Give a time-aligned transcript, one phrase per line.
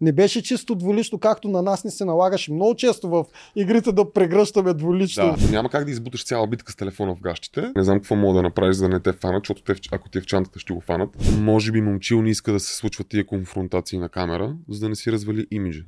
[0.00, 3.24] Не беше чисто дволично, както на нас не се налагаше много често в
[3.56, 5.36] игрите да прегръщаме дволично.
[5.38, 7.72] Да, няма как да избуташ цяла битка с телефона в гащите.
[7.76, 10.20] Не знам какво мога да направиш, за да не те фанат, защото те, ако те
[10.20, 11.10] в чантата ще го фанат.
[11.40, 14.94] Може би момчил не иска да се случват тия конфронтации на камера, за да не
[14.94, 15.82] си развали имиджа.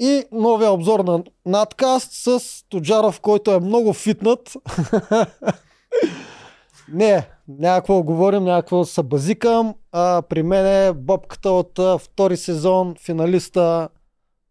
[0.00, 4.52] И новия обзор на надкаст с Тоджаров, който е много фитнат.
[6.92, 9.74] Не, някакво говорим, някакво се базикам.
[9.92, 13.88] А, при мен е бобката от а, втори сезон, финалиста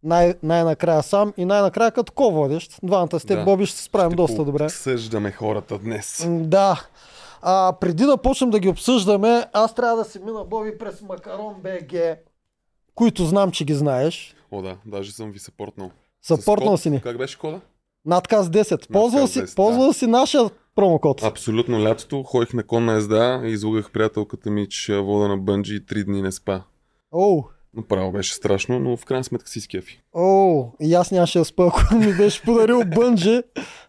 [0.03, 2.79] най- най-накрая сам и най-накрая като ко-водещ.
[2.83, 3.43] Двамата с теб, Да.
[3.45, 4.69] Боби, ще се справим Ще доста добре.
[4.69, 6.25] Съждаме хората днес.
[6.29, 6.81] Да.
[7.41, 11.55] А, преди да почнем да ги обсъждаме, аз трябва да си мина Боби през Макарон
[11.63, 12.17] БГ,
[12.95, 14.35] които знам, че ги знаеш.
[14.51, 15.91] О, да, даже съм ви съпортнал.
[16.21, 17.01] Съпортнал си ни.
[17.01, 17.59] Как беше кода?
[18.05, 18.91] Надказ 10.
[18.91, 21.23] Ползвал Надказ си, 10, ползвал си нашия промокод.
[21.23, 22.23] Абсолютно лятото.
[22.23, 26.21] Ходих на конна езда и излугах приятелката ми, че вода на бънджи и три дни
[26.21, 26.61] не спа.
[27.11, 27.43] Оу,
[27.73, 30.01] Направо беше страшно, но в крайна сметка си скефи.
[30.13, 33.41] оу, и аз нямаше да спа, ако ми беше подарил бънджи.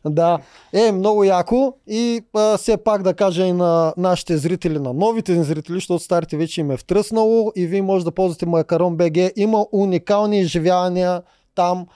[0.06, 0.38] Да,
[0.72, 5.32] е, много яко и а, все пак да кажа и на нашите зрители, на новите
[5.36, 9.16] ни зрители, защото старите вече им е втръснало и вие може да ползвате Макарон БГ.
[9.36, 11.22] Има уникални изживявания
[11.54, 11.86] там,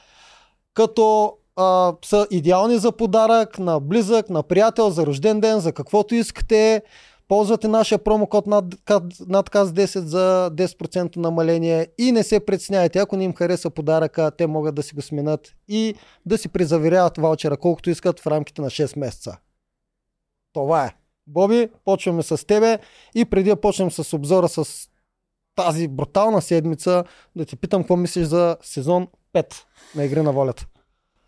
[0.75, 6.15] като а, са идеални за подарък на близък, на приятел, за рожден ден, за каквото
[6.15, 6.83] искате.
[7.29, 8.65] Ползвате нашия промокод над,
[9.27, 12.99] надказ 10 за 10% намаление и не се притесняйте.
[12.99, 15.95] Ако не им хареса подаръка, те могат да си го сменят и
[16.27, 19.37] да си призаверяват ваучера колкото искат в рамките на 6 месеца.
[20.53, 20.95] Това е.
[21.27, 22.79] Боби, почваме с тебе
[23.15, 24.89] и преди да почнем с обзора с
[25.57, 27.05] тази брутална седмица,
[27.37, 29.55] да ти питам какво мислиш за сезон 5
[29.95, 30.67] на Игри на волята.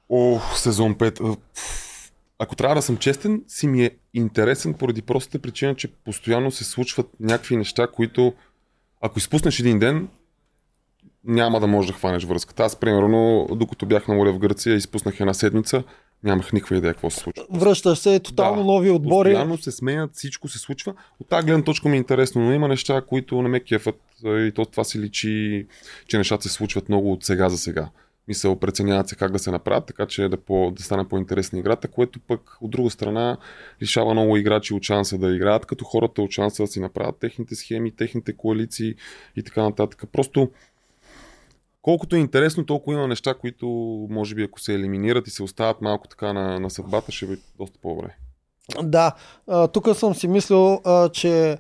[0.08, 1.32] О, сезон 5.
[1.32, 5.88] А, пф, Ако трябва да съм честен, си ми е интересен поради простата причина, че
[5.88, 8.32] постоянно се случват някакви неща, които
[9.00, 10.08] ако изпуснеш един ден,
[11.24, 12.62] няма да можеш да хванеш връзката.
[12.62, 15.82] Аз, примерно, докато бях на море в Гърция, изпуснах една седмица,
[16.24, 17.44] нямах никаква идея какво се случва.
[17.50, 18.64] Връщаш се, тотално Да.
[18.64, 19.28] нови отбори.
[19.28, 20.94] Постоянно се сменят, всичко се случва.
[21.20, 24.38] От тази гледна точка ми е интересно, но има неща, които не ме кефат а,
[24.38, 25.66] и то това си личи,
[26.06, 27.88] че нещата се случват много от сега за сега.
[28.28, 31.89] Мисъл, преценяват се как да се направят, така че да, по, да стане по-интересна играта,
[31.89, 33.37] което пък от друга страна
[33.83, 37.55] лишава много играчи от шанса да играят, като хората от шанса да си направят техните
[37.55, 38.94] схеми, техните коалиции
[39.37, 40.05] и така нататък.
[40.12, 40.50] Просто
[41.83, 43.66] колкото е интересно, толкова има неща, които
[44.11, 47.41] може би ако се елиминират и се остават малко така на, на съдбата, ще бъде
[47.59, 48.16] доста по-добре.
[48.83, 49.12] Да,
[49.72, 50.81] тук съм си мислил,
[51.12, 51.59] че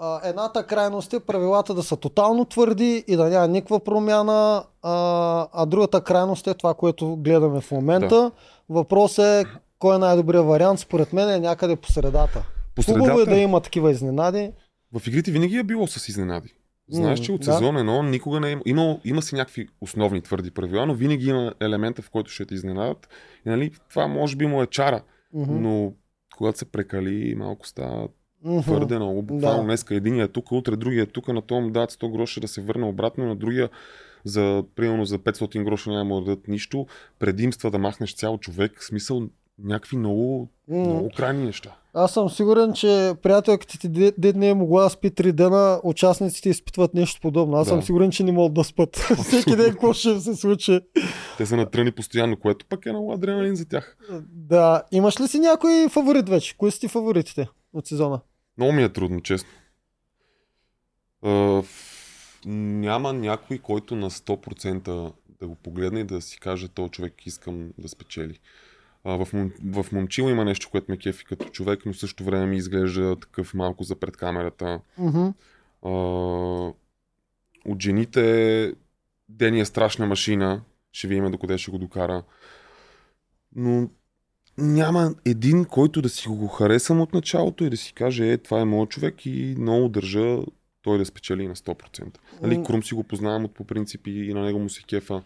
[0.00, 5.46] а, едната крайност е правилата да са тотално твърди и да няма никаква промяна, а,
[5.52, 8.30] а другата крайност е това, което гледаме в момента.
[8.68, 9.44] Въпросът е
[9.78, 12.46] кой е най-добрият вариант, според мен е някъде по средата.
[12.74, 14.52] По Хубаво е средата, да има такива изненади.
[14.98, 16.54] в игрите винаги е било с изненади.
[16.92, 17.52] Знаеш, че от да.
[17.52, 21.54] сезон 1 никога не е има, има си някакви основни твърди правила, но винаги има
[21.60, 23.08] елемента, в който ще те изненадат.
[23.46, 25.02] И, нали, това може би му е чара,
[25.34, 25.60] Мгм.
[25.60, 25.92] но
[26.36, 28.08] когато се прекали, малко става
[28.44, 28.60] Мгм.
[28.60, 29.22] твърде много.
[29.22, 29.64] Буквално Да.
[29.64, 32.48] днеска един е тук, утре другия е тук, на това му дадат 100 гроша да
[32.48, 33.68] се върне обратно, на другия
[34.24, 36.86] за, примерно за 500 гроша няма да дадат нищо.
[37.18, 39.22] Предимства да махнеш цял човек, в смисъл
[39.58, 40.78] някакви много, М.
[40.78, 41.76] много крайни неща.
[41.94, 45.80] Аз съм сигурен, че приятелката ти де, де не е могла да спи три дена,
[45.84, 47.56] участниците изпитват нещо подобно.
[47.56, 47.70] Аз Да.
[47.70, 48.96] съм сигурен, че не могат да спят.
[49.18, 50.80] Всеки ден какво ще се случи.
[51.38, 53.96] Те са натръни постоянно, което пък е много адреналин за тях.
[54.28, 56.56] Да, имаш ли си някой фаворит вече?
[56.56, 58.20] Кои са ти фаворитите от сезона?
[58.60, 59.50] Много ми е трудно, честно.
[61.22, 61.62] А,
[62.46, 67.72] няма някой, който на 100% да го погледне и да си каже, този човек искам
[67.78, 68.38] да спечели.
[69.04, 72.24] А, в, Мом- в Момчил има нещо, което ме кефи като човек, но в същото
[72.24, 74.80] време ми изглежда такъв малко за пред камерата.
[74.98, 75.26] Мгм.
[75.82, 75.90] А,
[77.64, 78.74] от жените
[79.28, 80.62] Дени е страшна машина.
[80.92, 82.22] Ще видим докъде ще го докара.
[83.56, 83.90] Но
[84.58, 88.60] няма един, който да си го харесам от началото и да си каже, е, това
[88.60, 90.38] е моят човек и много държа
[90.82, 92.18] той да спечели на 100%.
[92.42, 92.62] Нали.
[92.64, 95.22] Крум си го познавам от по принцип и на него му се кефа.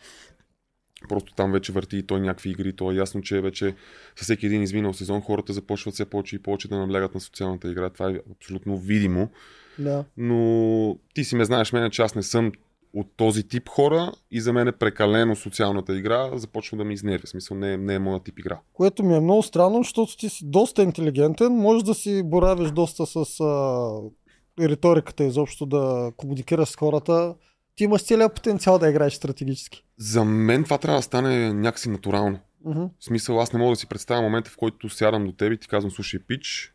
[1.08, 2.72] Просто там вече върти и той някакви игри.
[2.72, 3.74] То е ясно, че вече
[4.16, 7.70] със всеки един изминал сезон хората започват все повече и повече да наблягат на социалната
[7.70, 7.90] игра.
[7.90, 9.30] Това е абсолютно видимо.
[9.78, 10.04] Да.
[10.16, 12.52] Но ти си ме знаеш мене, че аз не съм
[12.94, 17.26] от този тип хора и за мен е прекалено социалната игра започва да ми изнервя.
[17.26, 18.60] Смисъл не е, не е моят тип игра.
[18.72, 23.06] Което ми е много странно, защото ти си доста интелигентен, можеш да си боравиш доста
[23.06, 23.88] с а,
[24.60, 27.34] риториката изобщо, да комуникираш с хората.
[27.76, 29.84] Ти имаш целият потенциал да играеш стратегически.
[29.98, 32.38] За мен това трябва да стане някакси натурално.
[32.64, 32.84] Мгм.
[32.98, 35.58] В смисъл аз не мога да си представя момента, в който сядам до теб и
[35.58, 36.73] ти казвам, слушай, пич,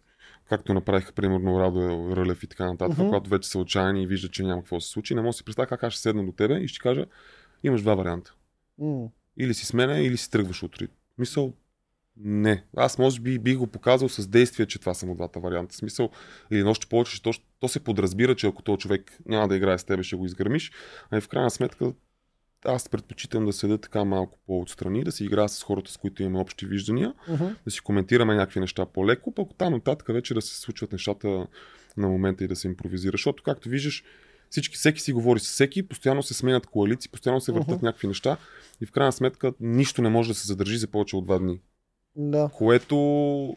[0.50, 3.08] както направиха примерно Радо Рълев и така нататък, Мгм.
[3.08, 5.34] когато вече са отчаяни и виждат, че няма какво да се случи, не мога да
[5.34, 7.06] си представя как аз ще седна до тебе и ще кажа,
[7.64, 8.34] имаш два варианта.
[8.78, 9.08] М.
[9.38, 10.88] Или си с мене, или си тръгваш утре.
[11.18, 11.54] Мисъл,
[12.18, 12.64] не.
[12.78, 15.76] Аз може би бих го показал с действие, че това са му двата варианта.
[15.76, 16.10] Смисъл,
[16.52, 19.78] или още повече, че то, то се подразбира, че ако този човек няма да играе
[19.78, 20.72] с тебе, ще го изгърмиш.
[21.12, 21.94] А и в крайна сметка,
[22.66, 26.40] аз предпочитам да седа така малко по-отстрани, да си играя с хората, с които имаме
[26.40, 27.46] общи виждания, Мгм.
[27.66, 31.48] да си коментираме някакви неща по-леко, пък там нататък вече да се случват нещата
[31.98, 33.12] на момента и да се импровизира.
[33.14, 34.04] Защото, както виждаш,
[34.50, 37.86] всички, всеки си говори с всеки, постоянно се сменят коалиции, постоянно се въртат Мгм.
[37.86, 38.38] някакви неща
[38.82, 41.60] и в крайна сметка нищо не може да се задържи за повече от два дни.
[42.22, 42.50] Да.
[42.54, 42.96] Което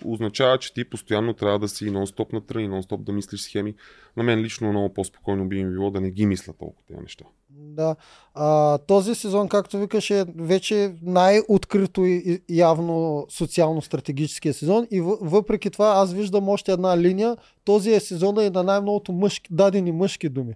[0.05, 3.75] означава, че ти постоянно трябва да си нон-стоп натрън и нон-стоп да мислиш схеми.
[4.17, 7.25] На мен лично много по-спокойно би ми било да не ги мисля толкова тези неща.
[7.51, 7.97] Да.
[8.35, 15.71] А, този сезон, както викаш, е вече най-открито и явно социално-стратегическия сезон и въ- въпреки
[15.71, 17.37] това аз виждам още една линия.
[17.65, 20.55] Този е сезона и на най-многото мъжки, дадени мъжки думи.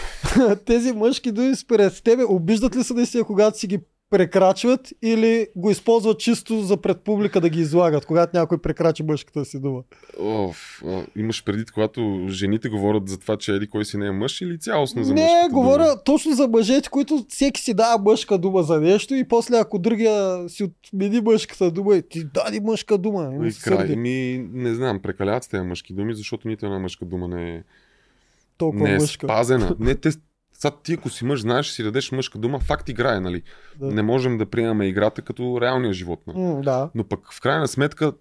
[0.66, 3.80] Тези мъжки думи според тебе обиждат ли се наистина, когато си ги
[4.12, 9.44] прекрачват или го използват чисто за пред публика да ги излагат, когато някой прекрачи мъжката
[9.44, 9.82] си дума?
[10.20, 14.10] Оф, а, имаш предвид, когато жените говорят за това, че еди кой си не е
[14.10, 16.02] мъж или цялостно за Не, говоря дума?
[16.04, 20.48] точно за мъжете, които всеки си дава мъжка дума за нещо и после ако другия
[20.48, 23.32] си отмени мъжката дума и ти дади мъжка дума.
[23.44, 23.96] И И край.
[23.96, 27.62] Ми, не знам, прекаляват с тези мъжки думи, защото нито една мъжка дума не е,
[28.58, 29.26] Толкова не е мъжка.
[29.26, 29.76] спазена.
[29.78, 30.10] Не, те,
[30.62, 33.42] сега ти ако си мъж, знаеш, си дадеш мъжка дума, факт играе, нали?
[33.80, 33.86] Да.
[33.86, 36.22] Не можем да приемаме играта като реалния живот.
[36.26, 36.38] Нали?
[36.38, 36.90] М, да.
[36.94, 38.12] Но пък в крайна сметка,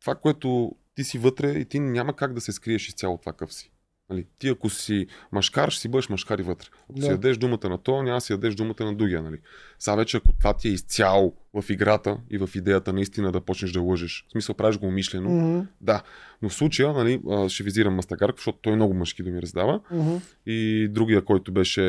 [0.00, 3.32] това, което ти си вътре и ти няма как да се скриеш изцяло от това
[3.32, 3.72] къв си.
[4.10, 4.26] Нали?
[4.38, 6.66] Ти ако си машкар, ще си бъдеш машкар и вътре.
[6.84, 7.02] Ако Да.
[7.02, 9.22] си дадеш думата на то, няма си дадеш думата на другия.
[9.22, 9.36] Нали?
[9.78, 13.72] Сега вече, ако това ти е изцяло в играта и в идеята наистина да почнеш
[13.72, 16.02] да лъжеш, в смисъл правиш го умишлено, Мгм, да.
[16.42, 19.80] Но в случая, нали, ще визирам Мастагарков, защото той много мъжки думи раздава.
[19.92, 20.16] мгм.
[20.46, 21.80] И другия, който беше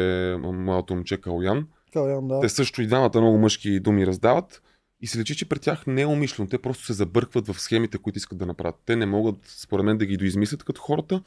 [0.44, 2.40] малото момче Калян, Калян, да.
[2.40, 4.62] те също и двамата много мъжки думи раздават.
[5.02, 6.50] И се лечи, че при тях не е умишлено.
[6.50, 8.76] Те просто се забъркват в схемите, които искат да направят.
[8.86, 11.22] Те не могат, според мен, да ги доизмислят като хората,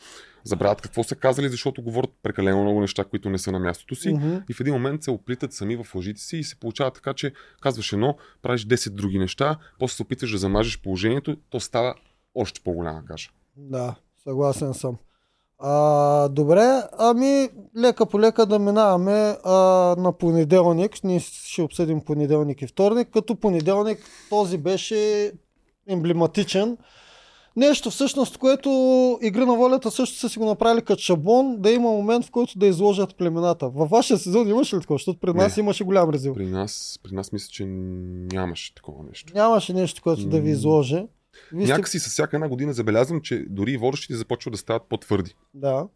[0.44, 4.12] забравят какво са казали, защото говорят прекалено много неща, които не са на мястото си.
[4.12, 4.36] Мгм.
[4.48, 7.32] И в един момент се оплитат сами в лъжите си и се получава така, че
[7.60, 11.94] казваш едно, правиш 10 други неща, после се опитваш да замажеш положението, то става
[12.34, 13.30] още по-голяма каша.
[13.56, 14.98] Да, съгласен съм.
[15.64, 17.48] А, добре, ами
[17.78, 19.52] лека по лека да минаваме а,
[19.98, 21.04] на понеделник.
[21.04, 23.08] Ние ще обсъдим понеделник и вторник.
[23.12, 23.98] Като понеделник
[24.30, 25.32] този беше
[25.88, 26.76] емблематичен.
[27.56, 28.68] Нещо всъщност, което
[29.22, 32.58] Игри на волята също са си го направили като шаблон, да има момент, в който
[32.58, 33.68] да изложат племената.
[33.68, 34.98] Във вашия сезон имаше ли такова?
[34.98, 35.60] Защото пред нас Не.
[35.60, 36.34] имаше голям резил.
[36.34, 39.32] При нас, при нас мисля, че нямаше такова нещо.
[39.34, 41.06] Нямаше нещо, което да ви изложи.
[41.52, 41.72] Вие сте...
[41.72, 45.34] Някакси с всяка една година забелязвам, че дори и водещите започват да стават по-твърди.
[45.54, 45.86] Да.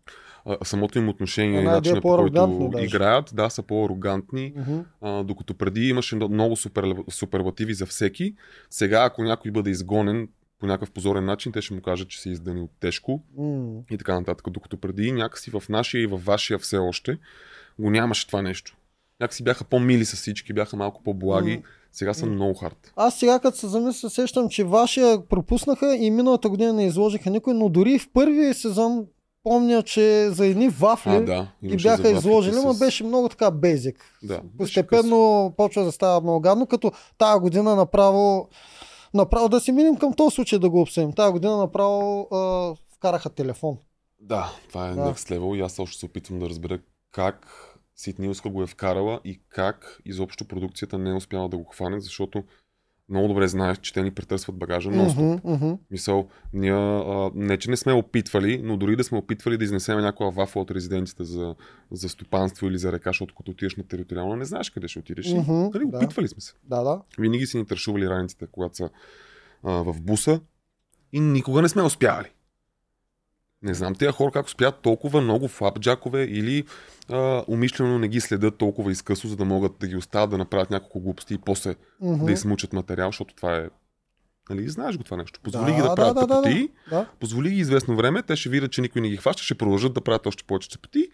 [0.44, 2.85] а, самото им отношение и начина по който даже.
[2.85, 4.53] играят, да, са по-арогантни.
[4.56, 4.79] Мгм.
[5.00, 8.35] А, докато преди имаше мно- много супер, суперлативи за всеки.
[8.71, 10.29] Сега, ако някой бъде изгонен
[10.59, 13.81] по някакъв позорен начин, те ще му кажат, че се издани от тежко М.
[13.91, 14.47] и така нататък.
[14.50, 17.19] Докато преди някакси в нашия и в вашия все още
[17.79, 18.77] го нямаше това нещо.
[19.20, 21.62] Някакси бяха по-мили с всички, бяха малко по-благи.
[21.92, 22.92] Сега са много хард.
[22.96, 27.54] Аз сега като се замисля, сещам, че вашия пропуснаха и миналата година не изложиха никой,
[27.54, 29.06] но дори в първия сезон
[29.42, 31.48] помня, че за едни вафли А, да.
[31.64, 34.04] ги бяха изложили, но с- беше много така бейзик.
[34.23, 35.16] Да, Постепенно
[35.56, 38.49] почва да става много гадно, като тази година направо,
[39.14, 41.12] направо да си минем към този случай да го обсъдим.
[41.12, 42.38] Тази година направо а,
[42.90, 43.76] вкараха телефон.
[44.20, 45.00] Да, това е Да.
[45.02, 46.78] next level и аз още се опитвам да разбера
[47.12, 47.49] как
[48.19, 52.45] Нилска го е вкарала и как изобщо продукцията не е успяла да го хване, защото
[53.09, 55.73] много добре знаеш, че те ни претърсват багажа но Мгм, мгм.
[55.91, 60.00] Мисъл, ние а, не, че не сме опитвали, но дори да сме опитвали да изнесем
[60.00, 61.55] някоя вафла от резиденцията за,
[61.91, 65.33] за стопанство или за река, защото като отидеш на териториална, не знаеш къде ще отидеш.
[65.33, 65.97] Мгм, нали, да.
[65.97, 66.53] опитвали сме се.
[66.65, 67.00] Да, да.
[67.19, 68.91] Винаги си ни тършували раниците, когато са
[69.62, 70.41] а, в буса
[71.12, 72.29] и никога не сме успявали.
[73.62, 76.64] Не знам тези хора как успяват толкова много флапджакове или
[77.10, 80.70] а, умишлено не ги следят толкова изкъсо, за да могат да ги оставят да направят
[80.70, 82.25] няколко глупости и после Мгм.
[82.25, 83.68] да измучат материал, защото това е...
[84.50, 85.40] Нали, знаеш го това нещо.
[85.42, 87.06] Позволи Да, ги да да, правят да, да, тъпоти, Да.
[87.20, 90.00] позволи ги известно време, те ще видят, че никой не ги хваща, ще продължат да
[90.00, 91.08] правят още повече тъпоти,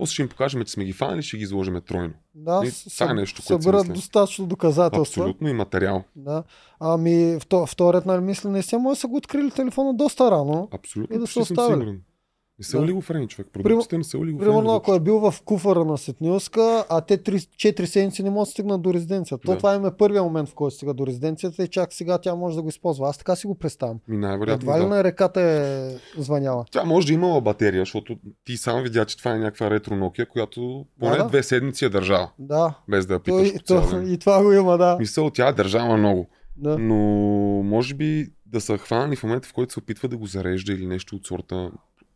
[0.00, 2.12] после ще им покажем, че сме ги фанали, ще ги изложим тройно.
[2.34, 5.00] Да, И с- това е нещо, което си събират достатъчно доказателства.
[5.22, 6.04] Абсолютно и материал.
[6.16, 6.42] Да.
[6.80, 10.68] Ами, вто, вторият, нали, мисля, наистина може да са го открили телефона доста рано.
[10.72, 11.16] Абсолютно.
[11.16, 11.72] И да съм оставили.
[11.74, 12.02] сигурен.
[12.60, 12.82] Не са Да.
[12.82, 13.48] олигофрени, човек.
[13.52, 14.38] Продуктите не са олигофрени.
[14.40, 14.76] Примерно, изобщо.
[14.76, 18.82] ако е бил в куфара на Сетнилска, а те 4 седмици не могат да стигнат
[18.82, 19.42] до резиденцията.
[19.42, 19.58] То Да.
[19.58, 22.56] това им е първият момент, в който стига до резиденцията и чак сега тя може
[22.56, 23.08] да го използва.
[23.08, 23.98] Аз така си го представям.
[24.08, 24.88] Ми най-вероятно Едва ли да.
[24.88, 26.64] на реката е звъняла.
[26.70, 29.94] Тя може да е имала батерия, защото ти сам видя, че това е някаква ретро
[29.94, 31.28] Nokia, която поне Да, да.
[31.28, 32.74] две седмици е държала, Да.
[32.88, 34.12] без да я То, питаш то, ден.
[34.12, 34.96] и това го има, да.
[34.98, 36.26] Мисъл, тя е държала много.
[36.56, 36.78] да.
[36.78, 36.96] Но
[37.62, 40.86] може би да са хванали в момента, в който се опитва да го зарежда или
[40.86, 41.70] нещо от сорта.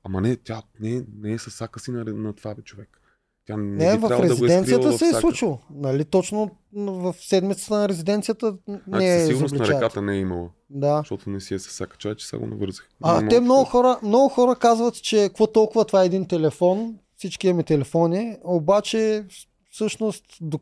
[0.05, 3.01] Ама не, тя не, не е с сака си на, на това бе, човек.
[3.47, 5.59] Тя не, Не, в да е резиденцията в се е случило.
[5.71, 10.19] Нали, точно в седмицата на резиденцията Значи не със е сигурност на реката не е
[10.19, 10.99] имала, Да.
[10.99, 11.97] защото не си е с сака.
[11.97, 12.89] Чай, че сега го навързах.
[13.03, 16.99] А, Има те много хора, много хора казват, че какво толкова това е един телефон,
[17.17, 19.25] всички имаме телефони, обаче
[19.71, 20.61] всъщност до,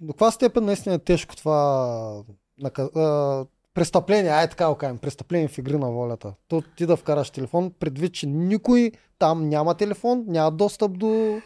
[0.00, 2.22] до каква степен наистина е тежко това
[2.62, 6.34] нака- а, престъпление, ай така го кажем, престъпление в игри на волята.
[6.48, 11.40] То ти да вкараш телефон, предвид, че никой там няма телефон, няма достъп до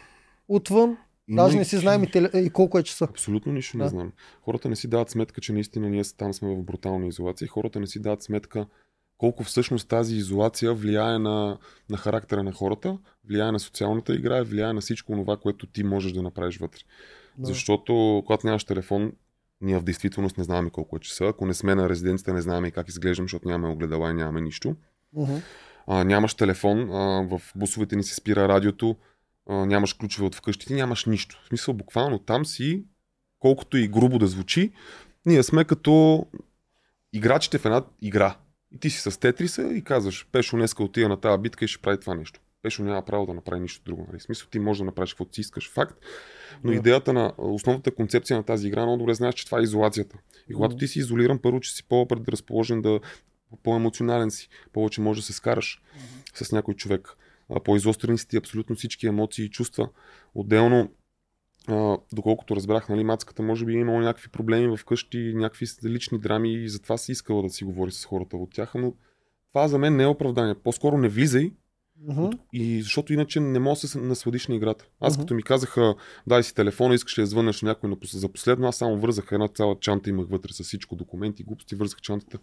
[0.47, 0.97] отвън,
[1.29, 3.07] даже не си знаем и, теле, и колко е часа.
[3.09, 3.89] Абсолютно нищо не Да.
[3.89, 4.11] знам.
[4.41, 7.47] Хората не си дават сметка, че наистина ние там сме в брутална изолация.
[7.47, 8.65] Хората не си дават сметка
[9.17, 11.57] колко всъщност тази изолация влияе на,
[11.89, 12.97] на характера на хората,
[13.29, 16.79] влияе на социалната игра влияе на всичко това, което ти можеш да направиш вътре.
[17.37, 17.47] Да.
[17.47, 19.11] Защото когато нямаш телефон,
[19.61, 21.25] ние в действителност не знаем колко е часа.
[21.25, 24.41] Ако не сме на резиденцията, не знаем и как изглеждам, защото нямаме огледала и нямаме
[24.41, 24.75] нищо.
[25.13, 25.35] Мгм.
[25.87, 28.95] А, нямаш телефон, а, в бусовете ни се спира радиото,
[29.49, 31.41] а, нямаш ключове от вкъщи, ти нямаш нищо.
[31.43, 32.83] В смисъл, буквално там си,
[33.39, 34.71] колкото и грубо да звучи,
[35.25, 36.25] ние сме като
[37.13, 38.35] играчите в една игра.
[38.71, 41.81] И ти си с Тетриса и казваш, Пешо днеска отива на тази битка и ще
[41.81, 42.41] прави това нещо.
[42.61, 44.05] Пешо няма право да направи нищо друго.
[44.07, 44.19] Нали?
[44.19, 45.71] В смисъл, ти можеш да направиш каквото си искаш.
[45.71, 45.99] Факт.
[46.63, 46.77] Но Да.
[46.77, 50.17] идеята на основната концепция на тази игра, много добре знаеш, че това е изолацията.
[50.49, 52.99] И когато ти си изолиран, първо, че си по-предразположен да
[53.63, 55.81] по-емоционален си, повече може да се скараш
[56.33, 57.17] с някой човек.
[57.63, 59.89] По-изострени си ти абсолютно всички емоции и чувства.
[60.35, 60.91] Отделно,
[61.67, 66.19] а, доколкото разбрах, нали, мацката може би е имала някакви проблеми в къщи, някакви лични
[66.19, 68.93] драми и затова си искала да си говори с хората от тях, но
[69.49, 70.55] това за мен не е оправдание.
[70.63, 71.51] По-скоро не влизай,
[72.07, 72.25] Мгм.
[72.53, 74.85] и защото иначе не можеш да се насладиш на играта.
[74.99, 75.21] Аз Мгм.
[75.21, 75.95] като ми казаха,
[76.27, 79.75] дай си телефона, искаш ли да звънеш някой за последно, аз само вързах една цяла
[79.79, 82.37] чанта, имах вътре с всичко, документи, глупости, вързах чантата,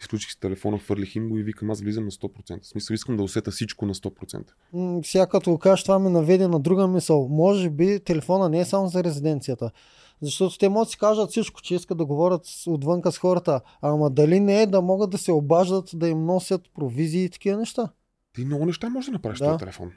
[0.00, 2.62] изключих си телефона, хвърлих им го и викам, аз влизам на 100%.
[2.62, 4.44] В смисъл, искам да усета всичко на 100%.
[4.72, 7.28] М, Сега като го кажеш, това ме наведе на друга мисъл.
[7.28, 9.70] Може би телефона не е само за резиденцията.
[10.22, 13.60] Защото те могат да си кажат всичко, че искат да говорят отвънка с хората.
[13.82, 17.58] Ама дали не е да могат да се обаждат, да им носят провизии и такива
[17.58, 17.88] неща?
[18.36, 19.44] Ти много неща можеш да направиш Да.
[19.46, 19.92] този телефон.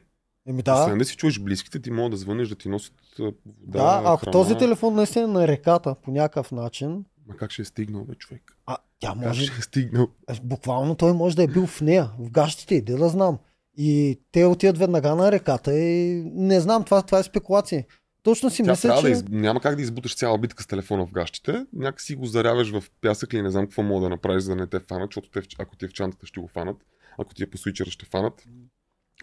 [0.47, 0.73] Еми Да.
[0.81, 1.05] Освен да.
[1.05, 3.31] си чуеш близките, ти могат да звънеш, да ти носят вода,
[3.67, 4.31] Да, ако храна.
[4.31, 8.15] този телефон наистина е на реката по някакъв начин, Ма как ще е стигнал, бе,
[8.15, 8.57] човек?
[8.65, 10.07] а тя Как може, ще е стигнал?
[10.29, 13.37] е, буквално той може да е бил в нея, в гащите, иде да знам.
[13.77, 17.85] И те отиват веднага на реката и не знам, това, това е спекулация.
[18.23, 19.01] Точно си Тя мисля, че...
[19.01, 19.23] да из...
[19.29, 21.65] Няма как да избуташ цяла битка с телефона в гащите.
[21.73, 24.55] Някак си го заряваш в пясък или не знам какво мога да направиш, за да
[24.55, 26.77] не те фанат, защото те, ако ти е в чантата ще го фанат,
[27.19, 28.43] ако ти е по свичера ще фанат.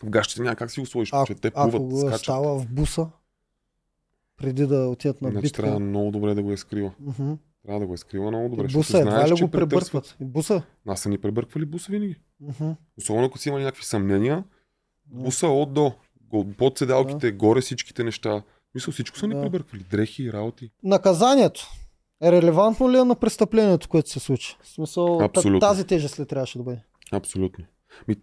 [0.02, 2.20] В гащите няма как си го сложиш, Ако, че те ако плуват, го е скачат.
[2.20, 3.08] става в буса,
[4.36, 5.62] преди да отидат на Значи битка.
[5.62, 6.92] трябва много добре да го е скрила.
[7.00, 7.32] Мгм.
[7.62, 8.64] Трябва да го е скрила много добре.
[8.64, 10.16] И буса едва знаеш, ли го пребъркват.
[10.20, 10.62] И буса?
[10.86, 12.16] Нас са ни пребърквали буса винаги.
[12.40, 12.70] Мгм.
[12.98, 14.44] Особено ако си имали някакви съмнения,
[15.06, 15.92] буса от до.
[16.58, 18.42] Под седалките, горе всичките неща.
[18.74, 19.40] Мисля, всичко са ни Да.
[19.42, 19.82] пребърквали.
[19.82, 20.70] Дрехи и работи.
[20.82, 21.70] Наказанието.
[22.22, 24.56] Е релевантно ли е на престъплението, което се случи?
[24.62, 25.60] В смисъл, Абсолютно.
[25.60, 26.80] тази тежест ли трябваше да бъде?
[27.12, 27.64] Абсолютно.
[28.08, 28.16] Ми,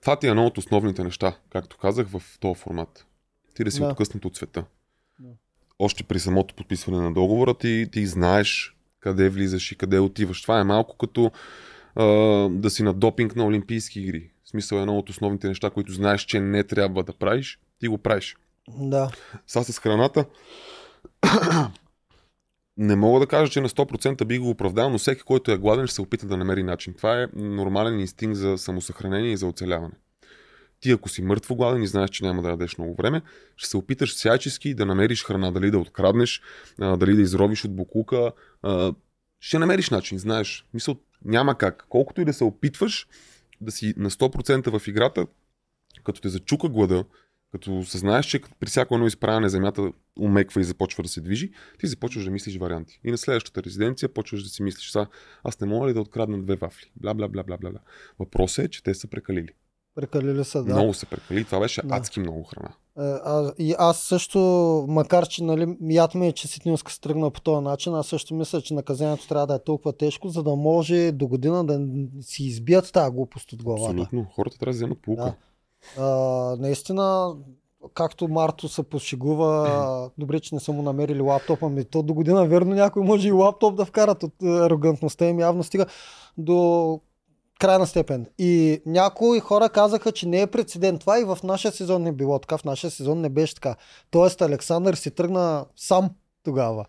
[0.00, 3.06] това ти е едно от основните неща, както казах, в този формат.
[3.54, 3.86] Ти да си Да.
[3.86, 4.64] откъснат от света.
[5.18, 5.28] Да.
[5.78, 10.42] Още при самото подписване на договора ти, ти знаеш къде влизаш и къде отиваш.
[10.42, 11.30] Това е малко като
[11.94, 12.04] а,
[12.48, 14.30] да си на допинг на Олимпийски игри.
[14.44, 17.88] В смисъл е едно от основните неща, които знаеш, че не трябва да правиш, ти
[17.88, 18.36] го правиш.
[18.78, 19.10] Да.
[19.46, 20.24] Сега с храната
[22.80, 25.86] не мога да кажа, че на 100% би го оправдал, но всеки, който е гладен,
[25.86, 26.94] ще се опита да намери начин.
[26.94, 29.94] Това е нормален инстинкт за самосъхранение и за оцеляване.
[30.80, 33.22] Ти ако си мъртво гладен и знаеш, че няма да ядеш много време,
[33.56, 36.42] ще се опиташ всячески да намериш храна, дали да откраднеш,
[36.78, 38.32] дали да изробиш от букука.
[39.40, 40.66] Ще намериш начин, знаеш.
[40.74, 41.86] Мисъл, няма как.
[41.88, 43.08] Колкото и да се опитваш
[43.60, 45.26] да си на 100% в играта,
[46.04, 47.04] като те зачука глада,
[47.52, 51.86] като съзнаеш, че при всяко едно изправяне земята умеква и започва да се движи, ти
[51.86, 53.00] започваш да мислиш варианти.
[53.04, 55.06] И на следващата резиденция почваш да си мислиш, са,
[55.44, 56.90] аз не мога ли да открадна две вафли?
[56.96, 57.70] Бла, бла, бла, бла, бла.
[58.18, 59.48] Въпросът е, че те са прекалили.
[59.94, 60.74] Прекалили са, да.
[60.74, 61.44] Много са прекалили.
[61.44, 61.94] Това беше Да.
[61.94, 62.68] адски много храна.
[62.98, 64.38] Е, А, и аз също,
[64.88, 68.34] макар че нали, яд ми е, че Ситнилска се тръгна по този начин, аз също
[68.34, 71.80] мисля, че наказанието трябва да е толкова тежко, за да може до година да
[72.20, 73.90] си избият тази глупост от главата.
[73.90, 74.24] Абсолютно.
[74.24, 75.24] Хората трябва да вземат полука.
[75.24, 75.34] Да.
[75.98, 76.04] А,
[76.58, 77.34] наистина,
[77.94, 81.84] както Марто се пошегува, добре, че не са му намерили лаптопа ми.
[81.84, 85.40] То до година, верно, някой може и лаптоп да вкарат от е, арогантността им.
[85.40, 85.86] Явно стига
[86.38, 87.00] до
[87.60, 88.26] крайна степен.
[88.38, 92.38] И някои хора казаха, че не е прецедент това и в нашия сезон не било
[92.38, 92.58] така.
[92.58, 93.76] В нашия сезон не беше така.
[94.10, 96.10] Тоест Александър си тръгна сам
[96.42, 96.84] тогава.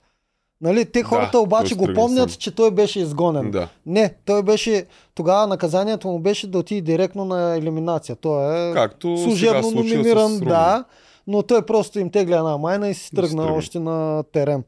[0.62, 2.38] Нали, те хората Да, обаче го помнят, сам.
[2.40, 3.52] че той беше изгонен.
[3.52, 3.68] Да.
[3.86, 8.16] Не, той беше, тогава наказанието му беше да отиде директно на елиминация.
[8.16, 10.84] Той е Както служебно номиниран, да,
[11.28, 13.58] но той просто им тегля една майна и си Да тръгна тръгна.
[13.58, 14.64] още на терен.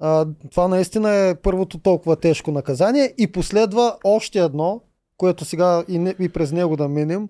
[0.00, 4.80] А, това наистина е първото толкова тежко наказание и последва още едно,
[5.16, 7.28] което сега и, не, и през него да минем.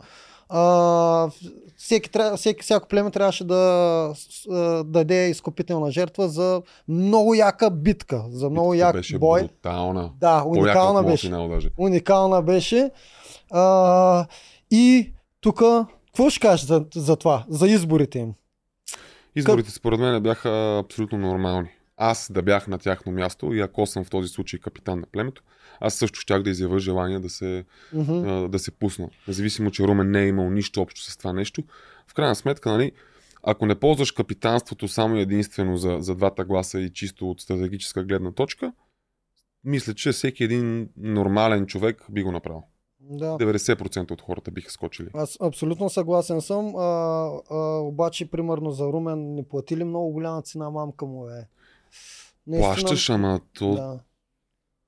[0.55, 1.31] А,
[1.77, 3.57] всеки, всеки, всяко племе трябваше да
[4.15, 9.41] с- а, даде изкупителна жертва за много яка битка, за много Битката як беше бой.
[9.41, 10.11] брутална.
[10.21, 11.27] Да, уникална беше.
[11.27, 11.71] Финал, даже.
[11.79, 12.91] Уникална беше.
[13.51, 14.27] А,
[14.71, 15.63] и тук,
[16.07, 18.33] какво ще кажеш за, за това, за изборите им?
[19.37, 21.69] Изборите според мен бяха абсолютно нормални.
[21.97, 25.43] Аз да бях на тяхно място и ако съм в този случай капитан на племето,
[25.83, 28.29] аз също щях да изявя желание да се, Мгм.
[28.29, 29.09] а, да се пусна.
[29.29, 31.63] Независимо, че Румен не е имал нищо общо с това нещо.
[32.07, 32.93] В крайна сметка, нали,
[33.43, 38.33] ако не ползваш капитанството само единствено за, за двата гласа и чисто от стратегическа гледна
[38.33, 38.73] точка,
[39.65, 42.63] мисля, че всеки един нормален човек би го направил.
[43.01, 43.37] Да.
[43.39, 45.09] 90% от хората биха скочили.
[45.15, 46.81] Аз абсолютно съгласен съм, а,
[47.51, 51.49] а, обаче примерно за Румен не платили много голяма цена мамка му е.
[52.47, 54.01] Наистина, Плащаш, ама то Да.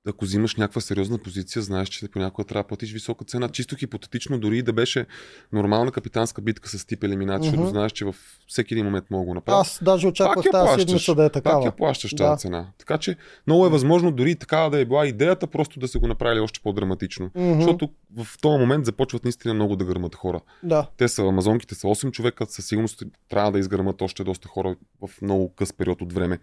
[0.07, 3.49] Ако взимаш някаква сериозна позиция, знаеш, че понякога трябва да платиш висока цена.
[3.49, 5.05] Чисто хипотетично, дори и да беше
[5.53, 7.65] нормална капитанска битка с тип елиминация, Мгм.
[7.65, 8.15] знаеш, че в
[8.47, 9.61] всеки един момент мога да го направят.
[9.61, 11.65] Аз даже очаквах тази седмица да е Пак такава.
[11.65, 12.17] я плащаш Да.
[12.17, 12.67] тази цена.
[12.77, 13.15] Така че
[13.47, 16.39] много е възможно дори и такава да е била идеята, просто да се го направили
[16.39, 17.31] още по-драматично.
[17.35, 17.53] Мгм.
[17.53, 20.39] Защото в този момент започват наистина много да гърмат хора.
[20.63, 20.87] Да.
[20.97, 25.21] Те са, амазонките са 8 човека, със сигурност трябва да изгърмат още доста хора в
[25.21, 26.39] много къс период от време.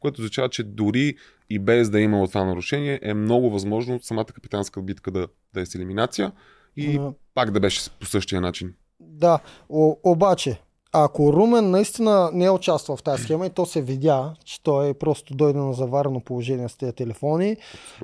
[0.00, 1.14] Което означава, че дори
[1.50, 5.60] и без да е имало това нарушение, е много възможно самата капитанска битка да, да
[5.60, 6.32] е с елиминация
[6.76, 7.08] и Мгм.
[7.34, 8.74] пак да беше по същия начин.
[9.00, 9.38] Да,
[9.68, 10.60] о, обаче,
[10.92, 14.88] ако Румен наистина не е участвал в тази схема и то се видя, че той
[14.88, 17.56] е просто дойде на заварено положение с тези телефони,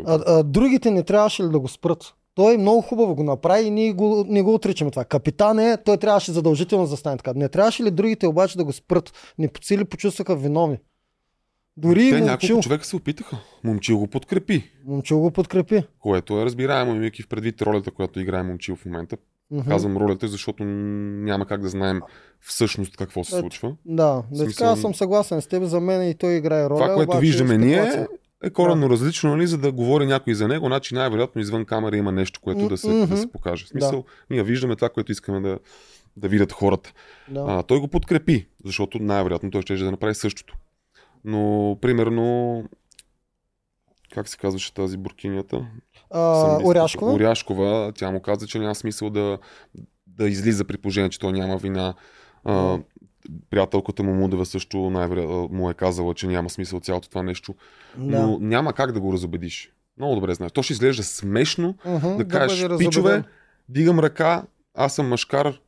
[0.06, 2.14] а, а, другите не трябваше ли да го спрат?
[2.34, 5.04] Той много хубаво го направи и ние го, не го отричаме това.
[5.04, 7.32] Капитан е, той трябваше задължително да стане така.
[7.36, 9.12] Не трябваше ли другите обаче да го спрат?
[9.38, 10.78] Не си ли почувстваха виновни?
[11.76, 13.36] Дори Те няколко човека се опитаха.
[13.64, 15.82] Момчил го подкрепи, Момчил го подкрепи.
[15.98, 19.16] което е разбираемо, имайки в предвид ролята, която играе Момчил в момента.
[19.50, 19.68] Мгм.
[19.70, 22.00] Казвам ролята, защото няма как да знаем
[22.40, 23.76] всъщност какво се Ето, случва.
[23.84, 26.78] Да, да смисъл- така аз съм съгласен с теб, за мен и той играе роля.
[26.78, 28.06] Това, което обаче виждаме ние,
[28.44, 32.12] е коренно различно, нали, за да говори някой за него, значи най-вероятно извън камера има
[32.12, 33.06] нещо, което да се, Мгм.
[33.06, 33.64] да се покаже.
[33.64, 35.58] В смисъл, ние виждаме това, което искаме да,
[36.16, 36.92] да видят хората.
[37.28, 37.44] Да.
[37.48, 40.56] А, той го подкрепи, защото най-вероятно той ще да направи същото.
[41.24, 42.64] Но, примерно,
[44.14, 45.66] как се казваше тази буркинята?
[46.10, 46.58] А.
[46.64, 47.12] Оряшкова?
[47.12, 49.38] Оряшкова, тя му каза, че няма смисъл да,
[50.06, 51.94] да излиза при положение, че той няма вина.
[52.44, 52.78] А,
[53.50, 57.54] приятелката му Мудева също най-вероятно му е казала, че няма смисъл цялото това нещо.
[57.96, 58.26] Да.
[58.26, 59.72] Но няма как да го разобедиш.
[59.98, 60.52] Много добре знаеш.
[60.52, 63.24] То ще изглежда смешно Мгм, да кажеш, бъде пичове,
[63.68, 64.42] дигам ръка,
[64.74, 65.60] аз съм машкар,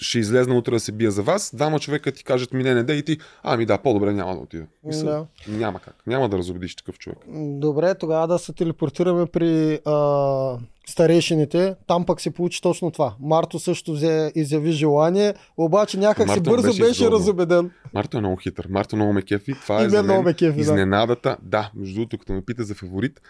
[0.00, 1.50] ще излезна утре да се бия за вас.
[1.56, 4.40] Дама човека ти кажат ми не, не, да и ти, ами да, по-добре няма да
[4.40, 4.64] отида.
[4.84, 5.26] Мисъл, Да.
[5.48, 5.94] Няма как.
[6.06, 7.18] Няма да разобедиш такъв човек.
[7.36, 11.74] Добре, тогава да се телепортираме при а, старейшините.
[11.86, 13.14] Там пък се получи точно това.
[13.20, 17.18] Марто също взе, изяви желание, обаче някак си бързо беше беше, изгодно.
[17.18, 17.70] разубеден.
[17.94, 18.66] Марто е много хитър.
[18.70, 19.54] Марто много ме кефи.
[19.62, 20.60] Това И е за мен ме кефи, да.
[20.60, 21.36] изненадата.
[21.42, 23.20] Да, между другото, като ме пита за фаворит,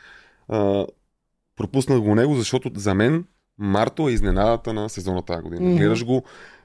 [0.48, 0.86] а,
[1.56, 3.24] пропуснах го него, защото за мен
[3.58, 5.60] Марто е изненадата на сезона тази година.
[5.68, 5.76] Мгм.
[5.76, 6.22] Гледаш го,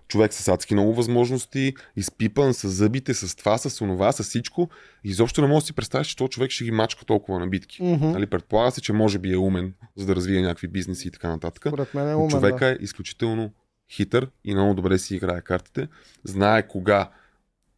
[0.09, 4.69] човек с адски много възможности, изпипан с зъбите, с това, с онова, с всичко.
[5.03, 7.83] Изобщо не мога да си представиш, че този човек ще ги мачка толкова на битки.
[7.83, 8.07] Мгм.
[8.07, 11.29] Нали, предполага се, че може би е умен, за да развие някакви бизнеси и така
[11.29, 11.63] нататък.
[11.67, 12.71] Според мен е Но умен, човека да.
[12.71, 13.51] е изключително
[13.91, 15.87] хитър и много добре си играе картите.
[16.23, 17.09] Знае кога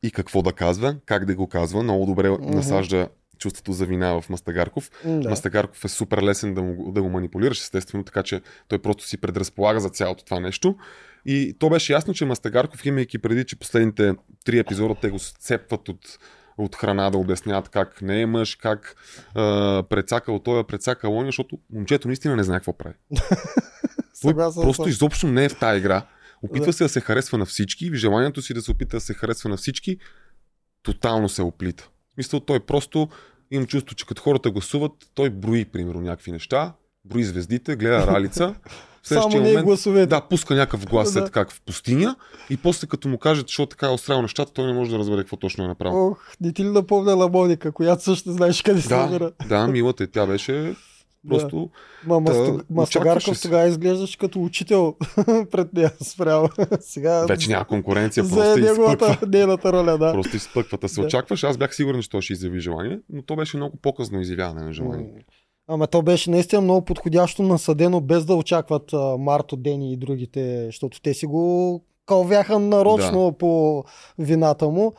[0.04, 1.84] и какво да казва, как да го казва.
[1.84, 2.56] Много добре Мгм.
[2.56, 3.08] насажда
[3.42, 4.92] чувството за вина в Мастагарков.
[5.06, 5.30] Да.
[5.30, 9.18] Мастагарков е супер лесен да, му, да го манипулираш, естествено, така че той просто си
[9.18, 10.76] предразполага за цялото това нещо.
[11.26, 14.14] И то беше ясно, че Мастагарков, имайки преди, че последните
[14.46, 16.20] три епизода те го сцепват от,
[16.58, 18.96] от храна да обясняват как не е мъж, как
[19.36, 22.96] а, прецакал той, прецакал он, защото момчето наистина не знае какво прави.
[24.22, 26.06] Той просто изобщо не е в тази игра.
[26.44, 26.74] Опитва Да.
[26.74, 29.50] се да се харесва на всички и желанието си да се опита да се харесва
[29.50, 29.98] на всички
[30.84, 31.90] тотално се оплита.
[32.14, 33.10] Смисъл, той просто
[33.52, 36.74] имам чувство, че като хората гласуват, той брои, примерно, някакви неща,
[37.06, 38.56] брои звездите, гледа ралица
[39.04, 40.06] в Само не е момент гласовете.
[40.06, 41.30] да, пуска някакъв глас, Да.
[41.30, 42.16] как в пустиня
[42.50, 45.22] и после като му кажат, защото така е острал нещата, той не може да разбере
[45.22, 46.08] какво точно е направил.
[46.08, 49.32] Ох, не ти ли напомня Моника, която също знаеш къде се да, намира?
[49.50, 50.08] да, милата, е.
[50.08, 50.76] тя беше
[51.30, 51.70] просто...
[52.06, 54.96] Ма, Та, Масту- Мастагарков тогава изглеждаш като учител
[55.52, 56.50] пред нея спрямо.
[56.80, 58.72] Сега Вече няма конкуренция, за просто изпъква.
[58.74, 60.14] неговата, нейната роля, да.
[60.14, 61.08] Просто изпъквата се Да.
[61.08, 61.44] очакваш.
[61.44, 64.74] Аз бях сигурен, че той ще изяви желание, но то беше много по-късно изявяване на
[64.74, 65.10] желание.
[65.68, 70.66] Ама то беше наистина много подходящо насъдено, без да очакват а, Марто, Дени и другите,
[70.66, 73.84] защото те си го кълвяха нарочно по
[74.20, 74.94] вината му.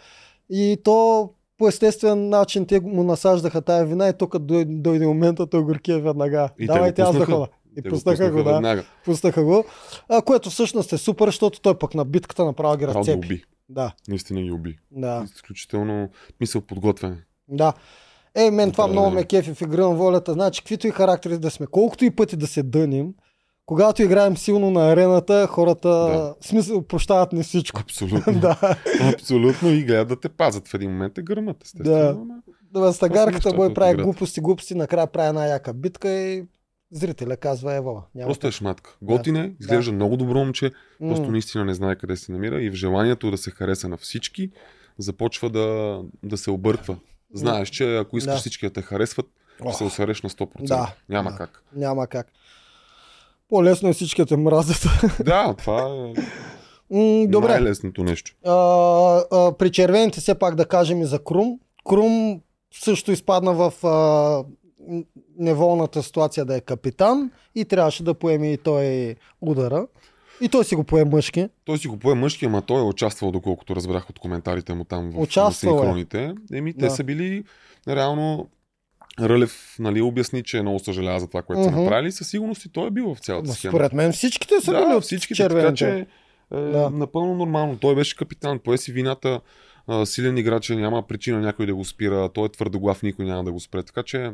[0.50, 5.62] И то по естествен начин те му насаждаха тая вина и като дойде, момента, той
[5.62, 6.48] горкия веднага.
[6.58, 7.48] И те Давайте аз да ходя.
[7.78, 8.52] И пуснаха го, да.
[8.52, 8.84] веднага.
[9.04, 9.64] Пуснаха го.
[10.08, 13.26] А, което всъщност е супер, защото той пък на битката направо Право ги разцепи.
[13.26, 13.44] уби.
[13.68, 14.78] Да, Наистина ги уби.
[14.90, 16.08] да, Изключително
[16.40, 17.16] мисъл подготвяне.
[17.48, 17.72] да.
[18.34, 19.14] Е, мен това Да, много да.
[19.14, 20.32] ме кефи в игра на волята.
[20.32, 23.14] Значи, каквито и характери да сме, колкото и пъти да се дъним,
[23.72, 26.34] когато играем силно на арената, хората, Да.
[26.40, 27.80] смисъл, прощават ни всичко.
[27.80, 28.32] Абсолютно.
[28.40, 28.76] да.
[29.14, 31.96] Абсолютно и гледат да те пазят в един момент е гърмат, естествено.
[31.96, 32.08] Да.
[32.12, 32.34] ама-
[32.74, 34.02] Да, стагарката от прави играта.
[34.04, 36.44] глупости, глупости, накрая прави една яка битка и
[36.90, 38.02] зрителя казва ево.
[38.14, 38.96] Няма Просто е шматка.
[39.02, 42.70] Готин е, изглежда много добро момче, просто М, наистина не знае къде се намира и
[42.70, 44.50] в желанието да се хареса на всички,
[44.98, 46.96] започва да, да се обърква.
[47.34, 48.40] Знаеш, че ако искаш Да.
[48.40, 49.26] всички да те харесват,
[49.60, 50.48] ще се Ох, осереш на 100%.
[50.60, 51.36] Да, Няма да.
[51.36, 51.62] как.
[51.76, 52.26] Няма как.
[53.52, 54.86] По-лесно е всички те мразят.
[55.24, 56.20] Да, това е
[56.90, 57.48] М, Добре.
[57.48, 58.32] най-лесното нещо.
[58.44, 58.52] А,
[59.32, 61.58] а, при червените все пак да кажем и за Крум.
[61.84, 62.40] Крум
[62.74, 64.44] също изпадна в а,
[65.38, 69.86] неволната ситуация да е капитан и трябваше да поеме и той удара.
[70.40, 71.48] И той си го пое мъжки.
[71.64, 75.10] Той си го пое мъжки, ама той е участвал, доколкото разбрах от коментарите му там
[75.10, 75.72] в Участвал е.
[75.74, 76.34] синхроните.
[76.52, 76.90] Еми, те Да.
[76.90, 77.44] са били
[77.88, 78.48] реално
[79.20, 81.80] Рълев нали, обясни, че много съжалява за това, което са Мгм.
[81.82, 82.12] направили.
[82.12, 83.72] Със сигурност и той е бил в цялата Ма, схема.
[83.72, 85.74] Според мен всичките са били да, от всички, така червените.
[85.74, 86.06] че
[86.54, 86.90] е, Да.
[86.90, 87.78] напълно нормално.
[87.78, 89.40] Той беше капитан, пое си вината,
[89.86, 93.44] а, силен играч, е, няма причина някой да го спира, той е твърдоглав, никой няма
[93.44, 93.82] да го спре.
[93.82, 94.32] Така че,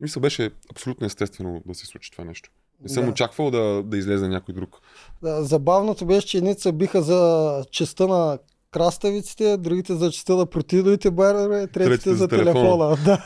[0.00, 2.50] мисля, беше абсолютно естествено да се случи това нещо.
[2.82, 3.10] Не съм Да.
[3.10, 4.80] очаквал да, да излезе някой друг.
[5.22, 8.38] Да, забавното беше, че едните се биха за честа на
[8.74, 12.96] краставиците, другите за честа на протеиновите барове, третите, за, телефона.
[13.04, 13.22] Да.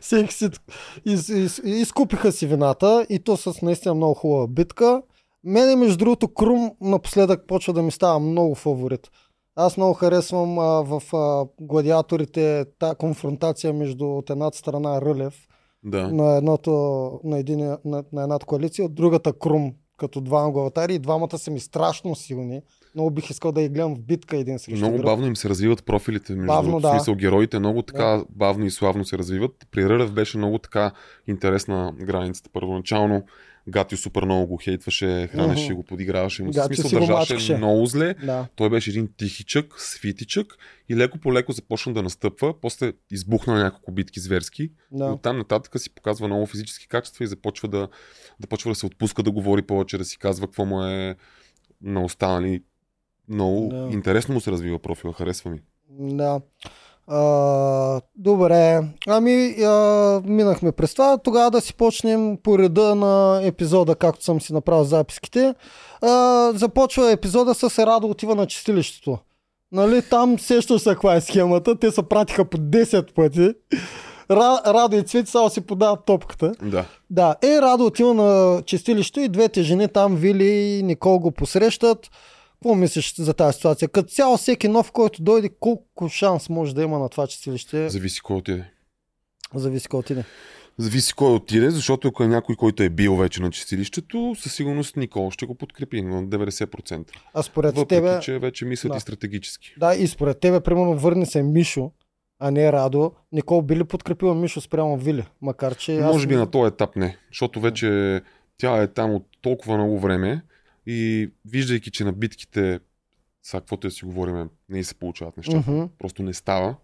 [0.00, 0.48] Всеки си
[1.04, 5.02] из, из, изкупиха си вината и то с наистина много хубава битка.
[5.44, 9.10] Мене, между другото, Крум напоследък почва да ми става много фаворит.
[9.54, 15.34] Аз много харесвам а, в а, гладиаторите та конфронтация между от едната страна Рълев
[15.84, 16.08] Да.
[16.08, 16.72] на, едното,
[17.24, 20.94] на, един, на, на едната коалиция, от другата Крум, като двама главатари.
[20.94, 22.62] И двамата са ми страшно силни.
[22.96, 25.06] Много бих искал да ги гледам в битка един срещу Много друг.
[25.06, 26.32] бавно им се развиват профилите.
[26.32, 26.88] Между Бавно, бавно, да.
[26.88, 26.94] да.
[26.98, 29.66] смисъл, героите много така бавно и славно се развиват.
[29.70, 30.92] При Рълев беше много така
[31.26, 32.50] интересна границата.
[32.52, 33.22] Първоначално
[33.68, 35.74] Гатио супер много го хейтваше, хранеше Мгм.
[35.74, 36.50] го, подиграваше му.
[36.50, 37.56] Гатио смисъл държаше мачкаше.
[37.56, 38.14] много зле.
[38.14, 38.46] Да.
[38.56, 40.56] Той беше един тихичък, свитичък
[40.88, 42.60] и леко по леко започна да настъпва.
[42.60, 44.70] После избухна на няколко битки зверски.
[44.92, 45.04] Да.
[45.04, 47.88] оттам нататък си показва много физически качества и започва да,
[48.40, 51.16] да почва да се отпуска да говори повече, да си казва какво му е
[51.82, 52.62] на останали.
[53.28, 53.88] Много Да.
[53.92, 55.58] интересно му се развива профила, харесва ми.
[55.90, 56.40] Да.
[57.08, 58.80] А, добре.
[59.06, 61.18] Ами, а, минахме през това.
[61.18, 65.54] Тогава да си почнем по реда на епизода, както съм си направил записките.
[66.02, 69.18] А, започва епизода с Радо отива на чистилището.
[69.72, 71.78] Нали, там сещаш се каква е схемата.
[71.78, 73.50] Те се пратиха по 10 пъти.
[74.30, 76.52] Ра, Радо и Цвети само си подават топката.
[76.62, 76.84] Да.
[77.10, 82.10] Да, е, Радо отива на чистилището и двете жени там, Вили и Никол го посрещат.
[82.56, 83.88] Какво мислиш за тази ситуация?
[83.88, 87.88] Като цяло всеки нов, който дойде, колко шанс може да има на това чистилище?
[87.88, 88.64] Зависи кой отиде.
[89.54, 90.24] Зависи кой отиде.
[90.78, 94.96] Зависи кой отиде, защото ако е някой, който е бил вече на чистилището, със сигурност
[94.96, 97.10] Никол ще го подкрепи на 90%.
[97.34, 98.96] А според Въпреки, тебе, че вече мислят Да.
[98.96, 99.74] и стратегически.
[99.78, 101.90] да, и според тебе, примерно, върне се Мишо,
[102.38, 103.12] а не Радо.
[103.32, 105.24] Никол би ли подкрепила Мишо спрямо Вили?
[105.42, 105.92] Макар, че.
[105.92, 108.20] Може би на този етап не, защото вече
[108.58, 110.42] тя е там от толкова много време
[110.86, 112.80] и виждайки, че на битките,
[113.42, 115.70] сега каквото да си говорим, не се получават нещата.
[115.70, 115.84] Мгм.
[115.98, 116.76] Просто не става.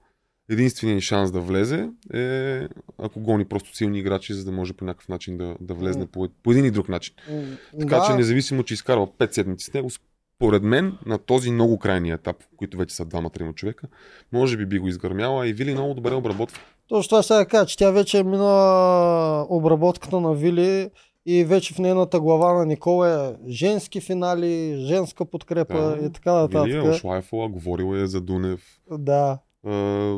[0.50, 2.60] Единственият шанс да влезе е
[2.98, 6.28] ако гони просто силни играчи, за да може по някакъв начин да, да влезне по,
[6.42, 7.14] по един и друг начин.
[7.30, 7.42] М,
[7.80, 11.78] Така да, че независимо, че изкарва 5 седмици с него, според мен на този много
[11.78, 13.86] крайния етап, които вече са двама-трима човека,
[14.32, 16.58] може би би го изгърмяла и Вили много добре обработва.
[16.88, 20.90] Точно това ще да кажа, че тя вече е минала обработката на Вили
[21.26, 26.72] и вече в нейната глава на Никола е женски финали, женска подкрепа и така Вили
[26.72, 26.94] е нататък.
[26.94, 29.38] ошлайфала, говорила е за Дунев, Да,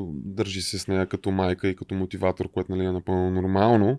[0.09, 3.99] държи се с нея като майка и като мотиватор, което нали, е напълно нормално.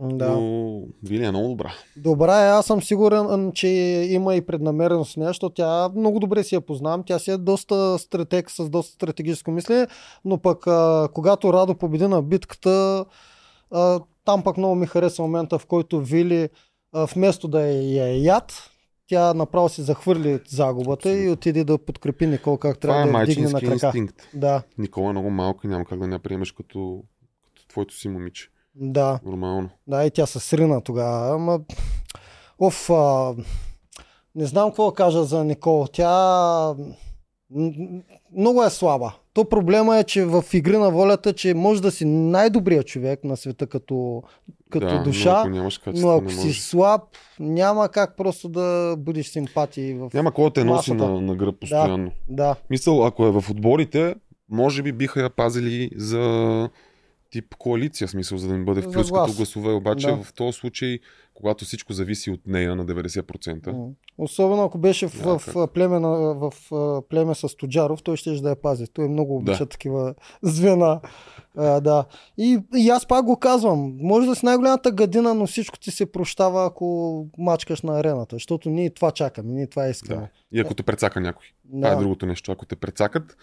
[0.00, 0.28] Да.
[0.28, 1.72] Но Вили е много добра.
[1.96, 3.68] Добре, аз съм сигурен, че
[4.10, 7.02] има и преднамереност в нея, защото тя много добре си я познавам.
[7.06, 9.86] Тя си е доста стратег с доста стратегическо мислене,
[10.24, 13.04] но пък а, когато Радо победи на битката,
[13.70, 16.48] а, там пък много ми хареса момента, в който Вили
[17.14, 18.70] вместо да я е яд,
[19.06, 23.18] тя направо си захвърли загубата и отиде да подкрепи Никол как Това трябва е да
[23.18, 23.86] я вдигне на крака.
[23.86, 24.22] инстинкт.
[24.34, 27.02] Да, Никола е много малка и няма как да не я приемеш като,
[27.46, 28.48] като твоето си момиче.
[28.74, 29.20] да.
[29.24, 29.70] Нормално.
[29.86, 31.34] Да, и тя се срина тогава.
[31.34, 31.60] Ама...
[32.58, 33.34] Оф, а...
[34.34, 35.86] не знам какво да кажа за Никол.
[35.92, 36.74] Тя
[38.36, 39.12] много е слаба.
[39.34, 43.36] То проблема е, че в игри на волята, че може да си най-добрият човек на
[43.36, 44.22] света като,
[44.70, 47.02] като да, Но душа, ако нямаш качество, но ако си слаб,
[47.40, 50.10] няма как просто да будиш симпатии в...
[50.14, 52.10] Няма кой да те носи на, на гръб постоянно.
[52.28, 54.14] Да, Мисъл, ако е в отборите,
[54.50, 56.68] може би биха я пазили за
[57.34, 59.72] тип коалиция, смисъл, за да им бъде в плюс като гласове.
[59.72, 60.22] Обаче Да.
[60.22, 60.98] в този случай,
[61.34, 63.88] когато всичко зависи от нея на 90%, М.
[64.18, 66.52] Особено ако беше в, в, племе, на, в
[67.08, 68.86] племе с Тоджаров, той ще да я пази.
[68.92, 69.66] Той много обича Да.
[69.68, 71.00] такива звена.
[71.56, 72.04] А, да.
[72.38, 73.96] И, и аз пак го казвам.
[74.00, 78.36] Може да си най-голямата гадина, но всичко ти се прощава, ако мачкаш на арената.
[78.36, 80.20] Защото ние това чакаме, ние това искаме.
[80.20, 80.28] да.
[80.52, 81.46] И ако те прецака някой.
[81.64, 81.88] Да.
[81.88, 82.52] Това е другото нещо.
[82.52, 83.36] Ако те прецакат,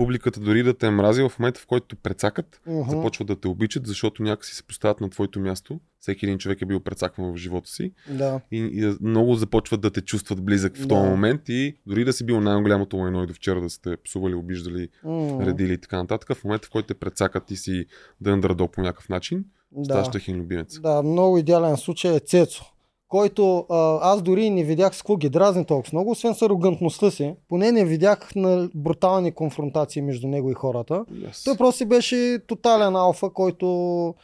[0.00, 2.90] публиката дори да те е мрази в момента, в който прецакат, Мгм.
[2.90, 5.80] започват да те обичат, защото някакси се поставят на твоето място.
[6.00, 8.40] Всеки един човек е бил прецакван в живота си Да.
[8.52, 10.88] и, и много започват да те чувстват близък в Да.
[10.88, 14.34] този момент и дори да си бил най-голямото лайно и до вчера да сте псували,
[14.34, 15.46] обиждали, М.
[15.46, 17.86] редили и така нататък, в момента в който те прецакат и си
[18.24, 19.84] underdog по някакъв начин, Да.
[19.84, 20.80] ставаш техен любимец.
[20.80, 22.64] Да, много идеален случай е Цецо,
[23.10, 27.10] който а, аз дори не видях с какво ги дразни толкова много, освен с арогантността
[27.10, 27.34] си.
[27.48, 31.04] Поне не видях на брутални конфронтации между него и хората.
[31.12, 31.44] Yes.
[31.44, 34.14] Той просто беше тотален алфа, който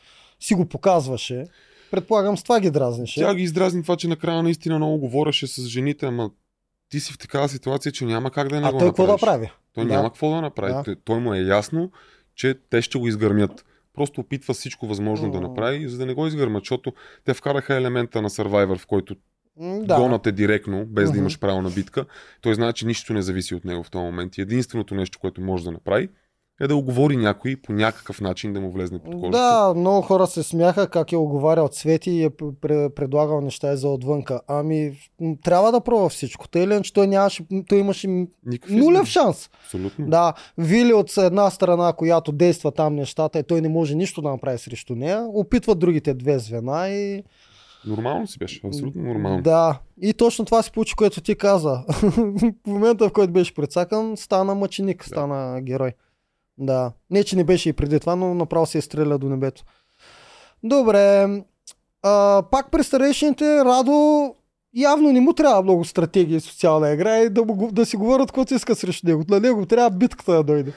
[0.41, 1.45] си го показваше.
[1.91, 3.21] Предполагам, с това ги дразнеше.
[3.21, 6.31] Тя ги издразни това, че накрая наистина много говореше с жените, ама
[6.89, 9.17] ти си в такава ситуация, че няма как да не а го той какво да
[9.17, 9.51] прави?
[9.75, 9.93] Той Да.
[9.93, 10.73] няма какво да направи.
[10.73, 10.83] Да.
[10.83, 11.91] Той- Той му е ясно,
[12.35, 13.65] че те ще го изгърмят.
[13.97, 15.49] Просто опитва всичко възможно да М.
[15.49, 16.93] направи, за да не го изгърмат, защото
[17.25, 19.17] те вкараха елемента на Survivor, в който
[19.59, 19.85] да.
[19.85, 19.97] Да.
[19.97, 21.13] гонат е директно, без Мгм.
[21.13, 22.05] да имаш право на битка.
[22.41, 24.39] Той знае, че нищо не зависи от него в този момент.
[24.39, 26.09] Единственото нещо, което може да направи,
[26.61, 29.39] е да оговори някой по някакъв начин да му влезне под кожата.
[29.39, 33.89] Да, много хора се смяха как е оговарял Цвети и е пр- предлагал неща за
[33.89, 34.41] отвънка.
[34.49, 34.93] Ами,
[35.45, 36.49] трябва да пробва всичко.
[36.49, 38.09] Тъй че той, нямаше, той имаше
[38.47, 39.51] Никакъв нулев шанс.
[39.65, 40.07] Абсолютно.
[40.07, 44.31] Да, Вили от една страна, която действа там нещата и той не може нищо да
[44.31, 47.23] направи срещу нея, опитва другите две звена и...
[47.87, 48.61] Нормално си беше.
[48.67, 49.43] Абсолютно нормално.
[49.43, 51.85] Да, и точно това се получи, което ти каза.
[52.03, 55.07] в момента, в който беше прецакан, стана мъченик, Да.
[55.07, 55.93] стана герой.
[56.59, 59.65] Да, не че не беше и преди това, но направо се изстреля до небето.
[60.63, 61.27] Добре,
[62.03, 64.35] а, пак при старейшините Радо
[64.75, 68.29] явно не му трябва много стратегия и социална игра и да, му, да си говорят
[68.29, 69.25] каквото иска срещу него.
[69.29, 70.73] На него трябва битката да дойде.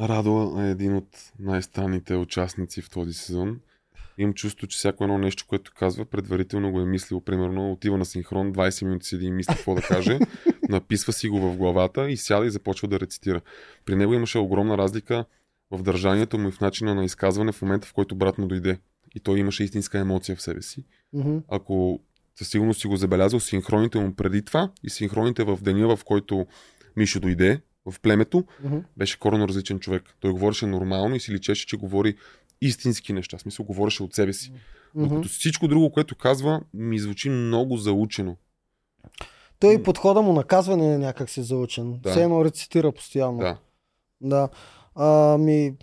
[0.00, 3.60] Радо е един от най-странните участници в този сезон.
[4.18, 7.20] Имам чувство, че всяко едно нещо, което казва, предварително го е мислил.
[7.20, 10.18] Примерно, отива на синхрон, 20 минути седи и мисли какво да каже,
[10.68, 13.40] написва си го в главата и сяда и започва да рецитира.
[13.84, 15.24] При него имаше огромна разлика
[15.70, 18.78] в държанието му и в начина на изказване в момента, в който брат му дойде.
[19.14, 20.84] И той имаше истинска емоция в себе си.
[21.12, 21.38] Мгм.
[21.48, 22.00] Ако
[22.38, 26.46] със сигурност си го забелязал, синхроните му преди това и синхроните в деня, в който
[26.96, 28.78] Мишо дойде в племето, Мгм.
[28.96, 30.02] беше коренно различен човек.
[30.20, 32.16] Той говореше нормално и си личеше, че говори
[32.60, 33.38] истински неща.
[33.38, 34.52] В смисъл, говореше от себе си.
[34.94, 35.08] Мгм.
[35.08, 38.36] Докато всичко друго, което казва, ми звучи много заучено.
[39.60, 41.98] Той и подхода му наказване е някак си заучен.
[42.02, 42.10] Да.
[42.10, 43.38] Все едно рецитира постоянно.
[43.38, 43.56] Да.
[44.20, 44.48] Да.
[44.94, 45.74] Ами,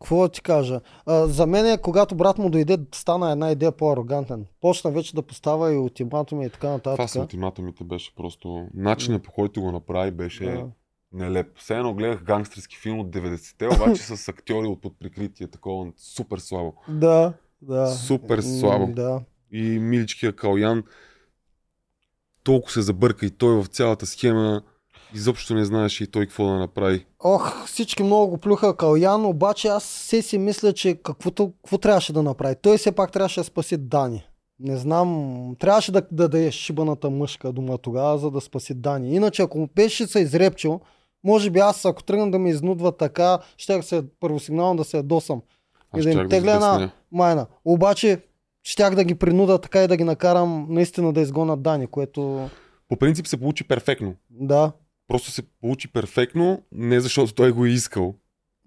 [0.00, 0.80] какво ти кажа?
[1.06, 4.46] А, за мен е, когато брат му дойде, стана една идея по-арогантен.
[4.60, 7.10] Почна вече да поставя и ултиматуми и така Това нататък.
[7.10, 8.66] с ултиматумите беше просто...
[8.74, 10.66] Начинът по който го направи беше Да.
[11.12, 11.58] нелеп.
[11.58, 16.38] Все едно гледах гангстерски филм от 90-те, обаче с актьори от под прикритие, такова супер
[16.38, 16.72] слабо.
[16.88, 17.86] Да, да.
[17.86, 18.86] Супер слабо.
[18.92, 19.20] Да.
[19.52, 20.82] И миличкия Калян
[22.48, 24.62] толкова се забърка и той в цялата схема
[25.14, 27.06] изобщо не знаеше и той какво да направи.
[27.24, 32.12] Ох, всички много го плюха Калян, обаче аз се си мисля, че каквото, какво трябваше
[32.12, 32.54] да направи.
[32.62, 34.24] Той все пак трябваше да спаси Дани.
[34.60, 39.14] Не знам, трябваше да, да даде шибаната мъжка дума тогава, за да спаси Дани.
[39.14, 40.80] Иначе ако му беше се изрепчил,
[41.24, 45.42] може би аз, ако тръгна да ме изнудва така, ще се първосигнално да се ядосам.
[45.96, 47.46] И да им тегля една майна.
[47.64, 48.20] Обаче,
[48.68, 52.50] щях да ги принуда така и да ги накарам наистина да изгонят Дани, което
[52.88, 54.14] По принцип се получи перфектно.
[54.30, 54.72] да.
[55.08, 58.14] Просто се получи перфектно, не защото той го е искал.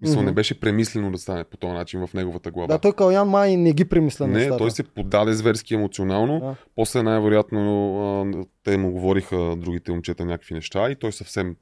[0.00, 0.24] Мисля, Мгм.
[0.26, 2.66] не беше премислено да стане по този начин в неговата глава.
[2.74, 4.58] Да, той Калян май не ги премисля не, нещата.
[4.58, 6.40] той се подаде зверски емоционално.
[6.40, 6.54] Да.
[6.74, 11.56] После най-вероятно те му говориха другите момчета някакви неща и той съвсем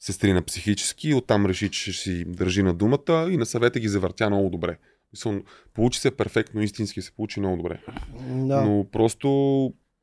[0.00, 3.80] се стрина психически и оттам реши, че ще си държи на думата и на съвета
[3.80, 4.78] ги завъртя много добре.
[5.12, 5.42] Мисъл,
[5.74, 7.80] получи се перфектно, истински се получи много добре.
[8.28, 8.60] Да.
[8.64, 9.28] Но просто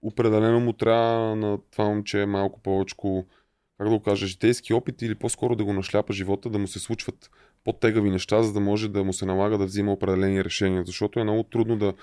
[0.02, 2.96] определено му трябва на това момче малко повече,
[3.78, 6.80] как да го кажа, житейски опит или по-скоро да го нашляпа живота, да му се
[6.80, 7.32] случват
[7.64, 10.84] по-тегави неща, за да може да му се налага да взима определени решения.
[10.86, 11.94] Защото е много трудно да,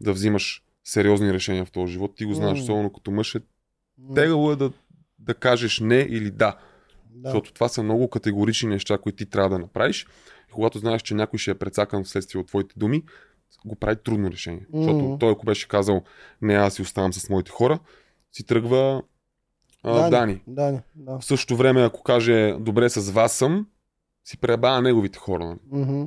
[0.00, 2.16] да взимаш сериозни решения в този живот.
[2.16, 3.40] Ти го знаеш, особено като мъж е
[4.14, 4.72] тегаво е да,
[5.18, 6.58] да кажеш не или да.
[7.10, 7.28] Да.
[7.28, 10.06] Защото това са много категорични неща, които ти трябва да направиш.
[10.48, 13.02] И когато знаеш, че някой ще е прецакан вследствие от твоите думи,
[13.66, 14.66] го прави трудно решение.
[14.68, 14.82] Мгм.
[14.82, 16.02] Защото той, ако беше казал,
[16.42, 17.78] не, аз си оставам с моите хора,
[18.32, 19.02] си тръгва
[19.82, 20.42] а, Дани.
[20.46, 21.18] Дани, да.
[21.18, 23.66] В същото време, ако каже, добре, с вас съм,
[24.24, 25.56] си пребава неговите хора.
[25.72, 26.04] Мгм.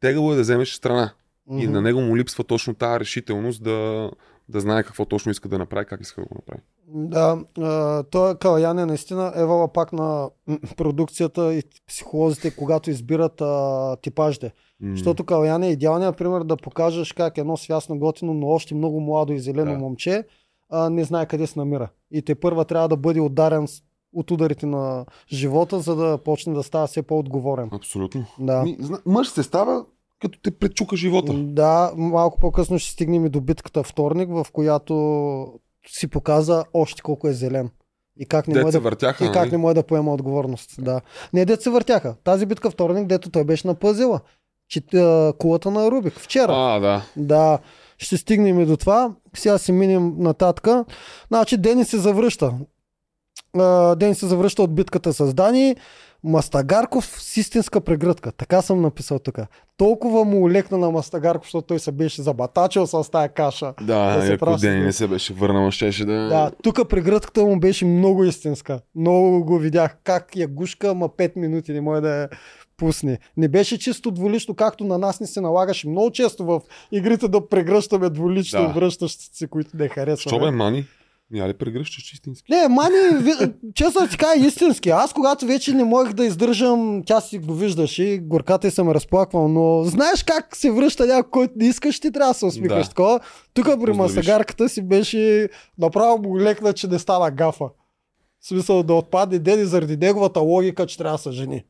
[0.00, 1.14] Тегаво е да вземеш страна.
[1.50, 1.72] И Мгм.
[1.72, 4.10] на него му липсва точно тази решителност да,
[4.52, 6.60] да знае какво точно иска да направи, как иска да го направи.
[6.88, 7.38] Да,
[8.04, 10.30] той Калян е наистина евала пак на
[10.76, 14.52] продукцията и психолозите, когато избират а, типажите.
[14.84, 19.32] Защото Калян е идеалният пример да покажеш как едно свясно готино, но още много младо
[19.32, 19.78] и зелено Да.
[19.78, 20.24] момче
[20.70, 21.88] а, не знае къде се намира.
[22.10, 23.68] И те първа трябва да бъде ударен
[24.14, 27.68] от ударите на живота, за да почне да става все по-отговорен.
[27.72, 28.24] Абсолютно.
[28.38, 28.62] Да.
[28.62, 29.84] Ми, зна- мъж се става,
[30.22, 31.32] като те пречука живота.
[31.34, 37.28] Да, малко по-късно ще стигнем и до битката вторник, в която си показа още колко
[37.28, 37.70] е зелен.
[38.18, 39.50] И как не, може да, въртяха, и как нали?
[39.50, 40.70] не може да поема отговорност.
[40.78, 41.00] Да.
[41.32, 42.14] Не, дет се въртяха.
[42.24, 44.20] Тази битка вторник, дето той беше на пъзела.
[44.68, 46.18] Че, а, кулата на Рубик.
[46.18, 46.52] Вчера.
[46.52, 47.02] А, да.
[47.16, 47.58] Да,
[47.98, 49.14] ще стигнем и до това.
[49.34, 50.68] Сега си минем нататък.
[51.28, 52.52] Значи Дени се завръща.
[53.58, 55.76] А, Дени се завръща от битката с Дани.
[56.24, 58.32] Мастагарков с истинска прегръдка.
[58.32, 59.38] Така съм написал тук.
[59.82, 63.74] Толкова му улекна на Мастагарков, защото той се беше забатачил с тая каша.
[63.80, 66.12] Да, Да се ако Дени не се беше върнал, щеше да...
[66.12, 68.80] Да, тук прегръдката му беше много истинска.
[68.94, 72.28] Много го видях как я гушка, ама 5 минути не може да я
[72.76, 73.18] пусне.
[73.36, 76.60] Не беше чисто дволично, както на нас не се налагаше много често в
[76.92, 78.68] игрите да прегръщаме дволично Да.
[78.68, 80.36] връщащите които не харесваме.
[80.36, 80.84] Що бе, мани?
[81.34, 82.52] Я ли прегръщаш истински?
[82.52, 82.96] Не, мани,
[83.74, 84.90] честно ти кажа, истински.
[84.90, 88.90] Аз когато вече не можех да издържам, тя си го виждаш и горката и съм
[88.90, 92.84] разплаквал, но знаеш как се връща някой, който не искаш, ти трябва да се усмихаш
[92.84, 92.88] Да.
[92.88, 93.20] такова.
[93.54, 97.68] Тук при масагарката си беше направо му лекна, че не стана гафа.
[98.40, 101.64] В смисъл да отпадне Дени заради неговата логика, че трябва да са жени.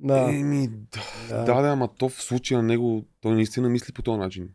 [0.00, 0.18] Да.
[0.18, 1.00] Еми, да.
[1.28, 1.44] Да.
[1.44, 4.48] да, да, ама то в случая на него, той наистина мисли по този начин.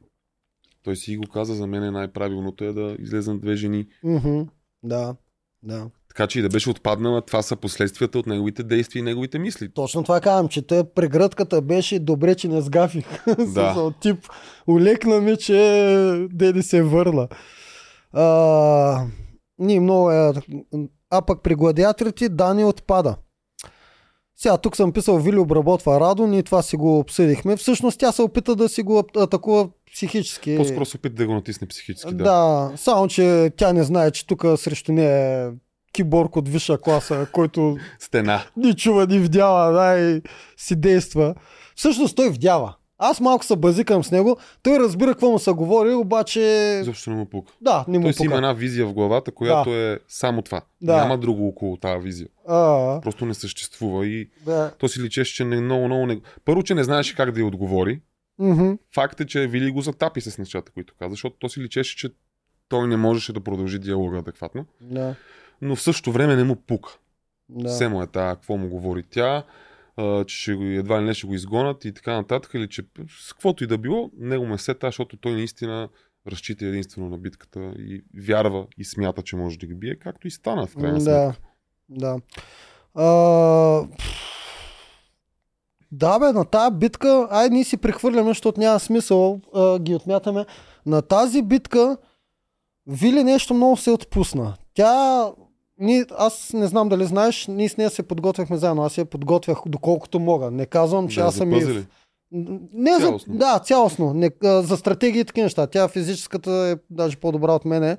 [0.88, 3.88] Той си го каза, за мен е най-правилното е да излезнат две жени.
[4.04, 4.42] Мгм.
[4.84, 5.16] Да.
[5.64, 5.90] Да.
[6.08, 9.74] Така че и да беше отпаднала, това са последствията от неговите действия и неговите мисли.
[9.74, 13.26] Точно това казвам, че те прегръдката беше добре, че не сгафих.
[13.54, 13.74] Да.
[13.76, 14.26] С тип,
[14.68, 17.28] улекна ми, че Дени се върна.
[18.14, 19.06] А,
[19.60, 20.34] ние много е...
[21.10, 23.16] А пък при гладиаторите Дани отпада.
[24.36, 27.58] Сега тук съм писал Вили обработва Радо, ние това си го обсъдихме.
[27.58, 30.58] Всъщност тя се опита да си го атакува психически.
[30.58, 32.14] По-скоро се опита да го натисне психически.
[32.14, 32.24] Да.
[32.24, 35.52] Да, само че тя не знае, че тук срещу нея е
[35.94, 38.44] киборг от висша класа, който Стена.
[38.58, 40.22] ни чува, ни вдява, да, и
[40.58, 41.36] си действа.
[41.76, 42.76] Всъщност той вдява.
[43.00, 44.38] Аз малко се базикам с него.
[44.64, 46.82] Той разбира какво му се говори, обаче...
[46.86, 47.54] Защо не му пука?
[47.62, 48.38] Да, не му Той си има пука.
[48.38, 50.62] една визия в главата, която е само това.
[50.82, 50.96] Да.
[50.96, 52.28] Няма друго около тази визия.
[52.48, 54.72] А, Просто не съществува и да.
[54.80, 56.20] то си личеше, че не, много, много не...
[56.46, 58.02] Първо, че не знаеше как да й отговори.
[58.40, 58.72] Мгм.
[58.96, 62.10] Факт е, че Вили го затапи с нещата, които каза, защото то си личеше, че
[62.70, 64.66] той не можеше да продължи диалога адекватно.
[64.82, 65.16] Да.
[65.62, 66.98] Но в същото време не му пука.
[67.50, 67.64] Да.
[67.64, 67.70] Да.
[67.70, 69.44] Все му е тая, какво му говори тя,
[69.98, 72.84] а, че ще едва ли не ще го изгонят и така нататък, или че
[73.20, 75.90] с каквото и да било, него ме сета, защото той наистина
[76.28, 80.32] разчита единствено на битката и вярва и смята, че може да ги бие, както и
[80.32, 81.02] стана в крайна Да.
[81.04, 81.42] сметка.
[81.90, 82.20] Да.
[82.96, 83.88] А,
[85.92, 90.46] да, бе, на тази битка, ай, ние си прехвърляме, защото няма смисъл, а, ги отмятаме.
[90.86, 91.98] На тази битка
[92.88, 94.54] Вили нещо много се отпусна.
[94.74, 95.26] Тя,
[95.80, 98.84] ние, аз не знам дали знаеш, ние с нея се подготвяхме заедно.
[98.84, 100.52] Аз я подготвях доколкото мога.
[100.52, 101.86] Не казвам, че Да, аз съм и...
[102.74, 103.34] Не Цялостно.
[103.34, 103.40] за...
[103.40, 104.14] Да, цялостно.
[104.14, 105.68] Не, а, за стратегии и такива неща.
[105.68, 107.98] Тя физическата е даже по-добра от мене.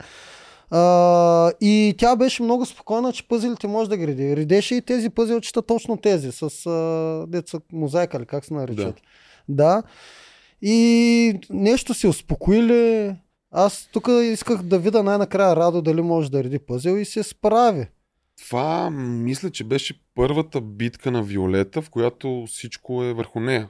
[0.70, 4.36] А, и тя беше много спокойна, че пъзелите може да ги реди.
[4.36, 8.94] Редеше и тези пъзелчета, точно тези, с а, деца мозайка или как се наричат.
[9.48, 9.64] Да.
[9.64, 9.82] да.
[10.62, 13.14] И нещо се успокоили.
[13.50, 17.86] Аз тук исках да видя най-накрая Радо дали може да реди пъзел и се справи.
[18.44, 23.68] Това мисля, че беше първата битка на Виолета, в която всичко е върху нея.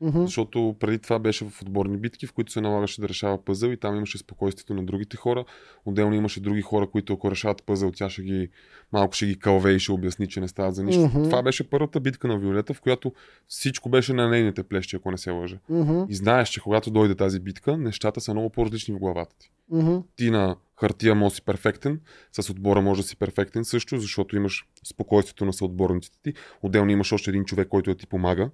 [0.00, 0.22] Мгм.
[0.22, 3.76] Защото преди това беше в отборни битки, в които се налагаше да решава пъзъл и
[3.76, 5.44] там имаше спокойствието на другите хора.
[5.84, 8.48] Отделно имаше други хора, които ако решават пъзъл, тя ще ги
[8.92, 11.02] малко ще ги кълве и ще обясни, че не стават за нищо.
[11.02, 11.22] Мгм.
[11.22, 13.12] Това беше първата битка на Виолета, в която
[13.48, 15.58] всичко беше на нейните плещи, ако не се лъжа.
[15.68, 16.02] Мгм.
[16.08, 19.50] И знаеш, че когато дойде тази битка, нещата са много по-различни в главата ти.
[19.70, 19.96] Мгм.
[20.16, 22.00] Ти на хартия може да си перфектен,
[22.32, 26.34] с отбора може да си перфектен също, защото имаш спокойствието на съотборниците ти.
[26.62, 28.50] Отделно имаш още един човек, който да ти помага.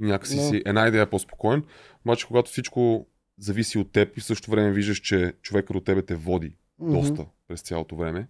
[0.00, 0.42] Някакси Да.
[0.42, 1.62] си една идея по-спокоен.
[2.04, 3.06] Обаче, когато всичко
[3.38, 6.92] зависи от теб и в същото време виждаш, че човекът от тебе те води Мгм.
[6.92, 8.26] доста през цялото време.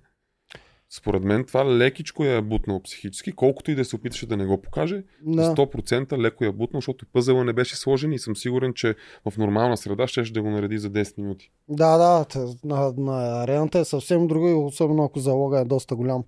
[0.93, 4.47] Според мен това лекичко я е бутнал психически, колкото и да се опиташе да не
[4.47, 5.55] го покаже, Да.
[5.57, 8.95] 100% леко я бутнал, защото пъзела не беше сложен и съм сигурен, че
[9.31, 11.51] в нормална среда ще да го нареди за 10 минути.
[11.69, 12.27] Да, да,
[12.65, 16.25] на, на арената е съвсем друго и особено ако залога е доста голям.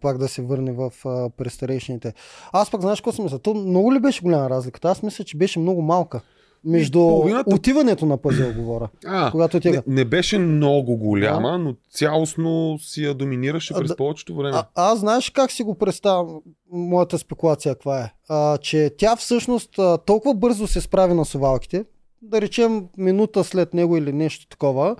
[0.00, 2.14] Пак да се върне в а, престаречните.
[2.52, 3.38] Аз пък знаеш какво си мисля?
[3.38, 4.88] То много ли беше голяма разликата?
[4.88, 6.20] Аз мисля, че беше много малка.
[6.64, 8.88] Между половината- отиването на пъзел говоря.
[9.06, 13.96] А, Когато не, не беше много голяма, но цялостно си я доминираше А, през да-
[13.96, 14.56] повечето време.
[14.56, 16.40] А, аз знаеш как си го представям,
[16.72, 18.12] моята спекулация каква е?
[18.28, 21.84] А, че тя всъщност а, толкова бързо се справи на совалките,
[22.22, 24.96] да речем минута след него или нещо такова,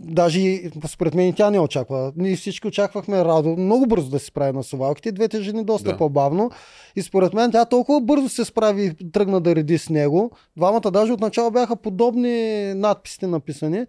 [0.00, 2.12] даже и според мен и тя не очаква.
[2.16, 5.96] Ние всички очаквахме Радо много бързо да се справи на совалките, двете жени доста Да.
[5.96, 6.50] по-бавно.
[6.96, 10.30] И според мен тя толкова бързо се справи и тръгна да реди с него.
[10.56, 13.86] Двамата даже отначало бяха подобни надписите написани,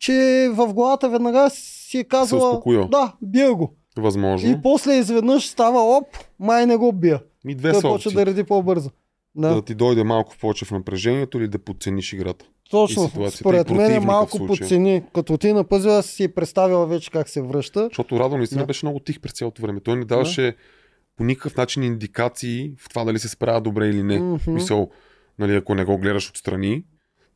[0.00, 3.74] че в главата веднага си е казала, да, бия го.
[3.98, 4.50] Възможно.
[4.50, 6.06] И после изведнъж става оп,
[6.38, 7.20] май не го бия.
[7.48, 8.90] И две Той почва да реди по-бързо.
[9.34, 12.44] Да, Да ти дойде малко повече в напрежението или да подцениш играта.
[12.74, 13.30] Точно.
[13.30, 15.02] Според мен е малко подцени.
[15.14, 17.84] Като ти на пъзела си представила вече как се връща.
[17.90, 18.66] Защото Радо наистина Да.
[18.66, 19.80] беше много тих през цялото време.
[19.80, 20.54] Той не даваше
[21.16, 24.18] по никакъв начин индикации в това дали се справя добре или не.
[24.18, 24.52] Мгм.
[24.52, 24.90] Мисъл,
[25.38, 26.84] нали, ако не го гледаш отстрани,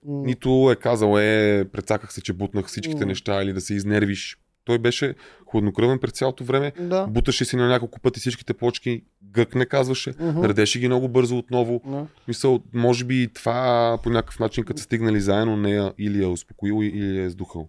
[0.06, 3.06] М, нито е казал, е, прецаках се, че бутнах всичките М.
[3.06, 4.38] неща или да се изнервиш.
[4.68, 5.14] Той беше
[5.50, 6.72] хладнокръвен през цялото време.
[6.80, 7.06] Да.
[7.06, 10.44] Буташе си на няколко пъти всичките почки, гък не казваше, Мгм.
[10.44, 11.80] редеше ги много бързо отново.
[11.86, 12.06] Да.
[12.28, 16.24] Мисъл, може би и това по някакъв начин, като са стигнали заедно, нея или я
[16.24, 17.68] е успокоил, или я е сдухал.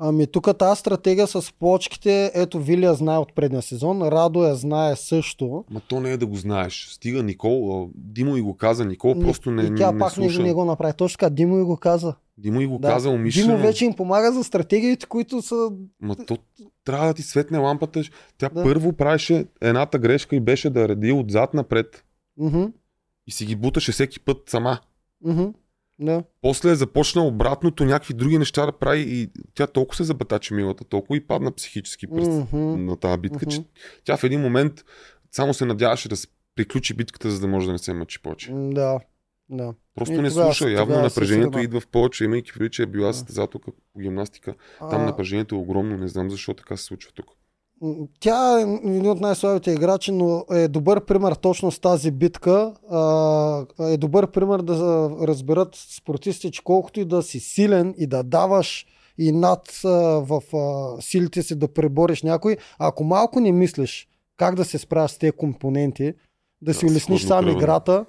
[0.00, 4.96] Ами тук тази стратегия с плочките, ето Вилия знае от предния сезон, Радо я знае
[4.96, 5.64] също.
[5.70, 6.88] Ма то не е да го знаеш.
[6.88, 10.14] Стига Никол, Димо и го каза, Никол Ни- просто не, и тя не пак не,
[10.14, 10.42] слуша.
[10.42, 10.92] не го направи.
[10.94, 12.14] Точно така, Димо и го каза.
[12.38, 12.88] Димо и го Да.
[12.88, 13.46] каза умишлено.
[13.48, 15.70] Димо вече им помага за стратегиите, които са...
[16.00, 16.38] Ма то
[16.84, 18.02] трябва да ти светне лампата.
[18.38, 18.62] Тя Да.
[18.62, 22.04] първо правеше едната грешка и беше да реди отзад напред.
[22.36, 22.64] Мгм,
[23.26, 24.78] И си ги буташе всеки път сама.
[25.24, 25.44] мгм,
[26.00, 26.22] Да.
[26.42, 30.84] После е започна обратното, някакви други неща да прави и тя толкова се забатачи милата,
[30.84, 32.56] толкова и падна психически през Мгм.
[32.76, 33.68] на тази битка, че Мгм.
[34.04, 34.84] тя в един момент
[35.32, 38.50] само се надяваше да с- приключи битката, за да може да не се мъчи повече.
[38.52, 39.00] Да.
[39.50, 39.74] Да.
[39.94, 40.70] Просто И не тогава- слуша.
[40.70, 43.14] Явно тогава се напрежението идва в повече, имайки предвид, че е била Да.
[43.14, 44.54] състезателка по гимнастика.
[44.80, 47.26] Там А, напрежението е огромно, не знам защо така се случва тук.
[48.20, 52.74] Тя е един от най-слабите играчи, но е добър пример точно с тази битка.
[53.80, 58.86] Е добър пример да разберат спортистите, че колкото и да си силен и да даваш
[59.18, 60.42] и над в
[61.00, 65.32] силите си да пребориш някой, ако малко не мислиш как да се справиш с тези
[65.32, 66.14] компоненти,
[66.62, 68.06] да си Да, улесниш сам играта,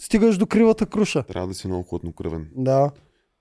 [0.00, 1.22] стигаш до кривата круша.
[1.22, 2.48] Трябва да си много хладнокръвен.
[2.56, 2.90] Да.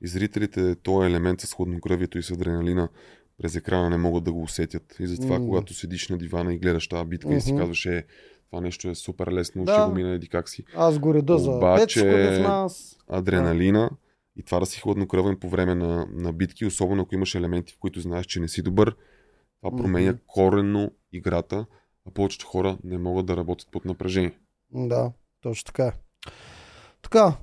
[0.01, 2.89] И зрителите този елемент с хладнокръвието и с адреналина
[3.37, 4.95] през екрана не могат да го усетят.
[4.99, 5.45] И затова, М.
[5.45, 8.05] когато седиш на дивана и гледаш тази битка и си казваш, е,
[8.47, 9.73] това нещо е супер лесно, Да.
[9.73, 10.63] ще го мина еди как си.
[10.75, 12.97] Аз го реда за Обаче- 5 секунди в нас.
[13.09, 13.89] Адреналина
[14.35, 17.79] и това да си хладнокръвен по време на, на битки, особено ако имаш елементи, в
[17.79, 18.95] които знаеш, че не си добър,
[19.61, 21.65] това променя коренно играта,
[22.07, 24.37] а повечето хора не могат да работят под напрежение.
[24.71, 25.11] Да,
[25.41, 25.91] точно така е.
[27.01, 27.33] Така.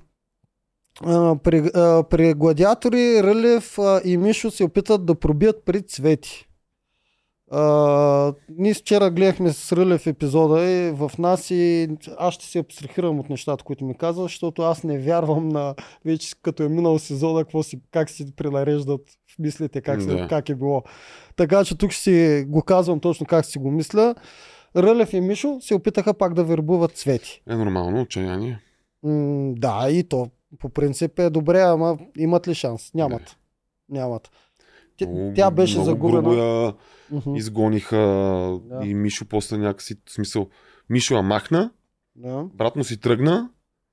[1.01, 6.49] А, при, а, при гладиатори Рълев а, и Мишо се опитат да пробият при цвети.
[7.51, 11.89] А, ние вчера гледахме с Рълев епизода и в нас и
[12.19, 15.75] аз ще се абстрахирам от нещата, които ми казва, защото аз не вярвам на
[16.05, 19.01] вече като е минал сезона, какво си, как си пренареждат
[19.35, 20.29] в мислите, как, Да.
[20.29, 20.83] как е било.
[21.37, 24.15] Така че тук си го казвам точно как си го мисля.
[24.77, 27.43] Рълев и Мишо се опитаха пак да вербуват цвети.
[27.51, 28.59] Е нормално, отчаяние.
[29.03, 30.29] М, да, и то
[30.59, 32.95] по принцип е добре, ама имат ли шанс?
[32.95, 33.37] Нямат.
[33.89, 34.31] Нямат.
[34.97, 36.23] Тя, Много- тя беше много загубена.
[36.23, 36.75] грубо я
[37.11, 38.81] Мгм, изгониха Да.
[38.85, 40.49] и Мишо после някакси, в смисъл,
[40.91, 41.71] Мишо я махна,
[42.17, 42.45] да.
[42.45, 43.51] брат му си тръгна,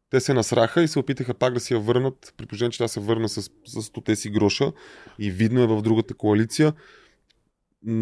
[0.09, 2.87] те се насраха и се опитаха пак да си я върнат, при положение, че тя
[2.87, 3.49] се върна с, с
[3.81, 4.71] 100 си гроша
[5.19, 6.73] и видно е в другата коалиция.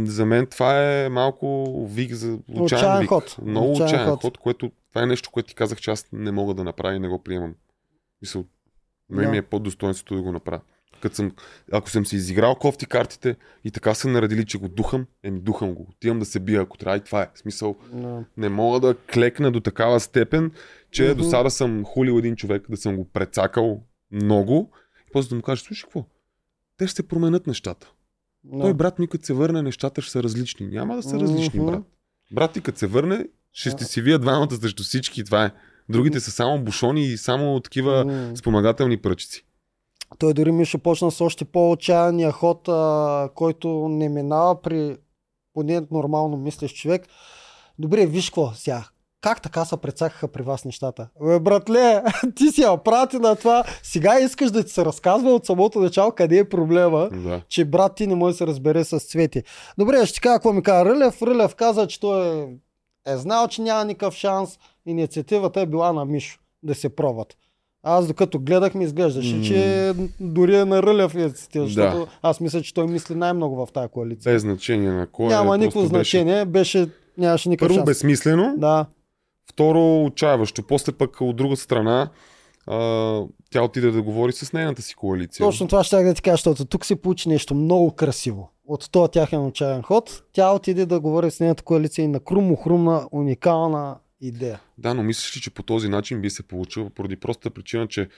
[0.04, 3.10] за мен това е малко вик за Отчаян вик.
[3.10, 3.36] ход.
[3.42, 4.22] Много Отчаян отчаян ход.
[4.22, 4.38] ход.
[4.38, 7.08] което това е нещо, което ти казах, че аз не мога да направя и не
[7.08, 7.56] го приемам.
[8.22, 8.46] Мисъл,
[9.10, 9.32] мен Да.
[9.32, 10.62] ми е под достоинството да го направя.
[11.02, 11.32] Като съм,
[11.72, 15.74] ако съм си изиграл кофти картите и така са наредили, че го духам, еми духам
[15.74, 15.88] го.
[15.90, 17.30] Отивам да се бия, ако трябва и това е.
[17.34, 18.24] В смисъл, Да.
[18.38, 20.52] не мога да клекна до такава степен,
[20.92, 21.18] че Мгм.
[21.18, 25.42] до сега съм хулил един човек, да съм го прецакал много, и после да му
[25.42, 26.06] кажа, слушай, какво?
[26.78, 27.92] Те ще се променят нещата.
[28.44, 28.60] Да.
[28.60, 30.68] Той брат ми, като се върне, нещата ще са различни.
[30.68, 31.72] Няма да са различни, Мгм.
[31.72, 31.84] брат.
[32.32, 35.24] Брат ти, като се върне, ще сте си вие двамата срещу всички.
[35.24, 35.52] Това е.
[35.90, 38.32] Другите са само бушони и само такива М.
[38.36, 39.44] спомагателни пръчици.
[40.20, 44.98] Той дори ми ще почна с още по-отчаяния ход, а, който не минава при
[45.54, 47.08] поне нормално мислещ човек.
[47.80, 48.84] Добре, виж какво сега.
[49.22, 51.08] Как така се прецакаха при вас нещата?
[51.24, 52.04] Бе, братле,
[52.36, 53.64] ти си я прати на това.
[53.84, 57.42] Сега искаш да ти се разказва от самото начало къде е проблема, Да.
[57.50, 59.44] че брат ти не може да се разбере с цвети.
[59.78, 61.22] Добре, ще кажа какво ми каза Рълев.
[61.22, 62.48] Рълев каза, че той е,
[63.08, 64.60] е знал, че няма никакъв шанс.
[64.86, 67.38] Инициативата е била на Мишо да се пробват.
[67.84, 69.44] Аз докато гледах ми изглеждаше, М.
[69.44, 71.72] че дори е на Рълев инициатива, Да.
[71.72, 74.34] защото аз мисля, че той мисли най-много в тази коалиция.
[74.34, 75.28] Без значение на кой.
[75.28, 77.86] Няма е, никакво значение, беше, нямаше Беше, никакъв първо шанс.
[77.86, 78.86] безсмислено, Да,
[79.50, 80.64] второ отчаяващо.
[80.64, 82.10] После пък от друга страна
[82.68, 85.46] а, тя отиде да говори с нейната си коалиция.
[85.46, 88.50] точно това ще да ти кажа, защото тук се получи нещо много красиво.
[88.68, 92.56] От този тяхен отчаян ход, тя отиде да говори с нейната коалиция и на Крум
[92.56, 94.60] хрумна уникална идея.
[94.78, 98.10] Да, но мислиш ли, че по този начин би се получил поради простата причина, че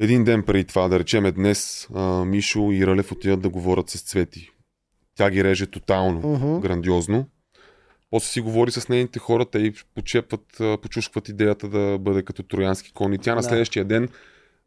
[0.00, 4.00] един ден преди това, да речеме днес, а, Мишо и Ралев отидат да говорят с
[4.02, 4.50] Цвети.
[5.14, 6.60] Тя ги реже тотално, Мгм.
[6.60, 7.26] грандиозно.
[8.10, 12.92] После си говори с нейните хора, те и почепват, почушкват идеята да бъде като троянски
[12.92, 13.12] кон.
[13.12, 14.08] И тя на следващия ден,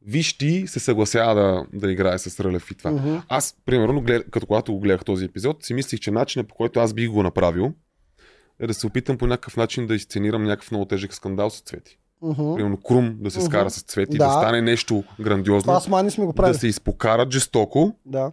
[0.06, 2.91] виж ти, се съгласява да, да играе с Ралев и това.
[2.91, 3.16] Мгм.
[3.30, 6.80] Аз, примерно, глед, като когато го гледах този епизод, си мислих, че начинът по който
[6.80, 7.74] аз бих го направил
[8.60, 11.97] е да се опитам по някакъв начин да изценирам някакъв много тежък скандал с Цвети.
[12.22, 12.56] Мгм.
[12.56, 13.45] Примерно Крум да се Мгм.
[13.45, 14.26] скара с Цвети, Да.
[14.26, 14.32] да.
[14.32, 16.58] стане нещо грандиозно, Това с Мани сме го да правили.
[16.58, 18.32] се изпокарат жестоко, Да.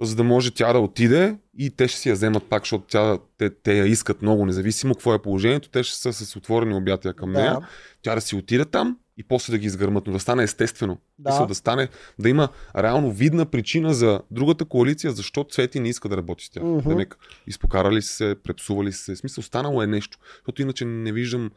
[0.00, 3.18] За да може тя да отиде и те ще си я вземат пак, защото тя,
[3.38, 7.14] те, те я искат много, независимо какво е положението, те ще са с отворени обятия
[7.14, 7.52] към нея.
[7.52, 7.68] Да.
[8.02, 10.98] Тя да си отиде там и после да ги изгърмат, но да стане естествено.
[11.18, 11.30] Да.
[11.30, 11.88] Мисля, да стане,
[12.18, 16.50] да има реално видна причина за другата коалиция, защо Цвети не иска да работи с
[16.50, 16.62] тях.
[16.64, 19.16] Да нека изпокарали се, препсували се.
[19.16, 20.18] Смисъл, станало е нещо.
[20.34, 21.50] Защото иначе не виждам.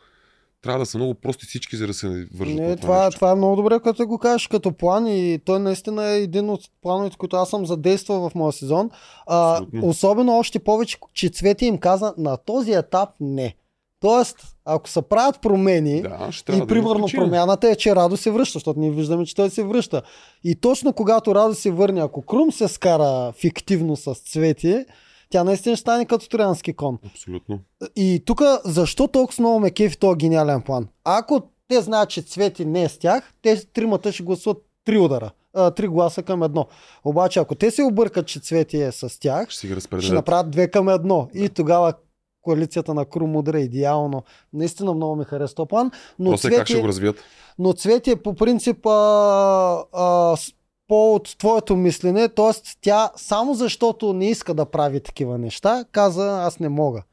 [0.64, 2.56] Трябва да са много прости всички, за да се вържат.
[2.56, 3.18] Не, на това, нещо.
[3.18, 6.62] това е много добре, като го кажеш като план и той наистина е един от
[6.82, 8.90] плановете, които аз съм задействал в моя сезон.
[9.28, 9.88] А, Абсолютно.
[9.88, 13.56] особено още повече, че Цвети им каза на този етап не.
[14.00, 18.54] Тоест, ако се правят промени, Да, и да примерно промяната е, че Радо се връща,
[18.54, 20.02] защото ние виждаме, че той се връща.
[20.44, 24.86] И точно когато Радо се върне, ако Крум се скара фиктивно с Цвети,
[25.34, 27.00] тя наистина ще стане като троянски кон.
[27.06, 27.60] Абсолютно.
[27.96, 30.88] И тук защо толкова много ме кефи този гениален план?
[31.04, 35.32] Ако те знаят, че Цвети не е с тях, те тримата ще гласуват три удара.
[35.54, 36.68] А, три гласа към едно.
[37.04, 40.90] Обаче, ако те се объркат, че Цвети е с тях, Ще ще направят две към
[40.90, 41.30] едно.
[41.34, 41.94] И тогава
[42.42, 44.24] коалицията на Крум удара идеално.
[44.54, 45.92] Наистина много ми харесва този план.
[46.20, 47.16] Но После как ще Цвети, го развият?
[47.60, 50.36] но Цвети е по принцип а, а,
[50.84, 52.52] с- по от твоето мислене, т.е.
[52.82, 57.04] тя само защото не иска да прави такива неща, каза аз не мога.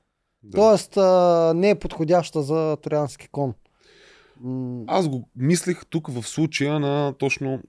[0.42, 0.56] Да.
[0.58, 3.54] Тоест а, не е подходяща за троянски кон.
[4.86, 7.60] Аз го мислех тук в случая на точно,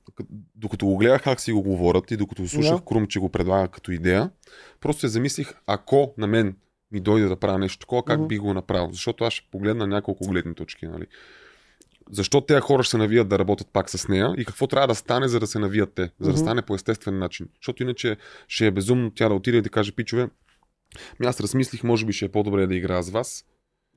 [0.56, 2.82] докато го гледах как си го говорят и докато слушах Да.
[2.82, 4.30] Крум, че го предлага като идея,
[4.80, 6.56] просто се замислих, ако на мен
[6.92, 8.28] ми дойде да правя нещо такова, как Мгм.
[8.28, 8.90] би го направил.
[8.92, 10.88] Защото аз ще погледна няколко гледни точки.
[10.88, 11.06] Нали?
[12.12, 14.96] Защо тези хора ще се навият да работят пак с нея и какво трябва да
[14.96, 16.40] стане, за да се навият те, за да Мгм.
[16.40, 17.48] стане по естествен начин.
[17.62, 20.30] Защото иначе ще е безумно тя да отиде и да каже, пичове,
[21.20, 23.46] ми аз размислих, може би ще е по-добре да играя с вас.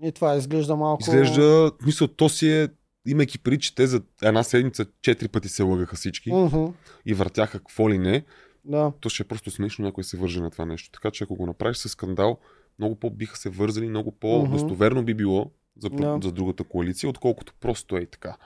[0.02, 1.02] И това изглежда малко...
[1.02, 2.68] Изглежда, мисъл, то си е,
[3.06, 6.64] имайки преди, че те за една седмица четири пъти се лъгаха всички Мгм,
[7.06, 8.24] и въртяха какво ли не,
[8.64, 8.92] да.
[9.00, 10.90] то ще е просто смешно някой се върже на това нещо.
[10.92, 12.38] Така че ако го направиш с скандал,
[12.78, 16.18] много по-биха се вързали, много по-достоверно би било за, Да.
[16.22, 18.36] за другата коалиция, отколкото просто е и така.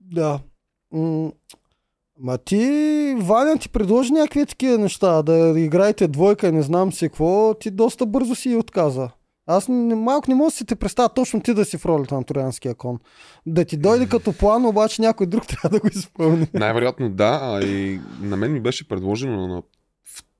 [0.00, 0.40] Да.
[0.92, 1.32] М,
[2.18, 7.08] Ма ти, Ваня, ти предложи някакви такива неща, да играете двойка и не знам си
[7.08, 9.10] какво, ти доста бързо си отказа.
[9.46, 12.14] Аз не, малко не мога да си те представя точно ти да си в ролята
[12.14, 12.98] на Троянския кон.
[13.46, 16.46] Да ти дойде като план, обаче някой друг трябва да го изпълни.
[16.54, 19.62] Най-вероятно да, а и на мен ми беше предложено на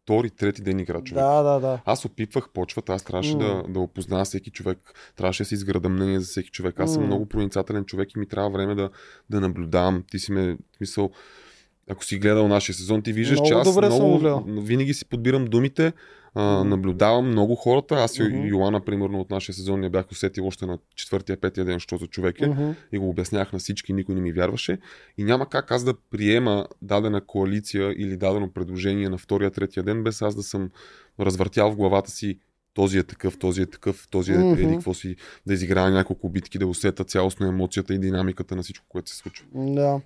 [0.04, 1.24] втори, трети ден игра човек.
[1.24, 1.80] Да, да, да.
[1.84, 3.38] Аз опитвах почвата, аз трябваше М.
[3.38, 4.78] да, да опозная всеки човек,
[5.16, 6.80] трябваше да си изграда мнение за всеки човек.
[6.80, 7.06] Аз съм М.
[7.06, 8.90] много проницателен човек и ми трябва време да,
[9.30, 10.04] да наблюдавам.
[10.10, 11.10] Ти си ме, в смисъл,
[11.90, 15.44] ако си гледал нашия сезон, ти виждаш, Много че аз съм много, винаги си подбирам
[15.44, 15.92] думите,
[16.34, 17.94] а, наблюдавам много хората.
[17.94, 18.46] Аз и Мгм.
[18.46, 22.06] Йоана, примерно, от нашия сезон не бях усетил още на четвъртия, петия ден, що за
[22.06, 22.46] човек е.
[22.46, 22.70] Мгм.
[22.92, 24.78] И го обяснях на всички, никой не ми вярваше.
[25.18, 30.02] И няма как аз да приема дадена коалиция или дадено предложение на втория, третия ден,
[30.02, 30.70] без аз да съм
[31.20, 32.38] развъртял в главата си
[32.74, 34.52] този е такъв, този е такъв, този е Мгм.
[34.52, 35.16] еди какво си,
[35.46, 39.46] да изиграя няколко битки, да усета цялостно емоцията и динамиката на всичко, което се случва.
[39.54, 40.00] Да.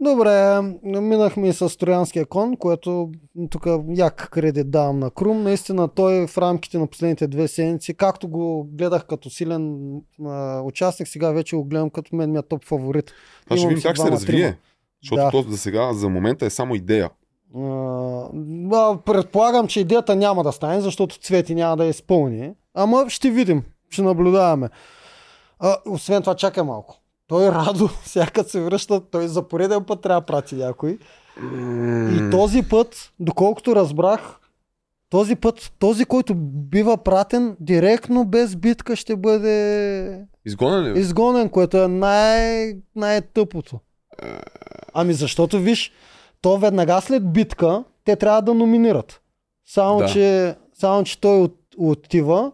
[0.00, 3.10] Добре, минахме и с Троянския кон, което
[3.50, 5.42] тук як кредит давам на Крум.
[5.42, 9.78] Наистина той в рамките на последните две седмици, както го гледах като силен
[10.24, 13.12] а, участник, сега вече го гледам като мен ми е топ фаворит.
[13.44, 14.58] Това ще видим как ще се развие.
[15.02, 15.30] Защото Да.
[15.30, 17.10] то за сега, за момента е само идея.
[17.54, 22.52] А, предполагам, че идеята няма да стане, защото Цвети няма да я изпълни.
[22.74, 24.68] Ама ще видим, ще наблюдаваме.
[25.58, 27.01] А, освен това, чакай малко.
[27.32, 30.98] Той Радо, всяка се връща, той за пореден път трябва да прати някой.
[32.10, 34.38] И този път, доколкото разбрах,
[35.10, 40.92] този път, този, който бива пратен, директно без битка ще бъде Изгонен ли?
[40.92, 41.00] бе?
[41.00, 43.80] изгонен, което е най- най-тъпото.
[44.94, 45.92] Ами защото, виж,
[46.40, 49.20] то веднага след битка, те трябва да номинират.
[49.66, 50.06] Само, Да.
[50.06, 52.52] че, само че той от, отива,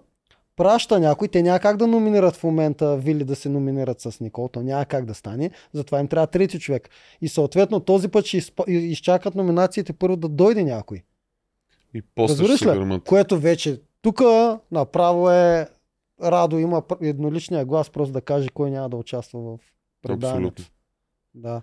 [0.59, 4.49] праща някой, те няма как да номинират в момента Вили да се номинират с Никол,
[4.49, 6.91] то няма как да стане, затова им трябва трети човек.
[7.21, 11.03] И съответно този път ще изчакат номинациите първо да дойде някой.
[11.95, 13.01] И после ще Разбираш се ли?
[13.01, 14.21] Което вече тук
[14.71, 15.69] направо е
[16.23, 19.59] Радо има едноличния глас просто да каже кой няма да участва в
[20.03, 20.63] предаването.
[21.35, 21.63] Да.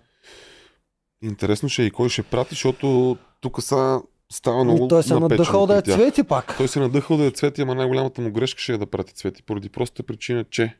[1.22, 5.14] Интересно ще е и кой ще прати, защото тук са става много Ами той се
[5.14, 6.56] надъхал да е цвети пак.
[6.56, 9.42] Той се надъхал да е цвети, ама най-голямата му грешка ще е да прати цвети,
[9.42, 10.76] поради простата причина, че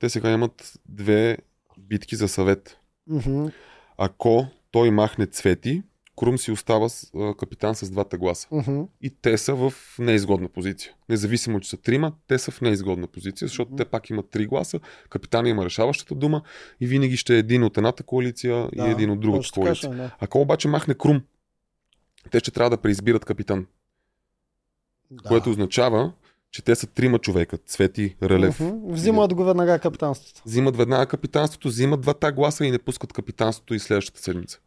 [0.00, 1.38] те сега имат две
[1.78, 2.78] битки за съвет.
[3.06, 3.46] Мгм.
[3.98, 5.82] Ако той махне цвети,
[6.20, 8.48] Крум си остава с, а, капитан с двата гласа.
[8.52, 8.82] Мгм.
[9.00, 10.92] И те са в неизгодна позиция.
[11.08, 14.80] Независимо, че са трима, те са в неизгодна позиция, защото те пак имат три гласа,
[15.10, 16.42] капитана има решаващата дума
[16.80, 19.74] и винаги ще е един от едната коалиция Да, и един от другата коалиция.
[19.74, 20.16] ще е, да.
[20.20, 21.22] Ако обаче махне Крум,
[22.30, 23.66] те ще трябва да преизбират капитан,
[25.10, 25.28] Да.
[25.28, 26.12] което означава,
[26.50, 27.58] че те са трима човека.
[27.58, 28.60] Цвети, Релев.
[28.60, 28.92] Мгм.
[28.92, 30.42] Взимат го веднага капитанството.
[30.46, 34.60] Взимат веднага капитанството, взимат двата гласа и не пускат капитанството и следващата седмица.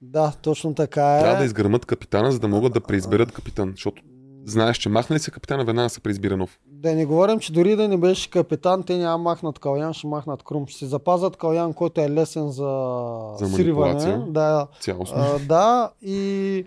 [0.00, 1.20] Да, точно така е.
[1.20, 3.70] Трябва да изгърмат капитана, за да могат да преизберат капитан.
[3.70, 4.02] Защото
[4.44, 6.58] знаеш, че махне ли се капитана, веднага се преизбира нов.
[6.66, 10.42] Да не говорим, че дори да не беше капитан, те няма махнат Калян, ще махнат
[10.42, 10.66] Крум.
[10.66, 13.00] Ще си запазят Калян, който е лесен за,
[13.38, 14.24] За сриване.
[14.28, 15.16] Да, Цялостно.
[15.18, 16.64] а, да, и,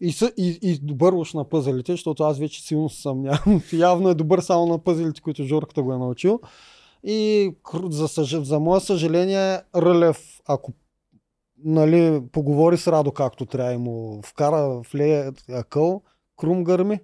[0.00, 3.62] и, и, и добър уж на пъзелите, защото аз вече силно се съмнявам.
[3.72, 6.40] Явно е добър само на пъзелите, които Жорката го е научил.
[7.04, 7.50] И
[7.88, 8.36] за, съж...
[8.36, 10.72] за мое съжаление, Рълев, ако
[11.64, 16.02] нали, поговори с Радо както трябва и му вкара в лея акъл,
[16.42, 17.00] Крум гърми.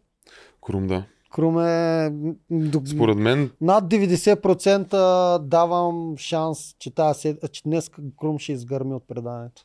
[0.66, 1.04] Крум, да.
[1.32, 2.12] Крум е
[2.86, 9.62] Според мен, над 90% давам шанс, че, тази, че днес Крум ще изгърми от предаването.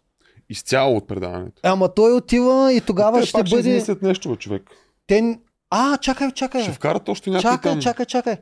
[0.50, 1.62] изцяло от предаването.
[1.64, 3.70] Ама той отива и тогава те ще пак ще бъде...
[3.70, 4.70] измислят нещо, бе, човек.
[5.08, 5.40] Те...
[5.70, 6.64] А, чакай, чакай.
[6.64, 7.82] Ще вкарат още някой Чакай, там.
[7.82, 8.38] чакай, чакай.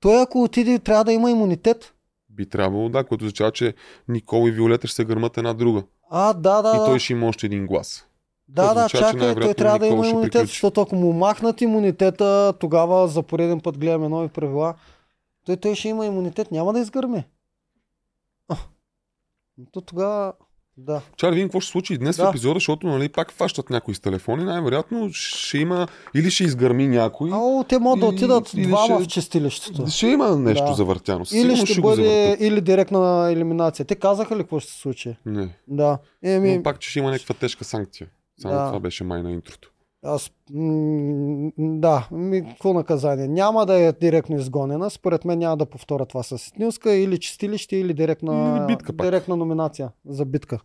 [0.00, 1.94] Той ако отиде, трябва да има имунитет.
[2.30, 3.74] Би трябвало, да, което означава, че
[4.08, 5.82] Никол и Виолета ще се гърмат една друга.
[6.10, 6.72] А, да, да.
[6.76, 6.84] и да.
[6.84, 8.05] той ще има още един глас.
[8.48, 12.52] Да, да, означава, чакай, той трябва да има ще имунитет, защото ако му махнат имунитета,
[12.60, 14.74] тогава за пореден път гледаме нови правила.
[15.44, 17.24] Той, той ще има имунитет, няма да изгърми.
[18.48, 18.56] А,
[19.72, 20.32] то тогава,
[20.76, 21.00] да.
[21.20, 22.26] Да видим какво ще случи днес Да.
[22.26, 24.44] в епизода, защото нали, пак фащат някои с телефони.
[24.44, 29.04] Най-вероятно ще има или ще изгърми някой, Ало, те могат да отидат или двама ще-
[29.04, 29.86] в чистилището.
[29.86, 30.74] ще има нещо Да.
[30.74, 31.24] завъртяно.
[31.32, 33.86] Или ще го бъде, или директна елиминация.
[33.86, 35.16] Те казаха ли какво ще се случи?
[35.26, 35.56] Не.
[35.68, 35.98] Да.
[36.22, 38.06] Еми, Но пак, че ще има някаква тежка санкция.
[38.40, 38.66] Само Да.
[38.66, 39.72] това беше май на интрото.
[40.02, 43.28] аз, м- да, ми, какво наказание?
[43.28, 44.90] Няма да е директно изгонена.
[44.90, 49.06] Според мен няма да повторя това с Снилска или чистилище, или директна, Или битка пак.
[49.06, 50.58] директна номинация за битка.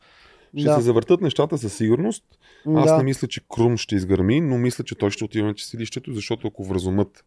[0.57, 0.75] Ще да.
[0.75, 2.23] се завъртат нещата със сигурност.
[2.67, 2.97] Аз да.
[2.97, 6.47] не мисля, че Крум ще изгърми, но мисля, че той ще отиде на чистилището, защото
[6.47, 7.25] ако вразумат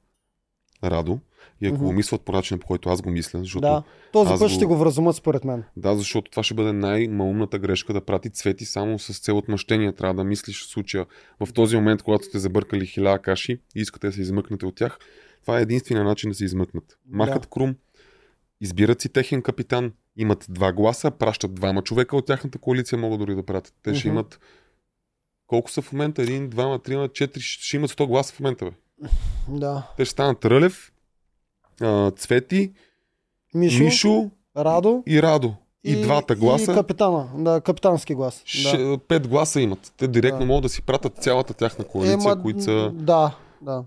[0.84, 1.18] Радо
[1.61, 1.85] и ако Мгм.
[1.85, 3.83] го мислят по начина, по който аз го мисля, защото да.
[4.13, 5.65] Този път го- ще го вразумат според мен.
[5.77, 9.93] Да, защото това ще бъде най-малумната грешка да прати цвети само с цел отмъщение.
[9.93, 11.07] Трябва да мислиш в случая.
[11.41, 14.99] В този момент, когато сте забъркали хиляда каши и искате да се измъкнете от тях,
[15.43, 16.99] това е единствения начин да се измъкнат.
[17.09, 17.49] Махат Да.
[17.49, 17.75] крум,
[18.61, 23.35] избират си техен капитан, имат два гласа, пращат двама човека от тяхната коалиция, могат дори
[23.35, 23.75] да пратят.
[23.83, 24.15] Те ще Мгм.
[24.17, 24.41] имат
[25.47, 26.23] колко са в момента?
[26.23, 28.65] Един, двама, трима, четири, ще имат 100 гласа в момента.
[28.65, 28.71] Бе.
[29.49, 29.87] Да.
[29.97, 30.93] Те ще станат Рълев,
[31.81, 32.72] а, Цвети,
[33.55, 35.55] Мишо, Мишо Радо и Радо.
[35.87, 36.72] И двата гласа?
[36.72, 38.43] И капитана, да, капитански глас.
[38.45, 38.99] Ше, да.
[38.99, 39.93] Пет гласа имат.
[39.97, 40.47] Те директно Да.
[40.47, 42.91] могат да си пратят цялата тяхна коалиция, Ема, които са...
[42.95, 43.85] Да, да.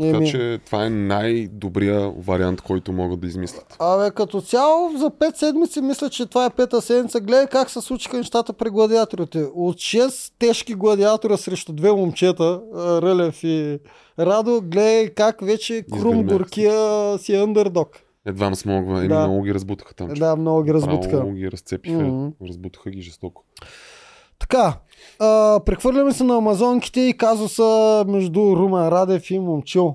[0.00, 3.76] Така Еми, че това е най-добрия вариант, който могат да измислят.
[3.78, 7.20] Абе, като цяло за 5 седмици мисля, че това е пета седмица.
[7.20, 9.46] Гледай как се случиха нещата при гладиаторите.
[9.54, 13.78] От 6 тежки гладиатора срещу две момчета, Рълев и
[14.18, 17.88] Радо, гледай как вече Крум Горкия си е андердог.
[18.26, 18.98] Едва не смогва.
[18.98, 19.26] Еми, Да.
[19.26, 20.08] много ги разбутаха там.
[20.08, 21.16] Да, много ги разбутаха.
[21.16, 21.96] Много ги разцепиха.
[22.02, 22.28] Мгм.
[22.48, 23.44] Разбутаха ги жестоко.
[24.38, 24.78] Така,
[25.18, 29.94] а, прехвърляме се на Амазонките и казуса между Румен Радев и Момчил,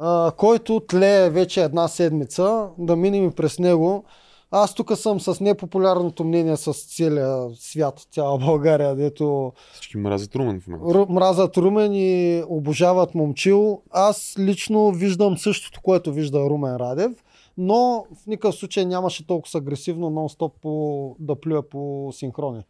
[0.00, 4.04] а, който тлее вече една седмица, да минем и през него.
[4.50, 10.60] Аз тук съм с непопулярното мнение с целия свят, цяла България, дето Всички мразят Румен
[10.60, 10.98] в момента.
[10.98, 13.82] ру- мразят Румен и обожават Момчил.
[13.90, 17.12] Аз лично виждам същото, което вижда Румен Радев,
[17.58, 22.62] но в никакъв случай нямаше толкова агресивно нон-стоп по, да плюя по синхрони.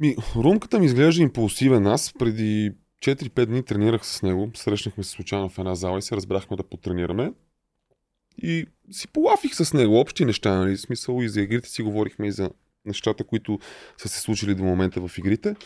[0.00, 1.86] Ми, румката ми изглежда импулсивен.
[1.86, 2.72] Аз преди
[3.02, 4.50] 4-5 дни тренирах с него.
[4.54, 7.32] Срещнахме се случайно в една зала и се разбрахме да потренираме.
[8.42, 10.76] И си полафих с него общи неща, нали?
[10.76, 12.50] В смисъл и за игрите си говорихме и за
[12.84, 13.58] нещата, които
[13.98, 15.56] са се случили до момента в игрите.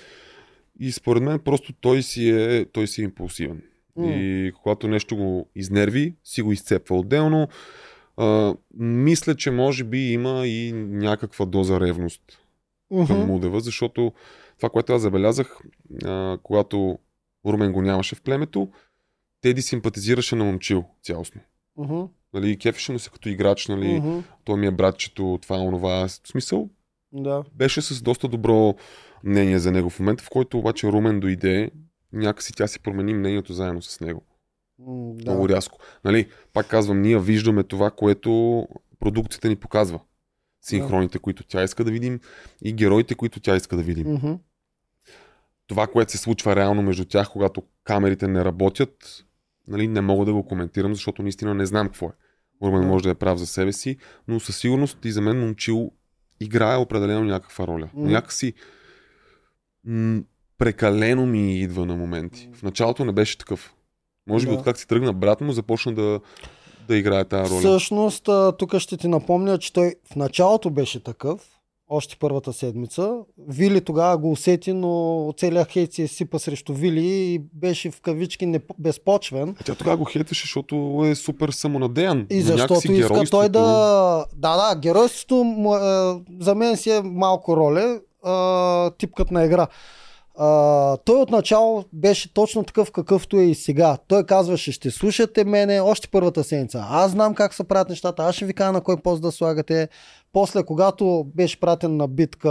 [0.81, 3.63] И според мен просто той си е, той си е импулсивен.
[3.97, 4.07] М.
[4.07, 7.49] И когато нещо го изнерви, си го изцепва отделно.
[8.17, 12.44] А, мисля, че може би има и някаква доза ревност
[12.89, 13.27] към Мгм.
[13.27, 14.13] Мудева, защото
[14.57, 15.59] това, което аз забелязах,
[16.05, 16.99] а, когато
[17.47, 18.69] Румен го нямаше в племето,
[19.41, 21.41] Теди симпатизираше на момчил цялостно.
[21.77, 22.01] Мгм.
[22.35, 24.19] Нали, кефеше му се като играч, нали, Мгм.
[24.45, 26.09] той ми е братчето, това, онова.
[26.09, 26.69] В смисъл,
[27.13, 27.45] Да.
[27.55, 28.75] беше с доста добро
[29.25, 29.91] мнение за него.
[29.91, 31.71] В момента, в който обаче Румен дойде,
[32.13, 34.23] някакси тя си промени мнението заедно с него.
[34.79, 35.31] Да.
[35.31, 35.79] Много рязко.
[36.05, 38.67] Нали, пак казвам, ние виждаме това, което
[39.01, 40.01] продукцията ни показва.
[40.65, 42.21] Синхроните, които тя иска да видим
[42.63, 44.39] и героите, които тя иска да видим.
[45.67, 49.25] Това, което се случва реално между тях, когато камерите не работят,
[49.69, 52.13] нали, не мога да го коментирам, защото наистина не знам какво е.
[52.63, 52.87] Румен Да.
[52.87, 53.97] може да е прав за себе си,
[54.29, 55.93] но със сигурност и за мен момчил
[56.41, 57.89] играе определено някаква роля.
[57.95, 58.09] Мгм.
[58.11, 58.55] Някакси
[59.85, 60.23] м-
[60.59, 62.51] прекалено ми идва на моменти.
[62.55, 63.75] В началото не беше такъв.
[64.27, 64.59] Може би Да.
[64.59, 66.21] от как си тръгна брат му, започна да,
[66.89, 67.59] да играе тази роля.
[67.59, 68.29] Всъщност,
[68.59, 71.41] тук ще ти напомня, че той в началото беше такъв,
[71.89, 73.17] още първата седмица.
[73.49, 78.47] Вили тогава го усети, но целият хейт се изсипа срещу Вили и беше в кавички
[78.47, 79.57] не, безпочвен.
[79.61, 82.27] А Тя тогава го хейтваше, защото е супер самонадеян.
[82.31, 84.27] И защото иска той да...
[84.37, 85.81] Да, да, геройството му, е,
[86.41, 89.67] за мен си е малко роля, а, типкът на игра.
[90.39, 93.97] А, той отначало беше точно такъв какъвто е и сега.
[94.09, 96.87] Той казваше, ще слушате мене още първата седмица.
[96.91, 99.89] Аз знам как се правят нещата, аз ще ви кажа на кой пост да слагате.
[100.33, 102.51] После, когато беше пратен на битка,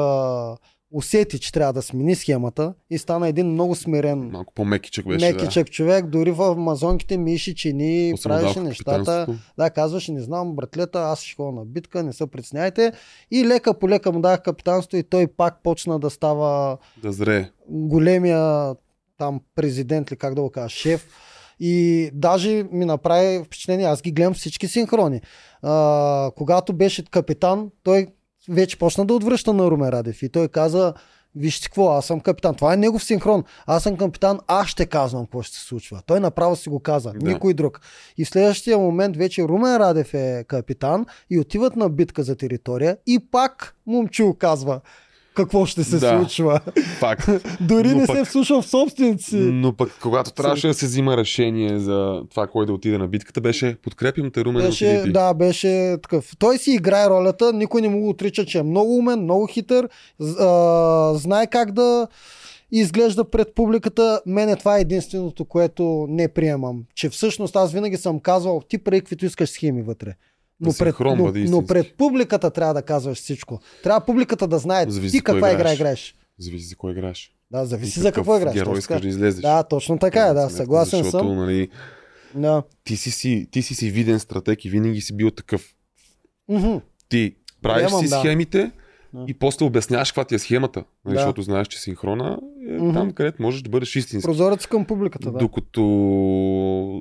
[0.94, 5.26] усети, че трябва да смени схемата и стана един много смирен Малко по-мекичък беше.
[5.26, 5.34] да.
[5.34, 6.06] мекичък човек.
[6.06, 9.28] Дори в амазонките чини, После му правеше нещата.
[9.58, 12.92] Да, казваше, не знам, братлета, аз ще ходя на битка, не се притесняйте.
[13.32, 17.50] И лека по лека му дах капитанство и той пак почна да става Да зрее.
[17.70, 18.76] големия
[19.18, 21.08] там президент ли, как да го кажа, шеф.
[21.60, 25.22] И даже ми направи впечатление, аз ги гледам всички синхрони.
[25.62, 28.08] А, когато беше капитан, той
[28.50, 30.94] вече почна да отвръща на Румен Радев и той каза,
[31.36, 32.56] вижте какво, аз съм капитан.
[32.56, 33.44] Това е негов синхрон.
[33.66, 36.02] Аз съм капитан, аз ще казвам какво ще се случва.
[36.06, 37.30] Той направо си го каза, Да.
[37.30, 37.82] никой друг.
[38.18, 42.98] И в следващия момент вече Румен Радев е капитан и отиват на битка за територия
[43.08, 44.82] и пак Момчил казва
[45.34, 46.10] какво ще се Да.
[46.12, 46.60] случва.
[47.00, 47.30] Факт.
[47.62, 49.36] Дори Но не пък- се вслушва в собствените си.
[49.36, 53.42] Но пък когато трябваше да се взима решение за това кой да отиде на битката,
[53.42, 55.12] беше подкрепям те, Румен, Беше, ти.
[55.12, 55.64] да, беше
[56.02, 56.32] такъв.
[56.40, 59.90] Той си играе ролята, никой не му го отрича, че е много умен, много хитър,
[60.40, 60.50] а,
[61.16, 62.08] знае как да
[62.72, 64.22] изглежда пред публиката.
[64.26, 66.84] Мене това е единственото, което не приемам.
[66.96, 70.14] Че всъщност аз винаги съм казвал, ти прави каквито искаш схеми вътре.
[70.60, 73.60] Но Да пред, но, но пред публиката трябва да казваш всичко.
[73.84, 76.16] Трябва публиката да знае Зависи ти каква игра играеш.
[76.40, 77.32] Зависи за кой играеш.
[77.52, 78.54] Да, зависи за какво играеш.
[78.54, 79.42] Герой искаш да излезеш.
[79.42, 81.36] Да, точно така е, да, Сметка, съгласен защото, съм.
[81.36, 81.70] Нали,
[82.36, 82.64] Да.
[82.84, 85.74] ти, си, си, ти си си виден стратег и винаги си бил такъв.
[86.50, 86.78] Мгм.
[87.10, 88.20] Ти правиш Приемам, си да.
[88.20, 88.72] схемите Да.
[89.28, 90.84] И после обясняваш каква ти е схемата.
[91.06, 91.20] Нали, Да.
[91.20, 92.40] Защото знаеш, че синхрона
[92.70, 92.94] е Мгм.
[92.94, 94.26] там, където можеш да бъдеш истински.
[94.26, 95.38] Прозорец към публиката, да.
[95.38, 95.82] Докато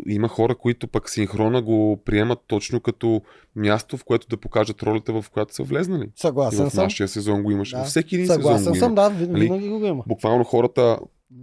[0.06, 3.22] има хора, които пък синхрона го приемат точно като
[3.56, 6.04] място, в което да покажат ролята, в която са влезнали.
[6.04, 6.84] И Съгласен в съм.
[6.84, 7.74] нашия сезон го имаше.
[7.74, 7.78] Да.
[7.78, 8.94] Във всеки един сезон Съгласен го съм, има.
[9.02, 9.44] да, Нали?
[9.44, 10.02] винаги го има.
[10.06, 10.98] Буквално хората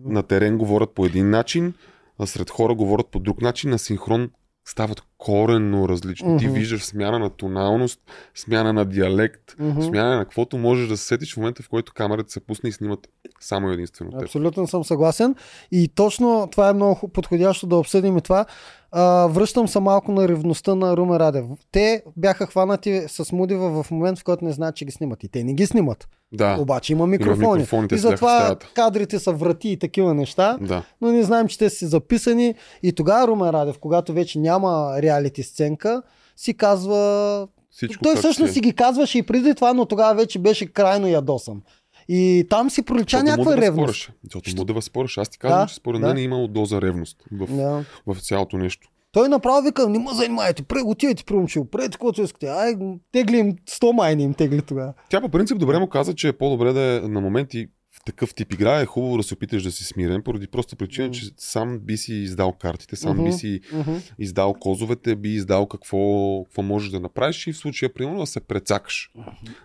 [0.06, 1.74] на терен говорят по един начин,
[2.20, 4.30] а сред хора говорят по друг начин, на синхрон
[4.66, 6.38] стават коренно различно.
[6.38, 6.54] Ти Мгм.
[6.54, 8.00] виждаш смяна на тоналност,
[8.36, 9.82] смяна на диалект, Мгм.
[9.82, 12.74] смяна на каквото можеш да се сетиш в момента, в който камерата се пусне и
[12.74, 13.08] снимат
[13.40, 14.22] само единствено теб.
[14.22, 15.36] Абсолютно съм съгласен.
[15.72, 18.46] И точно това е много подходящо да обсъдим и това.
[18.92, 21.46] А, връщам се малко на ревността на Руме Радев.
[21.72, 25.24] Те бяха хванати с Мудива в момент, в който не знаят, че ги снимат.
[25.24, 26.08] И те не ги снимат.
[26.32, 27.66] Да, Обаче има микрофони.
[27.90, 30.58] те и затова кадрите са врати и такива неща.
[30.62, 30.84] да.
[31.02, 32.56] но не знаем, че те са записани.
[32.84, 36.02] И тогава Румен Радев, когато вече няма реалити сценка,
[36.38, 37.48] си казва...
[37.72, 38.62] Всичко Той всъщност си си е.
[38.62, 41.62] ги казваше и преди това, но тогава вече беше крайно ядосан.
[42.08, 44.12] И там си пролича Защото някаква да ревност.
[44.24, 45.20] Защото му да възпореше.
[45.20, 46.08] Аз ти казвам, Да, че според да.
[46.08, 47.84] мен е имало доза ревност в, Да.
[48.08, 48.90] в цялото нещо.
[49.12, 52.48] Той направо вика, не ме занимайте, пре, отивайте при момчил, правете каквото искате.
[52.48, 52.76] Ай,
[53.12, 54.94] тегли им 100 майни им тегли тогава.
[55.10, 57.68] Тя по принцип добре му каза, че е по-добре да е на моменти
[58.06, 61.26] такъв тип игра е хубаво да се опиташ да си смирен, поради проста причина, че
[61.38, 63.32] сам би си издал картите, сам би Мгм.
[63.32, 63.96] си Мгм.
[64.20, 65.98] издал козовете, би издал какво,
[66.44, 69.12] какво можеш да направиш и в случая, примерно, да се прецакаш.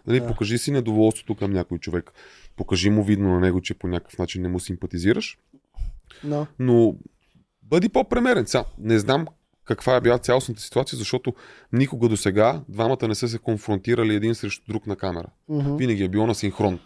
[0.07, 0.27] Нали, Да.
[0.27, 2.13] Покажи си недоволството към някой човек.
[2.57, 5.39] Покажи му видно на него, че по някакъв начин не му симпатизираш,
[6.25, 6.47] Да.
[6.59, 6.97] но
[7.63, 8.47] бъди по-премерен.
[8.47, 9.27] Сега, не знам
[9.65, 11.35] каква е била цялостната ситуация, защото
[11.73, 15.27] никога до сега двамата не са се конфронтирали един срещу друг на камера.
[15.49, 15.77] Мгм.
[15.77, 16.79] Винаги е било на синхрон.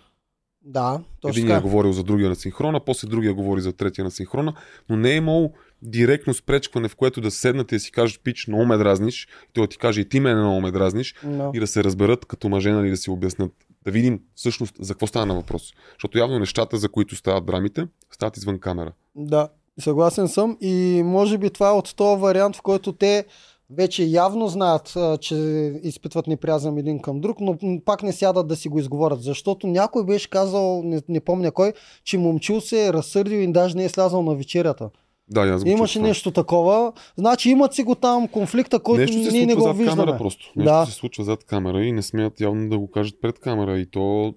[0.71, 4.11] Да, точно Един е говорил за другия на синхрона, после другия говори за третия на
[4.11, 4.55] синхрона,
[4.89, 5.53] но не е имало
[5.83, 9.53] директно спречкване, в което да седнат и да си кажеш, пич, много ме дразниш, и
[9.53, 11.51] той да ти каже, и ти мене много ме дразниш, Да.
[11.55, 13.53] и да се разберат като мъже, нали, да си обяснат.
[13.85, 15.73] Да видим всъщност за какво стана въпрос.
[15.93, 18.93] Защото явно нещата, за които стават драмите, стават извън камера.
[19.15, 19.49] Да,
[19.81, 23.25] съгласен съм и може би това е от този вариант, в който те
[23.71, 25.35] вече явно знаят, че
[25.83, 30.05] изпитват неприязъм един към друг, но пак не сядат да си го изговорят, защото някой
[30.05, 31.73] беше казал, не, не помня кой,
[32.05, 34.91] че момчил се е разсърдил и даже не е слязал на вечерята.
[35.31, 36.93] Да, аз го Имаше чух нещо такова.
[37.17, 39.97] Значи имат си го там конфликта, който Нещо ние не го зад виждаме.
[39.97, 40.53] камера просто.
[40.57, 40.87] Нещо Да.
[40.87, 43.79] се случва зад камера и не смеят явно да го кажат пред камера.
[43.79, 44.35] И то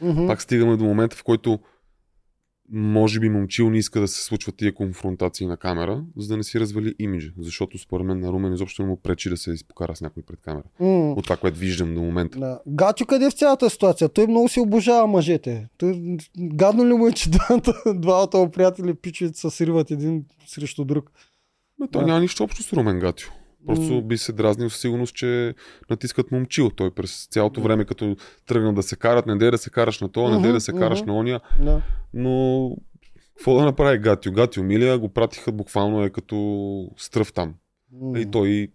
[0.00, 0.26] Мгм.
[0.26, 1.58] пак стигаме до момента, в който
[2.72, 6.42] може би момчил не иска да се случват тия конфронтации на камера, за да не
[6.42, 7.32] си развали имиджа.
[7.38, 10.40] Защото според мен на Румен изобщо не му пречи да се изпокара с някой пред
[10.40, 10.64] камера.
[10.80, 11.12] М.
[11.12, 12.38] От това, което виждам до момента.
[12.38, 12.60] Да.
[12.66, 14.08] Гатю къде е в цялата ситуация?
[14.08, 15.68] Той много си обожава мъжете.
[15.78, 17.30] Той, гадно ли му е, че
[17.86, 21.10] двамата, му приятели пичовете се сриват един срещу друг?
[21.78, 22.06] Но той Да.
[22.06, 23.28] няма нищо общо с Румен Гатио.
[23.66, 25.54] Просто би се дразнил със сигурност, че
[25.90, 26.70] натискат момчил.
[26.70, 30.08] Той през цялото време, като тръгна да се карат, не дей да се караш на
[30.08, 31.40] това, не дей да се караш на ония.
[31.60, 31.82] Да.
[32.14, 32.70] Но
[33.36, 34.32] какво да направи Гатио?
[34.32, 37.54] Гатио Милия го пратиха буквално е като стръв там.
[37.92, 38.20] М.
[38.20, 38.68] И той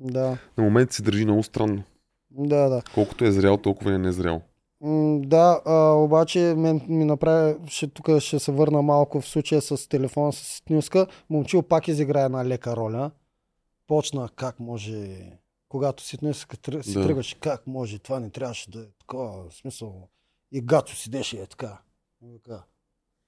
[0.00, 0.38] Да.
[0.58, 1.82] на момент се държи много странно.
[2.30, 2.82] Да, да.
[2.94, 4.42] Колкото е зрял, толкова е незрял.
[4.84, 9.62] М, Да, а, обаче мен ми направи, ще, тук ще се върна малко в случая
[9.62, 11.06] с телефона с Ситнюска.
[11.30, 13.10] Момчил пак изигра една лека роля.
[13.86, 15.20] Почна как може,
[15.68, 17.02] когато Ситнюска си Да.
[17.02, 20.08] тръгваше, как може, това не трябваше да е такова, в смисъл.
[20.52, 21.78] И Гато седеше е така.
[22.22, 22.62] Вика,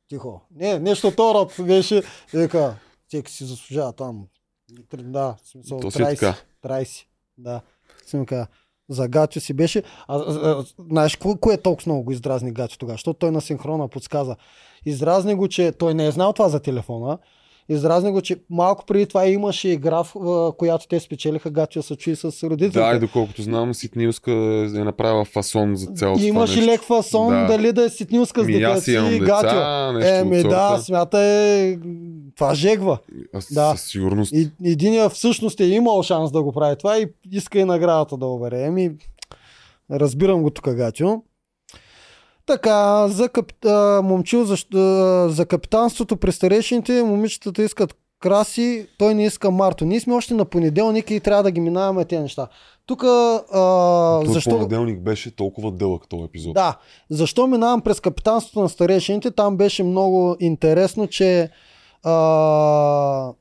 [0.08, 0.40] тихо.
[0.50, 2.02] Не, нещо второ беше.
[2.34, 2.78] И Вика,
[3.08, 4.26] всеки си заслужава там.
[4.98, 6.14] Да, в смисъл, То си е 30.
[6.20, 6.34] така.
[6.64, 7.06] 30.
[7.38, 7.60] Да.
[8.06, 8.46] Съм каза,
[8.88, 9.82] за Гатю си беше.
[10.08, 12.94] А, а, а, знаеш, кое, кое толкова много го издразни Гатю тогава?
[12.94, 14.36] Защото той на синхрона подсказа.
[14.86, 17.18] Издразни го, че той не е знал това за телефона.
[17.68, 21.96] Издразни го, че малко преди това имаше игра, в която те спечелиха Гатю да се
[21.96, 22.78] чуи с родителите.
[22.78, 24.32] Да, и доколкото знам, Ситнилска
[24.76, 27.46] е направила фасон за цялото имаше лек фасон Да.
[27.46, 29.20] дали да е ситнилска с Ми, дете аз си и
[29.92, 30.82] нещо Еми да, сорта.
[30.82, 31.78] смятай,
[32.36, 32.98] това жегва.
[33.34, 33.70] А, Да.
[33.76, 34.32] Със сигурност.
[34.32, 38.26] И, единия всъщност е имал шанс да го прави това и иска и наградата да
[38.26, 38.62] обере.
[38.62, 38.90] Еми,
[39.90, 41.22] разбирам го тук, Гатю.
[42.46, 43.52] Така, за, кап...
[43.64, 49.84] а, момчил, за, а, за капитанството при старейшините, момичетата искат краси, той не иска Марто.
[49.84, 52.48] Ние сме още на понеделник и трябва да ги минаваме тези неща.
[52.86, 53.02] Тук,
[54.24, 54.50] защо...
[54.50, 56.54] понеделник беше толкова дълъг този епизод.
[56.54, 56.78] Да,
[57.10, 59.30] защо минавам през капитанството на старейшините?
[59.30, 61.50] Там беше много интересно, че
[62.02, 63.32] а,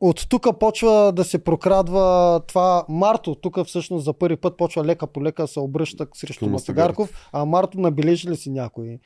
[0.00, 3.34] от тук почва да се прокрадва това Марто.
[3.34, 7.80] Тук всъщност за първи път почва лека по лека се обръща срещу Мастагарков, а Марто
[7.80, 8.98] набележи ли си някой?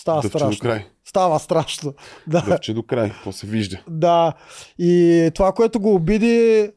[0.00, 0.60] Става Дъвче до страшно.
[0.60, 0.86] край.
[1.04, 1.94] Става страшно.
[2.26, 2.44] Да.
[2.48, 3.12] Дъвче до край.
[3.24, 3.82] То се вижда.
[3.88, 4.32] Да.
[4.78, 6.70] И това, което го обиди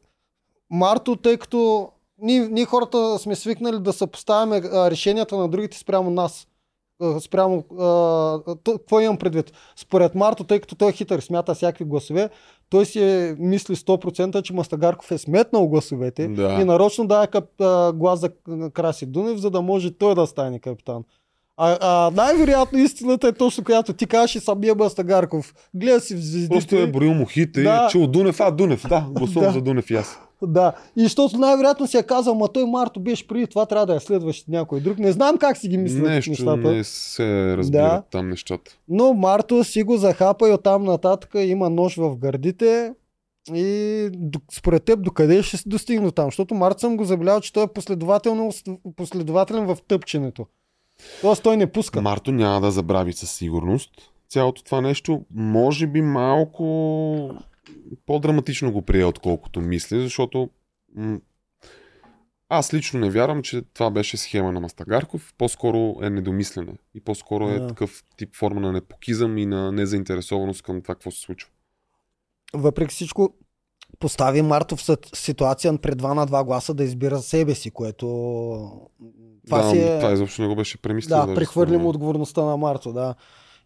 [0.69, 1.89] Марто, тъй като
[2.21, 6.47] ние, ние хората сме свикнали да съпоставяме решенията на другите спрямо нас.
[7.19, 7.63] Спрямо,
[8.65, 9.51] какво имам предвид?
[9.75, 12.29] Според Марто, тъй като той е хитър, смята всякакви гласове,
[12.69, 16.57] той си е, мисли 100%, че Мастагарков е сметнал гласовете Да.
[16.61, 18.29] и нарочно дава кап, а, глас за
[18.73, 21.03] Краси Дунев, за да може той да стане капитан.
[21.57, 25.53] А, а най-вероятно истината е точно която ти кажеш и самия Мастагарков.
[25.73, 26.49] Гледа си в звездите.
[26.49, 27.81] Просто е броил мухите Да.
[27.83, 29.53] и е чул Дунев, а Дунев, да, гласувам Да.
[29.53, 30.19] за Дунев и аз.
[30.41, 30.73] Да.
[30.97, 33.99] И защото най-вероятно си е казал, ма той Марто беше преди това, трябва да я
[33.99, 34.97] следваш някой друг.
[34.97, 36.71] Не знам как си ги мислят Нещо нещата.
[36.71, 38.03] не се разбират Да.
[38.11, 38.77] там нещата.
[38.89, 42.93] Но Марто си го захапа и оттам нататък има нож в гърдите.
[43.53, 44.09] И
[44.51, 46.25] според теб докъде ще се достигне там?
[46.25, 48.51] Защото Марто съм го забелязал, че той е последователно,
[48.95, 50.45] последователен в тъпченето.
[51.21, 52.01] Тоест той не пуска.
[52.01, 53.91] Марто няма да забрави със сигурност
[54.29, 55.21] цялото това нещо.
[55.35, 56.65] Може би малко
[58.05, 60.49] по-драматично го прие, отколкото мисли, защото
[60.95, 61.19] м-
[62.49, 65.33] аз лично не вярвам, че това беше схема на Мастагарков.
[65.37, 66.73] По-скоро е недомислене.
[66.95, 67.67] И по-скоро е Да.
[67.67, 71.49] такъв тип форма на непокизъм и на незаинтересованост към това, какво се случва.
[72.53, 73.33] Въпреки всичко,
[73.99, 78.07] постави Марто в съ- ситуация пред 2 на 2 гласа да избира себе си, което...
[79.45, 79.99] Това да, си е...
[79.99, 81.25] това изобщо не го беше премислил.
[81.25, 83.15] Да, прехвърлим отговорността на Марто, да.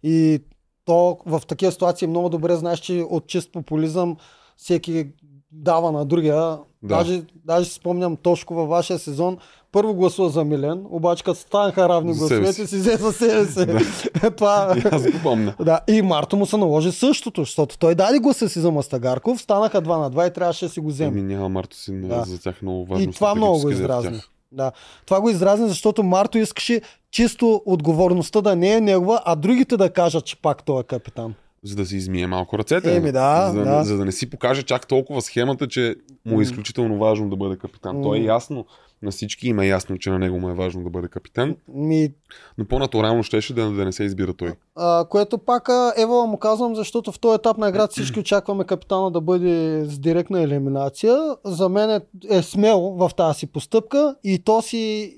[0.04, 0.39] И
[0.86, 4.18] то в такива ситуации много добре знаеш, че от чист популизъм
[4.58, 5.08] всеки
[5.52, 6.36] дава на другия.
[6.36, 6.58] Да.
[6.96, 9.38] Даже, даже си спомням Тошко във вашия сезон.
[9.72, 12.78] Първо гласува за Милен, обаче като станаха равни гласовете си.
[12.78, 14.10] взе за себе си.
[14.38, 14.76] Това...
[14.78, 15.56] И аз го помня.
[15.60, 19.82] Да, и Марто му се наложи същото, защото той даде гласа си за Мастагарков, станаха
[19.82, 21.10] 2 на 2 и трябваше да си го вземе.
[21.10, 22.24] Ами няма Марто си Да.
[22.24, 23.04] за тях много важно.
[23.10, 24.20] И това много го е издразни.
[24.52, 24.72] Да.
[25.06, 26.82] Това го издразни, защото Марто искаше
[27.12, 31.34] чисто отговорността да не е негова, а другите да кажат, че пак той е капитан.
[31.64, 32.95] За да си измие малко ръцете.
[32.95, 33.84] Еми да, за, да.
[33.84, 35.95] за да не си покаже чак толкова схемата, че
[36.26, 37.97] му е изключително важно да бъде капитан.
[37.97, 38.04] М.
[38.04, 38.66] То е ясно.
[39.02, 42.14] На всички им е ясно, че на него му е важно да бъде капитан, Ми,
[42.58, 44.54] но по-натурално щеше да, да не се избира той.
[44.76, 49.12] а, което пак Ева му казвам, защото в този етап на играта всички очакваме капитана
[49.12, 51.18] да бъде с директна елиминация.
[51.45, 55.16] За мен е, е смело в тази си постъпка и то си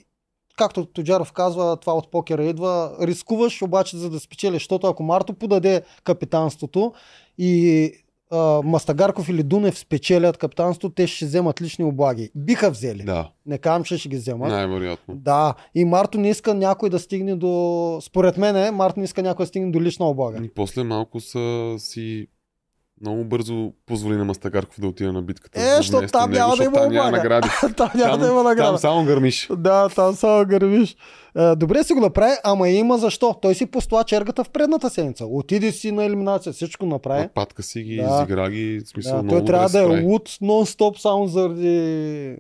[0.58, 5.34] както Тоджаров казва, това от покера идва, рискуваш обаче за да спечелиш, защото ако Марто
[5.34, 6.94] подаде капитанството
[7.38, 7.92] и
[8.34, 12.30] а, Мастагарков или Дунев спечелят капитанството, те ще вземат лични облаги.
[12.36, 13.04] Биха взели.
[13.04, 14.50] Да, Не казвам, че ще ги вземат.
[14.50, 15.16] най-вероятно.
[15.16, 18.00] Да, и Марто не иска някой да стигне до...
[18.02, 20.46] Според мен, Марто не иска някой да стигне до лична облага.
[20.46, 22.28] И после малко са си
[23.04, 25.60] много бързо позволи на Мастагарков да отиде на битката.
[25.60, 27.48] Е, за защото там него, няма да има там няма награди.
[27.78, 28.70] там няма да има награда.
[28.70, 29.50] Там само гърмиш.
[29.58, 30.96] Да, там само гърмиш.
[31.38, 33.36] Е, добре си го направи, ама има защо.
[33.42, 35.26] Той си постоя чергата в предната седмица.
[35.26, 37.22] Отиде си на елиминация, всичко направи.
[37.22, 38.18] Нападка си ги, Да.
[38.18, 42.36] изигра ги, смисъл Да, той трябва да е луд нон-стоп само заради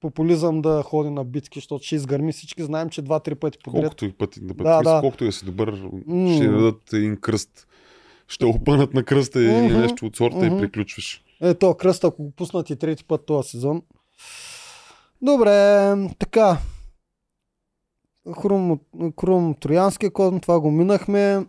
[0.00, 2.62] популизъм да ходи на битки, защото ще изгърми всички.
[2.62, 3.82] Знаем, че два-три пъти подред.
[3.82, 6.34] Колкото и пъти да бъде, Да, да, колкото и да си добър, М.
[6.34, 7.66] ще дадат един кръст.
[8.28, 9.80] Ще опънат на кръста или Мгм.
[9.80, 10.46] нещо от сорта Мгм.
[10.46, 11.22] и приключваш.
[11.40, 13.82] Е, то кръст, ако го пуснат и трети път този сезон.
[15.22, 16.58] Добре, така.
[18.42, 18.78] Хрум,
[19.20, 21.46] Хрум Троянския код, това го минахме.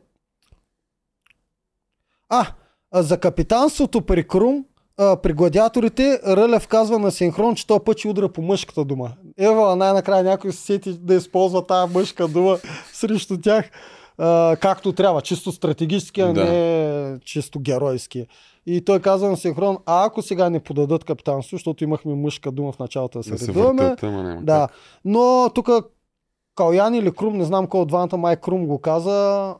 [2.30, 2.48] А,
[2.94, 4.66] за капитанството при Крум,
[4.98, 9.12] а, при гладиаторите, Рълев казва на синхрон, че той път ще удра по мъжката дума.
[9.38, 12.58] Ева, най-накрая някой се сети да използва тази мъжка дума
[12.94, 13.70] срещу тях,
[14.18, 16.46] а, както трябва, чисто стратегически, а Да.
[16.46, 18.28] не чисто геройски.
[18.66, 22.72] И той казва на синхрон, а ако сега не подадат капитанство, защото имахме мъжка дума
[22.72, 23.96] в началото да се Да се редуваме,
[24.42, 24.68] да.
[24.68, 24.72] как.
[25.06, 25.70] Но тук
[26.56, 29.56] Калян или Крум, не знам кой от двамата, май Крум го каза,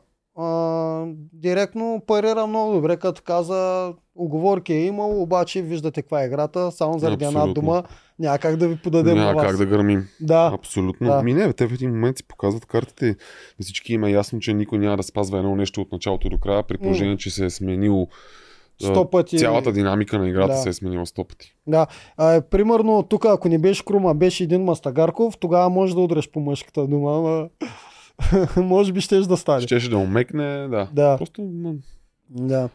[1.40, 6.98] директно парира много добре, като каза оговорки е имал, обаче виждате каква е играта, само
[6.98, 7.82] заради една дума
[8.18, 9.46] няма как да ви подадем Няма вас.
[9.46, 10.08] как да гърмим.
[10.20, 11.06] Да, Абсолютно.
[11.06, 11.22] Да.
[11.22, 13.06] Ми не, те в един момент си показват картите.
[13.06, 16.62] На всички има ясно, че никой няма да спазва едно нещо от началото до края,
[16.62, 18.08] при положение, че се е сменил
[18.82, 19.38] сто пъти.
[19.38, 20.58] Цялата динамика на играта Да.
[20.58, 21.54] се е сменила сто пъти.
[21.66, 21.86] Да.
[22.16, 26.30] А, примерно тук, ако не беше Крум, а беше един Мастагарков, тогава може да удреш
[26.30, 27.48] по мъжката дума, ама
[28.56, 29.60] може би щеш да стане.
[29.60, 30.88] Щеше да умекне, да.
[30.92, 31.16] Да.
[31.18, 31.50] Просто
[32.30, 32.68] Да.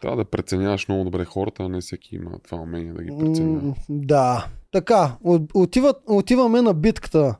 [0.00, 3.62] трябва да преценяваш много добре хората, а не всеки има това умение да ги преценява.
[3.62, 4.46] М, Да.
[4.72, 7.36] Така, от- отиват, отиваме на битката.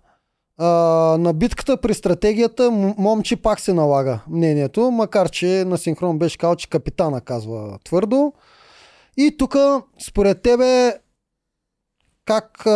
[0.59, 0.67] А,
[1.17, 6.57] на битката при стратегията момче пак се налага мнението, макар че на синхрон беше казал,
[6.57, 8.33] че капитана казва твърдо.
[9.17, 9.57] И тук,
[10.01, 10.93] според тебе,
[12.25, 12.67] как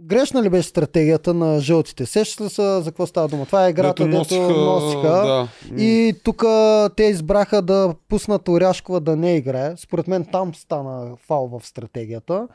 [0.00, 2.06] грешна ли беше стратегията на жълтите?
[2.06, 3.46] Сещаш ли се за какво става дума?
[3.46, 4.48] Това е играта, дето носиха.
[4.48, 5.48] носиха Да.
[5.82, 6.44] и тук
[6.96, 9.76] те избраха да пуснат Оряшкова да не играе.
[9.76, 12.48] Според мен там стана фал в стратегията,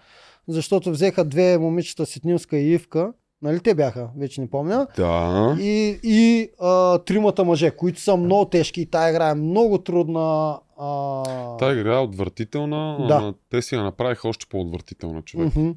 [0.47, 3.13] защото взеха две момичета, Ситнилска и Ивка.
[3.41, 4.87] Нали те бяха, вече не помня.
[4.97, 5.57] Да.
[5.59, 10.57] И, и а, тримата мъже, които са много тежки и тая игра е много трудна.
[10.79, 11.23] А...
[11.57, 13.33] Та игра е отвратителна, Да.
[13.49, 15.55] те си я направиха още по-отвратителна човек.
[15.55, 15.71] Мгм.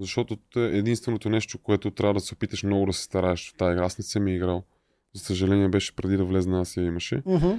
[0.00, 3.72] Защото те- единственото нещо, което трябва да се опиташ много да се стараеш в тази
[3.72, 4.64] игра, аз не съм я играл.
[5.14, 7.22] За съжаление беше преди да влезна Асия имаше.
[7.26, 7.50] Мгм.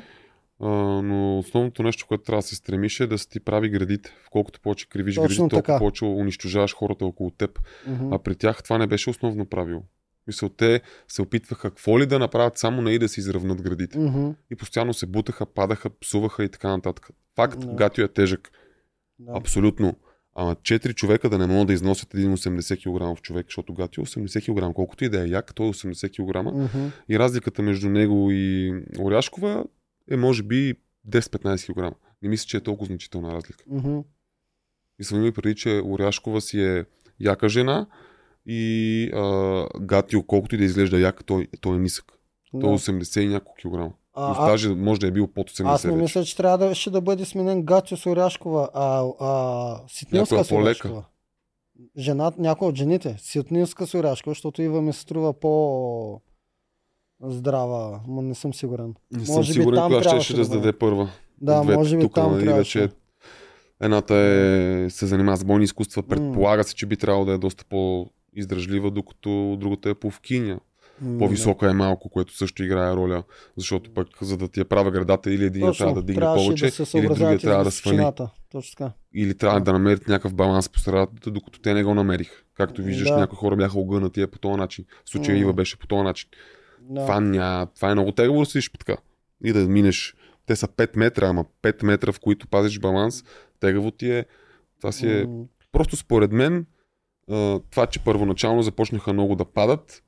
[0.59, 0.67] А,
[1.01, 4.15] но основното нещо, което трябва да се стремиш е да си ти прави градите.
[4.31, 5.77] Колкото повече кривиш Точно градите, толкова така.
[5.79, 7.59] повече унищожаваш хората около теб.
[7.87, 8.13] Мгм.
[8.13, 9.83] А при тях това не беше основно правило.
[10.27, 13.99] Мисъл, те се опитваха какво ли да направят, само не и да си изравнат градите.
[13.99, 14.29] Мгм.
[14.51, 17.09] И постоянно се бутаха, падаха, псуваха и така нататък.
[17.35, 17.67] Факт, Да.
[17.67, 18.51] Гатио е тежък.
[19.19, 19.31] Да.
[19.35, 19.95] Абсолютно.
[20.35, 24.05] Ама 4 човека да не могат да износят един 80 кг човек, защото Гатио е
[24.05, 24.75] 80 кг.
[24.75, 26.53] Колкото и да е як, той е 80 кг.
[26.53, 26.87] Мгм.
[27.09, 29.65] И разликата между него и Оряшкова
[30.11, 30.75] е може би
[31.09, 31.97] 10-15 кг.
[32.21, 33.63] Не мисля, че е толкова значителна разлика.
[33.67, 33.99] Мгм.
[34.99, 36.85] И съм имал преди, че Оряшкова си е
[37.19, 37.87] яка жена
[38.45, 42.05] и а, Гатио, колкото и да изглежда як, той, той е нисък.
[42.51, 42.79] Той е Да.
[42.79, 43.91] 80 и няколко килограма.
[44.13, 46.89] А, даже може да е бил под 80 аз не мисля, че трябва да, ще
[46.89, 50.87] да бъде сменен Гатио с Оряшкова, а, а Ситнилска Някоя с по-лека.
[50.87, 51.03] Оряшкова.
[51.97, 53.15] Жена, някой от жените.
[53.19, 56.21] Ситнилска с Оряшкова, защото Ива ми се струва по
[57.21, 58.95] здрава, но не съм сигурен.
[59.11, 60.73] Не съм Може сигурен коя ще, ще да бъде.
[60.73, 61.09] първа.
[61.41, 62.89] Да, двете може би тук, там нали, вече
[63.81, 67.65] Едната е, се занимава с бойни изкуства, предполага се, че би трябвало да е доста
[67.65, 70.59] по-издръжлива, докато другата е повкиня.
[71.19, 73.23] По-висока е малко, което също играе роля,
[73.57, 76.71] защото пък за да ти я правя градата или един Точно, трябва да дигне повече,
[76.71, 78.11] да или другия трябва да свали.
[78.51, 78.91] Точно така.
[79.13, 82.43] Или трябва да намерите някакъв баланс по средата, докато те не го намериха.
[82.53, 83.17] Както виждаш, Да.
[83.17, 84.85] някои хора бяха огънати е по този начин.
[85.05, 85.37] В случая.
[85.37, 86.29] Ива беше по този начин.
[86.81, 87.01] Да.
[87.01, 87.67] Това, ня...
[87.75, 88.97] това е много тегаво да седиш така.
[89.43, 90.15] И да минеш.
[90.45, 93.23] Те са 5 метра, ама 5 метра, в които пазиш баланс,
[93.59, 94.25] тегаво ти е.
[94.79, 95.27] Това си е.
[95.71, 96.65] Просто според мен,
[97.71, 100.03] това, че първоначално започнаха много да падат,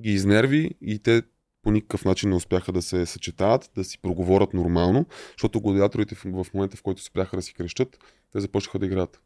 [0.00, 1.22] ги изнерви и те
[1.62, 6.24] по никакъв начин не успяха да се съчетават, да си проговорят нормално, защото гладиаторите в,
[6.54, 7.98] момента, в който спряха да си крещат,
[8.32, 9.20] те започнаха да играят.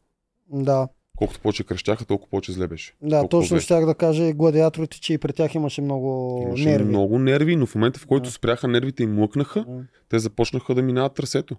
[0.53, 2.95] Да, Колкото повече крещяха, толкова повече зле беше.
[3.03, 6.65] да Толкова точно щях да кажа и гладиаторите, че и при тях имаше много Имаше
[6.65, 6.85] нерви.
[6.85, 9.65] много нерви, но в момента, в който спряха нервите и млъкнаха,
[10.09, 11.57] те започнаха да минават трасето.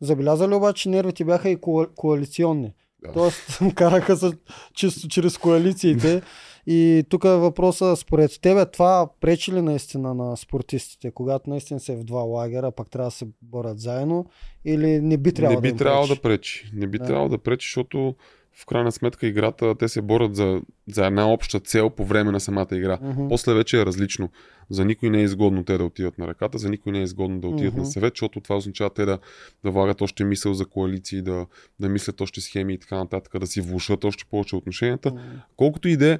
[0.00, 2.72] Забелязали обаче, че нервите бяха и коа- коалиционни.
[3.02, 3.12] Да.
[3.12, 4.30] Тоест, караха се
[4.74, 6.22] чисто чрез коалициите.
[6.66, 11.96] И тук е въпроса, според тебе, това пречи ли наистина на спортистите, когато наистина са
[11.96, 14.26] в два лагера, пък трябва да се борят заедно,
[14.64, 16.14] или не би трябвало не би да трябвало пречи?
[16.16, 16.70] да пречи.
[16.74, 17.04] Не би Да.
[17.04, 18.14] трябвало да пречи, защото
[18.58, 20.60] в крайна сметка играта, те се борят за,
[20.92, 22.98] за една обща цел по време на самата игра.
[23.02, 23.28] Мгм.
[23.28, 24.30] После вече е различно.
[24.70, 27.40] За никой не е изгодно те да отидат на ръката, за никой не е изгодно
[27.40, 27.80] да отидат Мгм.
[27.82, 29.18] на съвет, защото това означава те да,
[29.64, 31.46] да влагат още мисъл за коалиции, да,
[31.80, 35.10] да мислят още схеми и така нататък, да си влушат още повече отношенията.
[35.10, 35.20] М,
[35.56, 36.18] Колкото и да е,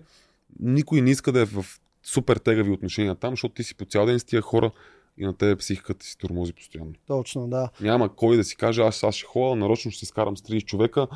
[0.61, 1.66] никой не иска да е в
[2.02, 4.70] супер тегави отношения там, защото ти си по цял ден с тия хора
[5.18, 6.92] и на тебе психиката си тормози постоянно.
[7.07, 7.70] Точно, да.
[7.80, 10.64] Няма кой да си каже, аз, аз ще ходя, нарочно ще се скарам с 30
[10.64, 11.07] човека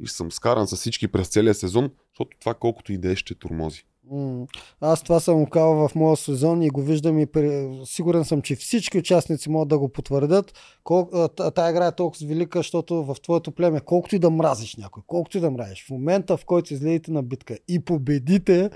[0.00, 3.34] и съм скаран с всички през целия сезон, защото това колкото и да е ще
[3.34, 3.84] тормози.
[4.80, 7.78] Аз това съм го казал в моя сезон и го виждам и при...
[7.84, 10.52] сигурен съм, че всички участници могат да го потвърдят.
[10.84, 11.10] Кол...
[11.54, 15.38] Тая игра е толкова велика, защото в твоето племе, колкото и да мразиш някой, колкото
[15.38, 18.70] и да мразиш, в момента в който излезете на битка и победите,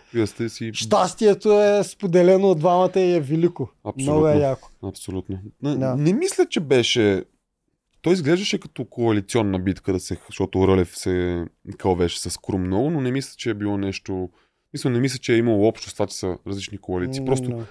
[0.49, 0.71] си...
[0.75, 3.69] щастието е споделено от двамата и е велико.
[3.85, 4.13] Абсолютно.
[4.13, 4.69] Много е яко.
[4.83, 5.39] Абсолютно.
[5.63, 5.97] Не, Да.
[5.97, 7.25] не мисля, че беше...
[8.03, 11.45] Той изглеждаше като коалиционна битка, да се, защото Рълев се
[11.79, 14.29] кълвеше с Крум много, но не мисля, че е било нещо...
[14.73, 17.25] Мисля, не мисля, че е имало общо с това, че са различни коалиции.
[17.25, 17.65] Просто М,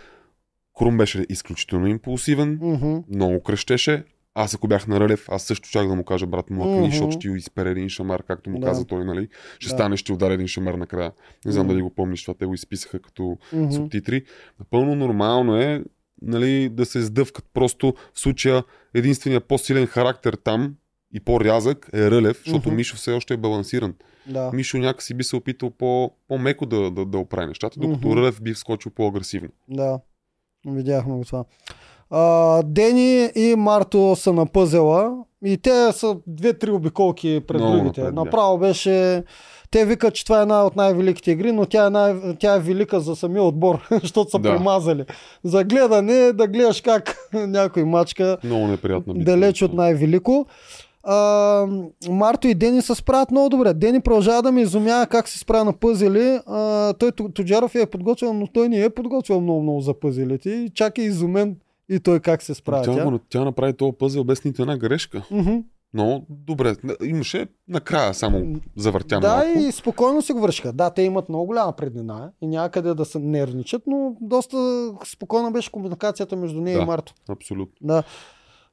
[0.77, 2.95] Крум беше изключително импулсивен, мгм.
[3.09, 4.03] много крещеше.
[4.35, 6.85] Аз ако бях на Рълев, аз също чак да му кажа брат му, Мгм.
[6.85, 8.67] защото ще изпере един шамар, както му Да.
[8.67, 9.27] каза той, нали?
[9.59, 9.75] Ще Да.
[9.75, 11.11] стане, ще удари един шамар накрая.
[11.45, 11.73] Не знам Мгм.
[11.73, 13.71] дали го помниш, това те го изписаха като Мгм.
[13.71, 14.23] субтитри.
[14.59, 15.83] Напълно нормално е
[16.21, 17.45] нали, да се сдъвкат.
[17.53, 20.75] Просто в случая единствения по-силен характер там
[21.13, 22.75] и по-рязък е Рълев, защото Мгм.
[22.75, 23.93] Мишо все още е балансиран.
[24.29, 24.51] Да.
[24.53, 28.17] Мишо някакси би се опитал по- по-меко да, да, да оправи нещата, докато Мгм.
[28.17, 29.49] Рълев би вскочил по-агресивно.
[29.69, 29.99] Да,
[30.67, 31.43] видяхме го това.
[32.09, 35.11] А, Дени и Марто са на пъзела
[35.45, 38.01] и те са две-три обиколки пред Много другите.
[38.01, 38.15] напред.
[38.15, 39.23] Направо беше...
[39.71, 42.35] Те викат, че това е една от най-великите игри, но тя е, най...
[42.35, 44.49] тя е велика за самия отбор, защото са Да.
[44.49, 45.05] премазали.
[45.43, 50.45] За гледане, да гледаш как някой мачка Много неприятна далеч от най-велико.
[51.03, 51.67] А,
[52.09, 53.73] Марто и Дени се справят много добре.
[53.73, 56.39] Дени продължава да ме изумява как се справя на пъзели.
[56.45, 60.49] А, той Тоджаров я е подготвил, но той не е подготвил много-много за пъзелите.
[60.49, 61.55] И чак е изумен
[61.89, 62.83] и той как се справя.
[62.83, 65.23] Тя, Тя, тя направи този пъзел без нито една грешка.
[65.93, 69.59] Но добре, имаше накрая само завъртя Да, малко.
[69.59, 70.73] и спокойно си го вършиха.
[70.73, 75.51] Да, те имат много голяма преднина и няма къде да се нервничат, но доста спокойна
[75.51, 76.83] беше комуникацията между нея Да.
[76.83, 77.13] и Марто.
[77.29, 77.75] Абсолютно.
[77.87, 78.03] Да.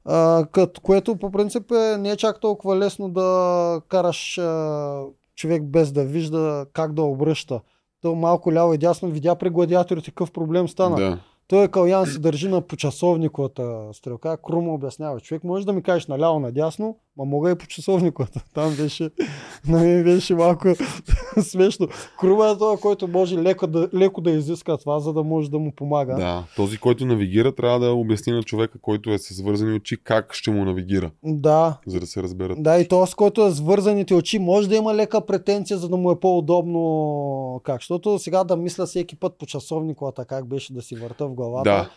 [0.07, 5.03] А, като, което по принцип е, не е чак толкова лесно да караш а,
[5.35, 7.61] човек без да вижда как да обръща.
[8.01, 10.95] То малко ляво и дясно видя при гладиаторите какъв проблем стана.
[10.95, 11.19] Да.
[11.47, 14.37] Той Калян се държи на почасовниковата стрелка.
[14.37, 15.19] Крум обяснява.
[15.19, 18.43] Човек може да ми кажеш наляво надясно, ма мога и по часовниковата.
[18.53, 19.09] Там беше,
[19.67, 20.67] на мен беше малко
[21.41, 21.87] смешно.
[22.19, 25.59] Крума е това, който може леко да, леко да изиска това, за да може да
[25.59, 26.15] му помага.
[26.15, 30.33] Да, този, който навигира, трябва да обясни на човека, който е с вързани очи, как
[30.33, 32.63] ще му навигира, Да, за да се разберат.
[32.63, 35.97] да, и този, който е с вързаните очи, може да има лека претенция, за да
[35.97, 37.81] му е по-удобно как.
[37.81, 41.69] Защото сега да мисля всеки път по часовниковата как беше да си върта в главата.
[41.69, 41.89] Да.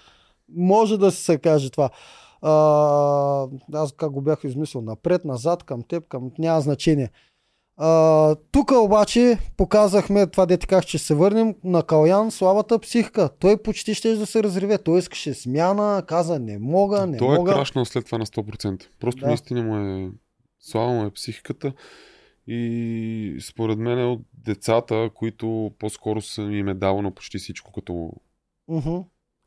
[0.56, 1.90] Може да се каже това.
[2.42, 6.30] А, аз как го бях измислил, напред, назад, към теб, към...
[6.38, 7.10] няма значение.
[7.76, 13.30] А, тук обаче показахме това, дете как ще се върнем на Калян, слабата психика.
[13.38, 14.78] Той почти ще да се разреве.
[14.78, 17.50] Той искаше смяна, каза не мога, не Той мога.
[17.50, 18.86] е крашнал след това на 100%.
[19.00, 19.26] Просто Да.
[19.26, 20.10] наистина му е
[20.60, 21.72] слава му е психиката
[22.46, 28.10] и според мен е от децата, които по-скоро са им е давано почти всичко, като
[28.68, 28.96] Мгм.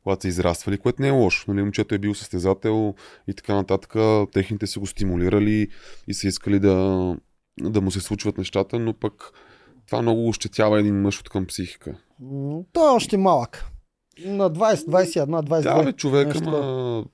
[0.04, 1.44] Когато са израствали, което не е лошо.
[1.48, 2.94] Нали, момчето е бил състезател
[3.28, 3.94] и така нататък.
[4.32, 5.68] Техните са го стимулирали
[6.08, 7.16] и са искали да,
[7.60, 9.30] да му се случват нещата, но пък
[9.86, 11.96] това много ощетява един мъж от към психика.
[12.72, 13.64] Той е още малък.
[14.24, 15.62] На 20, 21, 22.
[15.62, 17.04] Да, бе, човек, ама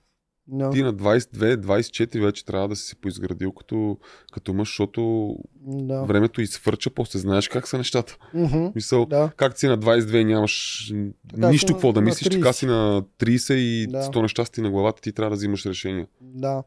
[0.53, 0.73] No.
[0.73, 3.97] ти на 22, 24 вече трябва да си се поизградил като,
[4.33, 6.03] като мъж, защото Да.
[6.03, 8.17] времето изфърча, после знаеш как са нещата.
[8.35, 8.67] Мгм.
[8.75, 9.31] Мисъл, Да.
[9.37, 10.87] как си на 22 и нямаш
[11.31, 12.53] Така нищо на- какво да мислиш, така 30.
[12.53, 14.03] си на 30 и Да.
[14.03, 16.07] 100 неща си на главата, ти трябва да взимаш решения.
[16.21, 16.63] Да,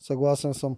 [0.00, 0.76] съгласен съм.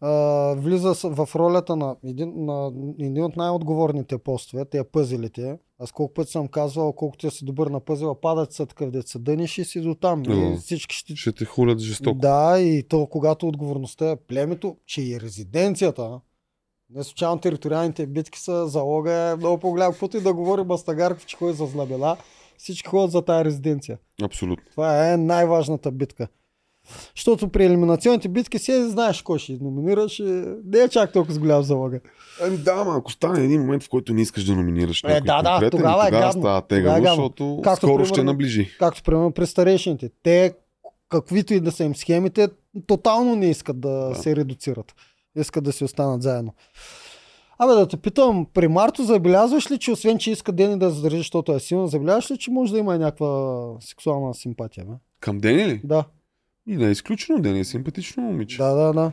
[0.00, 0.10] А,
[0.54, 5.58] влиза в ролята на един, на един от най-отговорните постове, те пъзелите.
[5.84, 9.18] Аз колко пъти съм казвал, колкото ти си добър на пъзела, падат са такъв деца,
[9.18, 10.22] дъниш и си до там.
[10.22, 10.32] Да.
[10.32, 11.16] И всички ще...
[11.16, 12.18] Ще те хулят жестоко.
[12.18, 16.20] Да, и то когато отговорността е племето, че и резиденцията,
[16.90, 19.92] не случайно териториалните битки са залога е много по-голям.
[19.92, 22.16] Каквото и да говори Бастагарков, че ходи за злабела,
[22.58, 23.98] всички ходят за тая резиденция.
[24.22, 24.64] Абсолютно.
[24.70, 26.28] Това е най-важната битка.
[27.16, 30.18] Защото при елиминационните битки си знаеш кой ще номинираш.
[30.18, 30.22] и
[30.64, 32.00] Не е чак толкова с голям залога.
[32.42, 35.20] Ами да, ама ако стане един момент, в който не искаш да номинираш Е, някой
[35.20, 36.42] да, да, конкретен, тогава е тогава гадно.
[36.42, 37.08] става Тогава е гадно.
[37.08, 38.70] защото Както, скоро ще примерно, наближи.
[38.78, 40.10] Както примерно при старейшините.
[40.22, 40.54] Те,
[41.08, 42.48] каквито и да са им схемите,
[42.86, 44.14] тотално не искат да, Да.
[44.14, 44.94] се редуцират.
[45.36, 46.54] Искат да си останат заедно.
[47.58, 51.16] Абе да те питам, при Марто забелязваш ли, че освен, че иска Дени да задържи,
[51.16, 54.84] защото е силна, забелязваш ли, че може да има някаква сексуална симпатия?
[54.84, 54.92] Бе?
[55.20, 55.80] Към Дени ли?
[55.84, 56.04] Да,
[56.66, 58.56] И не е изключено, Дени е симпатично момиче.
[58.58, 59.12] да, да, да.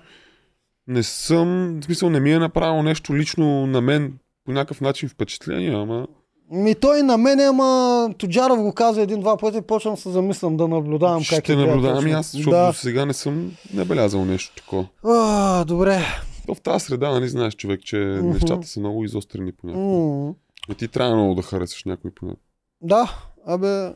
[0.87, 1.47] Не съм,
[1.81, 6.07] в смисъл не ми е направило нещо лично на мен по някакъв начин впечатление, ама
[6.51, 11.23] Ми той на мен, ама Тоджаров го каза един-два пъти, почвам се замислям да наблюдавам
[11.29, 12.67] как ще е гледа наблюдавам и аз, защото Да.
[12.67, 14.87] до сега не съм набелязал нещо такова.
[15.03, 15.99] А, добре.
[16.47, 18.29] То в тази среда, нали знаеш човек, че Мгм.
[18.29, 19.85] нещата са много изострени понякога.
[19.85, 20.33] М,
[20.69, 22.41] И ти трябва много да харесаш някой понякога.
[22.81, 23.15] Да,
[23.47, 23.93] абе...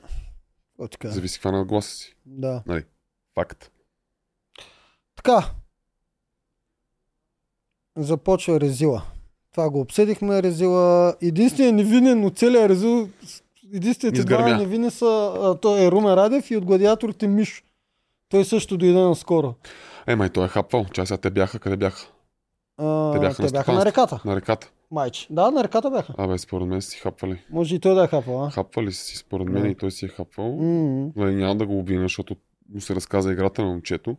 [0.80, 1.10] О, така.
[1.10, 2.16] Зависи каква на гласа си.
[2.26, 2.64] Да.
[3.36, 3.72] Факт.
[5.16, 5.50] Така.
[7.98, 9.02] Започва Резила.
[9.52, 11.16] Това го обсъдихме, Резила.
[11.22, 13.10] Единственият невинен от целия Резил,
[13.74, 14.46] единствените Изгърмя.
[14.46, 15.06] два невинни са,
[15.36, 17.64] а, той е Румен Радев и от гладиаторите Мишо.
[18.30, 19.56] Той също дойде наскоро.
[20.08, 20.86] Е, май той е хапвал.
[20.86, 22.08] Чай сега те бяха, къде бяха?
[22.78, 24.22] А, Те бяха те на бяха на реката.
[24.26, 24.72] На реката.
[24.92, 25.28] Майч.
[25.30, 26.14] Да, на реката бяха.
[26.18, 27.42] Абе, според мен си хапвали.
[27.50, 28.50] Може и той да е хапал, а?
[28.50, 29.70] Хапвали си, според мен, Да.
[29.70, 30.52] и той си е хапвал.
[30.52, 32.36] М, Нали, няма да го обвиня, защото
[32.70, 34.18] му се разказа играта на момчето.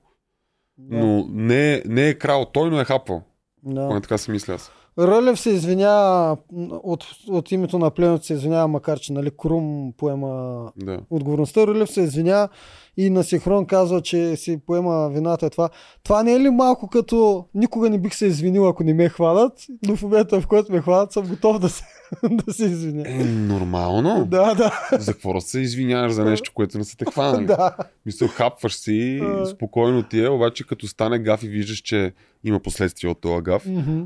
[0.79, 3.23] да, Но не, е- не е крал той, но е хапвал.
[3.63, 3.89] да.
[3.89, 4.73] Поне така си мисля аз.
[4.99, 6.37] Рълев се извинява
[6.83, 10.99] от, от името на племето се извинява, макар че нали, Крум поема Да.
[11.11, 11.67] отговорността.
[11.67, 12.49] Рълев се извинява
[12.97, 15.51] и на синхрон казва, че си поема вината.
[15.51, 15.69] Това,
[16.03, 19.53] това не е ли малко като никога не бих се извинил, ако не ме хванат,
[19.89, 21.85] но в момента, в който ме хванат, съм готов да се,
[22.47, 23.05] да се извиня.
[23.07, 24.27] Е, нормално.
[24.27, 27.47] Да, да, За какво се извиняваш за нещо, което не са те хванали?
[27.47, 27.77] да.
[28.07, 32.13] Мисля, хапваш си, спокойно ти е, обаче като стане гаф и виждаш, че
[32.45, 33.67] има последствия от този гаф.
[33.67, 34.03] Мгм.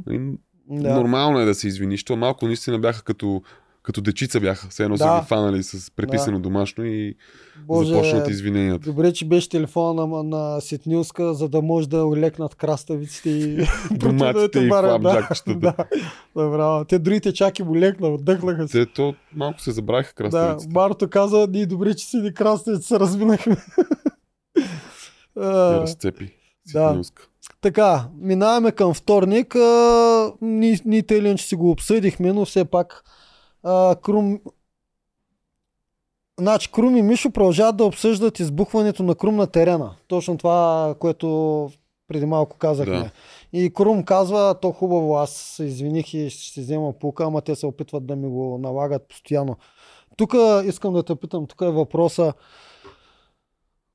[0.71, 0.95] Да.
[0.95, 2.05] Нормално е да се извиниш.
[2.05, 3.43] То малко наистина бяха като,
[3.83, 4.69] като дечица бяха.
[4.69, 5.21] Все едно са Да.
[5.21, 7.15] ги фанали с преписано домашно и
[7.67, 8.85] Боже, започнат извиненията.
[8.91, 14.59] Добре, че беше телефона на, на Сетнилска, за да може да олекнат краставиците и Доматите
[14.59, 15.75] и барат, да, да,
[16.37, 16.85] добре.
[16.89, 18.87] Те другите чаки му лекна, отдъхнаха се.
[18.87, 20.73] Те то малко се забравиха Да, краставиците.
[20.75, 23.57] Марто каза, ние добре, че си ни краставици се разминахме.
[25.37, 26.31] Разцепи.
[26.73, 27.01] да.
[27.61, 29.57] Така, минаваме към вторник.
[29.57, 33.05] А, ние тъй или иначе си го обсъдихме, но все пак
[33.63, 34.41] а, Крум...
[36.39, 39.95] Значи, Крум и Мишо продължават да обсъждат избухването на Крум на терена.
[40.09, 41.71] Точно това, което
[42.09, 42.99] преди малко казахме.
[42.99, 43.11] Да.
[43.53, 47.55] И Крум казва, то хубаво, аз се извиних и ще си взема пука, ама те
[47.55, 49.57] се опитват да ми го налагат постоянно.
[50.17, 50.35] Тук
[50.65, 52.33] искам да те питам, тук е въпроса.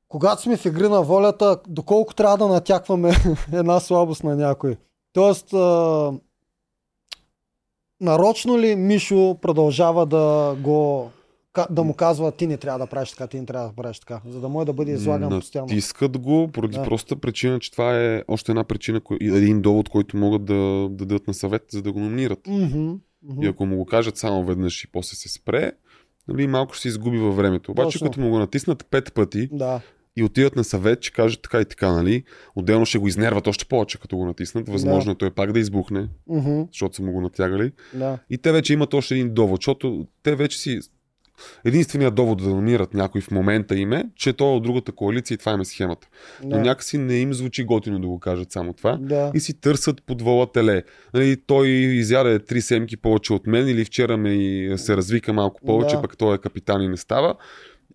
[0.08, 3.12] Когато сме в игри на волята, доколко трябва да натякваме
[3.54, 4.76] една слабост на някой.
[5.14, 6.12] Тоест, а,
[8.02, 11.10] нарочно ли Мишо продължава да го
[11.70, 14.22] да му казва ти не трябва да правиш така, ти не трябва да правиш така,
[14.30, 15.68] за да може да бъде излаган постоянно.
[15.68, 16.84] Натискат го поради Да.
[16.84, 21.28] простата причина, че това е още една причина, един довод, който могат да, да дадат
[21.28, 22.48] на съвет, за да го номинират.
[22.48, 23.44] Мгм, мгм.
[23.44, 25.72] И ако му го кажат само веднъж и после се спре,
[26.28, 27.72] нали, малко ще се изгуби във времето.
[27.72, 28.08] Обаче, Точно.
[28.08, 29.82] като му го натиснат пет пъти Да,
[30.16, 32.24] и отидат на съвет, че кажат така и така, нали,
[32.56, 34.70] отделно ще го изнерват още повече, като го натиснат.
[34.70, 37.72] Възможно е той пак да избухне, мгм, защото са му го натягали.
[37.94, 38.18] да.
[38.30, 40.80] И те вече имат още един довод, защото те вече си
[41.66, 45.36] единственият довод да намират някой в момента им е, че той е от другата коалиция
[45.36, 46.08] и това им е схемата.
[46.44, 46.60] Но да.
[46.60, 48.98] някакси не им звучи готино да го кажат само това.
[49.02, 49.32] Да.
[49.34, 50.84] И си търсят под вола теле.
[51.14, 55.62] Нали, той изяде три семки повече от мен или вчера ме и се развика малко
[55.66, 56.02] повече, Да.
[56.02, 57.36] пък той е капитан и не става.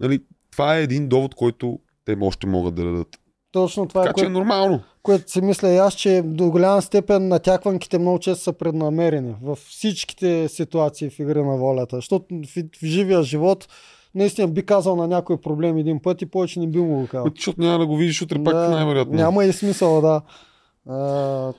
[0.01, 0.21] Нали,
[0.51, 3.09] това е един довод, който те още могат да дадат.
[3.53, 4.81] Точно това е, Така че е нормално.
[5.03, 9.59] което си мисля и аз, че до голяма степен натякванките много често са преднамерени във
[9.59, 11.97] всичките ситуации в игри на волята.
[11.97, 13.69] Защото в, в живия живот
[14.15, 17.25] наистина би казал на някой проблем един път и повече не би му го казал.
[17.27, 19.15] Ами, Защото няма да го видиш утре пак най-вероятно.
[19.15, 20.23] Няма и смисъл, да.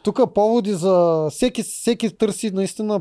[0.04, 1.28] Тук поводи за...
[1.32, 3.00] Всеки, всеки търси наистина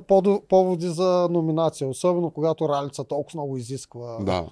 [0.49, 4.45] поводи за номинация, особено когато ралица толкова много изисква Да.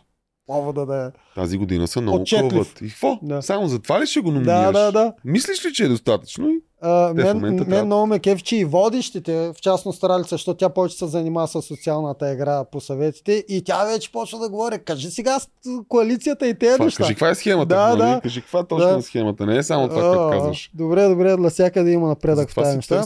[0.49, 1.09] Повода да е.
[1.35, 2.81] Тази година са много кълват.
[2.83, 3.19] И какво?
[3.23, 3.43] Да.
[3.43, 4.73] Само за това ли ще го номинираш?
[4.73, 5.13] Да, да, да.
[5.25, 6.49] Мислиш ли, че е достатъчно?
[6.81, 10.57] А, Те мен, мен трябва- много ме кеф, че и водещите, в частност Ралица, защото
[10.57, 14.79] тя повече се занимава с социалната игра по съветите и тя вече почва да говори,
[14.79, 15.49] кажи сега с
[15.89, 16.97] коалицията и тези неща.
[16.99, 17.67] кажи каква е схемата.
[17.67, 17.99] Да, нали?
[18.01, 18.21] да.
[18.21, 18.97] Кажи каква точно Да.
[18.97, 19.47] е схемата.
[19.47, 20.71] Не е само това, което казваш.
[20.75, 23.05] Добре, добре, навсякъде има напредък в тази неща.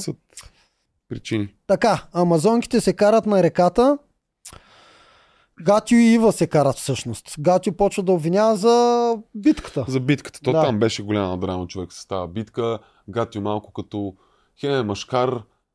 [1.09, 1.49] причини.
[1.67, 3.99] Така, амазонките се карат на реката.
[5.63, 7.35] Гатио и Ива се карат всъщност.
[7.39, 9.85] Гатио почва да обвинява за битката.
[9.89, 10.41] За битката.
[10.41, 10.63] То Да.
[10.63, 12.79] там беше голяма драма човек с тази битка.
[13.09, 14.15] Гатио малко като
[14.61, 15.31] хем е машкар,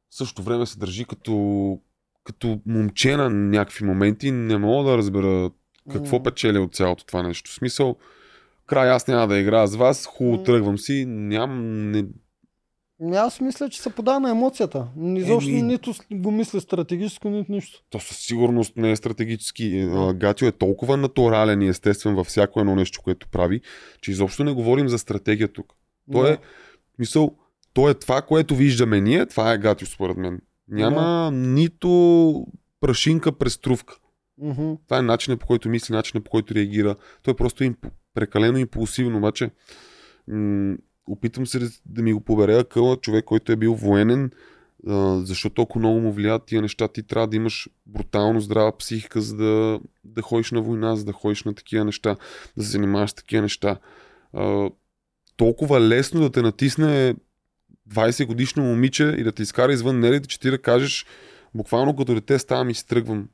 [0.10, 1.80] в същото време се държи като,
[2.24, 4.32] като момче на някакви моменти.
[4.32, 5.50] Не мога да разбера
[5.92, 6.24] какво М.
[6.24, 7.52] печели от цялото това нещо.
[7.52, 7.96] В смисъл,
[8.66, 10.44] край аз няма да играя с вас, хубаво М.
[10.44, 11.92] тръгвам си, нямам...
[11.92, 12.06] Не...
[13.02, 14.88] Ами Аз мисля, че се подава на емоцията.
[15.16, 17.84] Изобщо Еми- нито го мисля стратегически, нито нищо.
[17.90, 19.90] То със сигурност не е стратегически.
[20.16, 23.62] Гатио е толкова натурален и естествен във всяко едно нещо, което прави,
[24.02, 25.74] че изобщо не говорим за стратегия тук.
[26.12, 26.34] Той Да.
[26.34, 26.38] е,
[27.00, 27.36] мисъл,
[27.74, 30.42] то е това, което виждаме ние, това е Гатио според мен.
[30.68, 32.48] Няма нито
[32.82, 33.96] прашинка през трувка.
[34.86, 36.96] Това е начинът по който мисли, начинът по който реагира.
[37.24, 37.86] Той е просто имп...
[38.14, 39.50] прекалено импулсивно, обаче
[40.28, 40.76] м-
[41.08, 44.32] опитвам се да, ми го побере къла човек, който е бил военен,
[45.24, 46.88] защото толкова много му влияят тия неща.
[46.88, 51.12] Ти трябва да имаш брутално здрава психика, за да, да ходиш на война, за да
[51.12, 52.16] ходиш на такива неща,
[52.58, 53.78] да се занимаваш с такива неща.
[54.34, 54.70] А,
[55.38, 57.16] толкова лесно да те натисне
[57.90, 61.06] 20 годишно момиче и да те изкара извън нерите, че ти да кажеш
[61.56, 63.30] буквално като дете ставам и си тръгвам.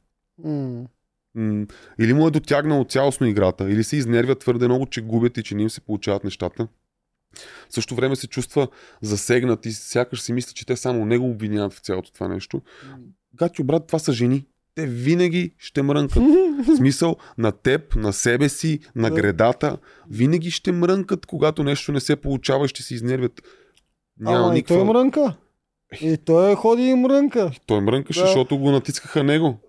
[1.35, 1.65] М,
[1.99, 5.55] или му е дотягнало цялостно играта, или се изнервят твърде много, че губят и че
[5.55, 6.67] не им се получават нещата.
[7.69, 8.67] В същото време се чувства
[9.01, 12.61] засегнат и сякаш си мисли, че те само него обвиняват в цялото това нещо.
[13.35, 14.45] Гатю, брат, това са жени.
[14.75, 16.23] Те винаги ще мрънкат.
[16.67, 19.15] В смисъл на теб, на себе си, на Да.
[19.15, 19.77] гредата.
[20.09, 23.41] Винаги ще мрънкат, когато нещо не се получава и ще се изнервят.
[24.19, 24.75] Няма Ама и никаква...
[24.75, 25.35] той мрънка.
[26.01, 27.51] И той ходи и мрънка.
[27.65, 28.25] Той мрънкаше, Да.
[28.25, 29.59] защото го натискаха него.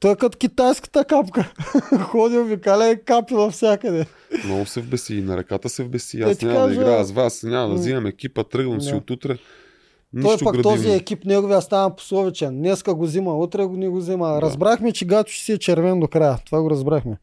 [0.00, 1.52] Той е като китайската капка.
[2.00, 4.06] Ходи, обикаля и капи навсякъде.
[4.44, 5.14] Много се вбеси.
[5.14, 6.18] На ръката се вбеси.
[6.18, 8.96] Те Аз няма кажа- да играя с вас, няма да взимам екипа, тръгвам си Да.
[8.96, 9.38] от утре.
[10.12, 10.62] Той Нищо пък градивно.
[10.76, 12.56] този екип, неговия стана пословичен.
[12.56, 14.28] Днеска го взима, утре го не го взима.
[14.28, 14.42] Да.
[14.42, 16.38] Разбрахме, че Гачо ще си е червен до края.
[16.46, 17.18] Това го разбрахме.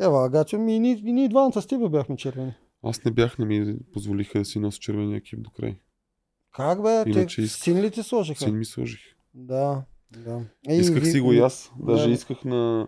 [0.00, 2.54] Ева, Гачо, ми и ние, и ние двамата с тебе бяхме червени.
[2.82, 5.76] Аз не бях, не ми позволиха да си нося червения екип до край.
[6.52, 7.02] Как бе?
[7.06, 8.44] Иначе Те, син ли ти сложиха?
[8.44, 9.00] Син ми сложих.
[9.34, 9.82] Да.
[10.18, 10.40] Да.
[10.68, 11.72] Ей, Исках ви- си го и аз.
[11.78, 12.10] Даже Да.
[12.10, 12.86] исках на...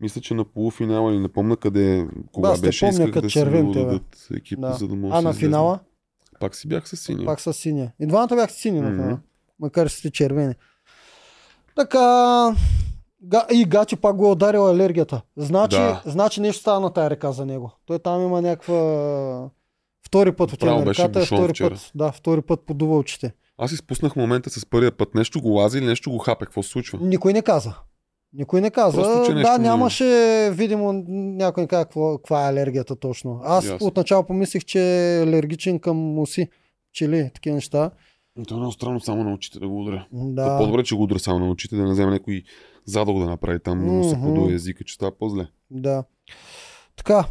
[0.00, 3.32] Мисля, че на полуфинала или не помня къде, кога те беше, помня исках да си
[3.32, 3.84] червен го те, бе.
[3.84, 4.74] дадат екипа, Да.
[4.74, 5.46] за да мога А да на излезна.
[5.48, 5.78] финала?
[6.40, 7.26] Пак си бях с синия.
[7.26, 7.92] Пак с синя.
[8.00, 8.96] И двамата бяхте сини на Мгм.
[8.96, 9.20] финала.
[9.60, 10.54] Макар че сте червени.
[11.76, 12.54] Така.
[13.22, 15.22] Га, и Гачи пак го е ударила алергията.
[15.36, 16.02] Значи, Да.
[16.04, 17.72] значи нещо става на тая река за него.
[17.86, 19.50] Той там има някаква...
[20.06, 21.70] Втори път на беше реката, втори вчера.
[21.70, 23.32] път, да, втори път подува очите.
[23.58, 25.14] Аз изпуснах момента с първия път.
[25.14, 26.44] Нещо го лази или нещо го хапе.
[26.44, 26.98] Какво се случва?
[27.02, 27.74] Никой не каза.
[28.32, 29.02] Никой не каза.
[29.02, 30.04] Просто, да, нямаше
[30.52, 33.40] видимо някой не каза каква е алергията точно.
[33.44, 33.86] Аз Ясно.
[33.86, 36.48] отначало помислих, че е алергичен към уси,
[36.92, 37.90] чили, такива неща.
[38.48, 40.06] То е много странно само на очите да го удря.
[40.12, 40.44] Да.
[40.44, 40.58] Да.
[40.58, 42.42] По-добре, че го удря само на очите, да не вземе някой
[42.84, 45.46] задъл да направи там, да му се подуе езика, че става по-зле.
[45.70, 46.04] Да.
[46.96, 47.24] Така.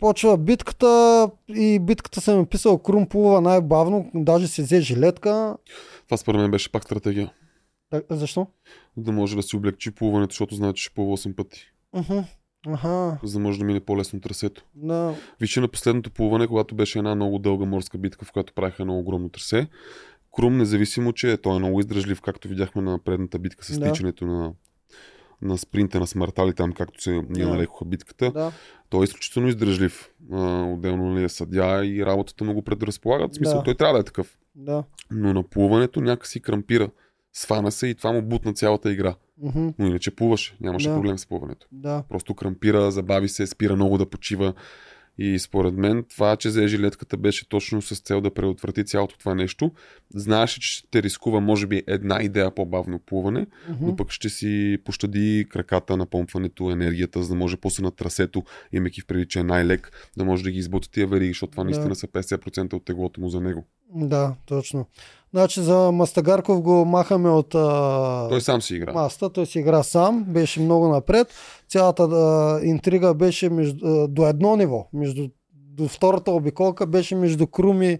[0.00, 5.56] Почва битката и битката съм писал Крум плува най-бавно, даже се взе жилетка.
[6.04, 7.32] Това според мен беше пак стратегия.
[7.90, 8.46] Так, защо?
[8.96, 11.72] Да може да си облегчи плуването, защото знае, че ще плува 8 пъти.
[11.96, 12.24] Uh-huh.
[12.68, 14.64] Аха, За да може да мине по-лесно трасето.
[14.74, 15.14] да.
[15.40, 18.98] Вижте на последното плуване, когато беше една много дълга морска битка, в която правиха едно
[18.98, 19.66] огромно трасе.
[20.36, 23.92] Крум, независимо, че той е много издръжлив, както видяхме на предната битка с Да.
[23.92, 24.52] тичането на,
[25.42, 28.30] на спринта на смъртали, там както се ние нарекоха битката.
[28.30, 28.52] да.
[28.88, 30.10] Той е изключително издръжлив.
[30.32, 33.32] А, отделно нали, е съдя и работата му го предразполагат.
[33.32, 33.64] В смисъл, Да.
[33.64, 34.38] той трябва да е такъв.
[34.54, 34.84] Да.
[35.10, 36.90] Но на плуването някакси крампира.
[37.32, 39.14] Свана се и това му бутна цялата игра.
[39.42, 39.68] Мгм.
[39.78, 40.56] Но иначе плуваше.
[40.60, 40.94] Нямаше Да.
[40.94, 41.66] проблем с плуването.
[41.72, 42.02] Да.
[42.08, 44.54] Просто крампира, забави се, спира много да почива.
[45.18, 49.34] И според мен това, че взе жилетката беше точно с цел да предотврати цялото това
[49.34, 49.72] нещо.
[50.14, 53.86] Знаеше, че ще рискува може би една идея по-бавно плуване, Мгм.
[53.86, 58.42] но пък ще си пощади краката на помпването, енергията, за да може после на трасето,
[58.72, 61.64] имайки в предвид, че е най-лек, да може да ги избута тия вериги, защото това
[61.64, 61.70] Да.
[61.70, 63.66] наистина са 50% от теглото му за него.
[63.94, 64.86] Да, точно.
[65.34, 68.28] Значи за Мастагарков го махаме от а...
[68.28, 68.92] Той сам си игра.
[68.92, 71.34] маста, той си игра сам, беше много напред.
[71.68, 74.86] Цялата а, интрига беше между, а, до едно ниво.
[74.92, 77.98] Между, до втората обиколка беше между Крум и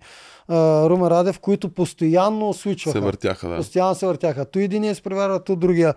[0.49, 2.99] а, Румен Радев, които постоянно свичваха.
[2.99, 3.57] Се въртяха, да.
[3.57, 4.45] Постоянно се въртяха.
[4.45, 5.95] То един е изпреварва, то другия.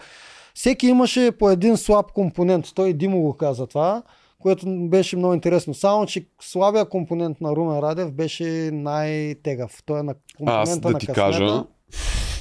[0.54, 2.66] Всеки имаше по един слаб компонент.
[2.76, 4.04] Той Димо го каза това,
[4.44, 5.74] което беше много интересно.
[5.74, 8.44] Само, че слабия компонент на Румен Радев беше
[8.74, 9.84] най-тегав.
[9.86, 11.22] Той е на компонента Аз да на ти късмета.
[11.22, 11.64] кажа,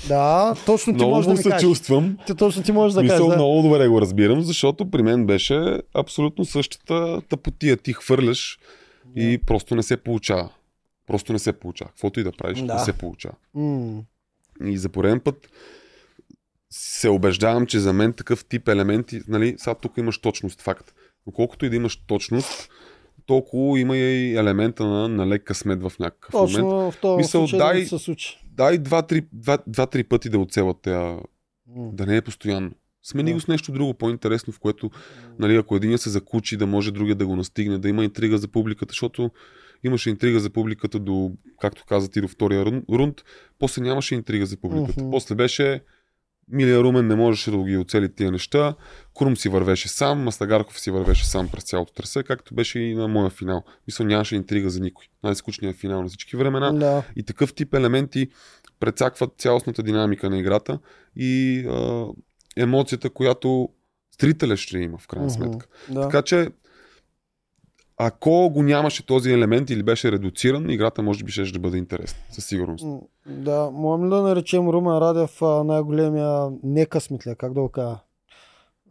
[0.08, 1.62] Да, точно ти много можеш да ми се кажеш.
[1.62, 2.16] чувствам.
[2.26, 3.28] Ти точно ти можеш да Мисъл, кажеш.
[3.28, 3.36] Да.
[3.36, 5.64] много добре го разбирам, защото при мен беше
[5.94, 7.76] абсолютно същата тъпотия.
[7.76, 8.58] Ти хвърляш
[9.16, 10.48] и просто не се получава.
[11.06, 11.90] Просто не се получава.
[11.90, 12.74] Каквото и да правиш, Да.
[12.74, 13.34] не се получава.
[13.54, 14.00] М,
[14.64, 15.48] И за пореден път
[16.70, 20.94] се убеждавам, че за мен такъв тип елементи, нали, сега тук имаш точност, факт.
[21.26, 22.70] Но колкото и да имаш точност,
[23.26, 26.52] толкова има и елемента на, на лек късмет в някакъв момент.
[26.52, 28.38] Точно в този Мисъл, дай- да се случи.
[28.46, 31.18] Дай два-три, два, два-три пъти да оцелят тея,
[31.68, 32.70] М, да не е постоянно.
[33.02, 33.34] Смени Да.
[33.34, 34.90] го с нещо друго, по-интересно, в което,
[35.38, 38.48] нали, ако един се закучи, да може другия да го настигне, да има интрига за
[38.48, 39.30] публиката, защото
[39.84, 41.30] имаше интрига за публиката до,
[41.60, 43.24] както каза ти, до втория рун- рунд,
[43.58, 45.00] после нямаше интрига за публиката.
[45.00, 45.10] Мгм.
[45.10, 45.80] После беше
[46.48, 48.74] Милия Румен не можеше да ги оцели тия неща,
[49.18, 53.08] Крум си вървеше сам, Мастагарков си вървеше сам през цялото трасе, както беше и на
[53.08, 53.64] моя финал.
[53.86, 55.06] Мисля, нямаше интрига за никой.
[55.24, 56.72] Най-скучният финал на всички времена.
[56.72, 57.02] Да.
[57.16, 58.28] И такъв тип елементи
[58.80, 60.78] прецакват цялостната динамика на играта
[61.16, 62.06] и а,
[62.56, 63.68] емоцията, която
[64.20, 65.66] зрителя ще има в крайна сметка.
[65.88, 66.00] Да.
[66.00, 66.48] Така че,
[67.96, 72.18] ако го нямаше този елемент или беше редуциран, играта може би ще да бъде интересна,
[72.30, 72.86] със сигурност.
[73.26, 77.96] Да, можем ли да наречем Румен Радев най-големия не късметля, как да го кажа,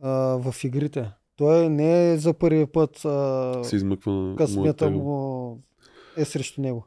[0.04, 1.10] в игрите.
[1.38, 5.60] Той не е за първи път а, Се измъква късмета му
[6.18, 6.86] е срещу него.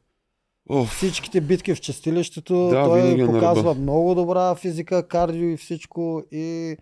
[0.70, 3.80] Оф, Всичките битки в чистилището, Да, той е показва ръба.
[3.80, 6.76] много добра физика, кардио и всичко и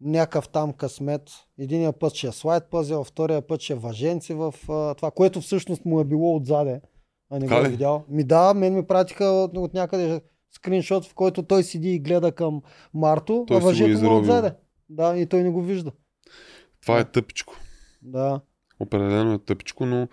[0.00, 1.22] някакъв там късмет.
[1.58, 5.40] Единия път ще е слайд пъзел, втория път ще е въженци в а, това, което
[5.40, 6.80] всъщност му е било отзаде,
[7.30, 8.04] а не го е видял.
[8.08, 10.20] Ми да, мен ми пратиха от, от някъде
[10.50, 12.62] скриншот, в който той седи и гледа към
[12.94, 14.54] Марто, Той а въжето му е отзаде.
[14.88, 15.92] Да, и той не го вижда.
[16.80, 17.54] това е тъпичко.
[18.02, 18.40] Да.
[18.80, 20.08] Определено е тъпичко, но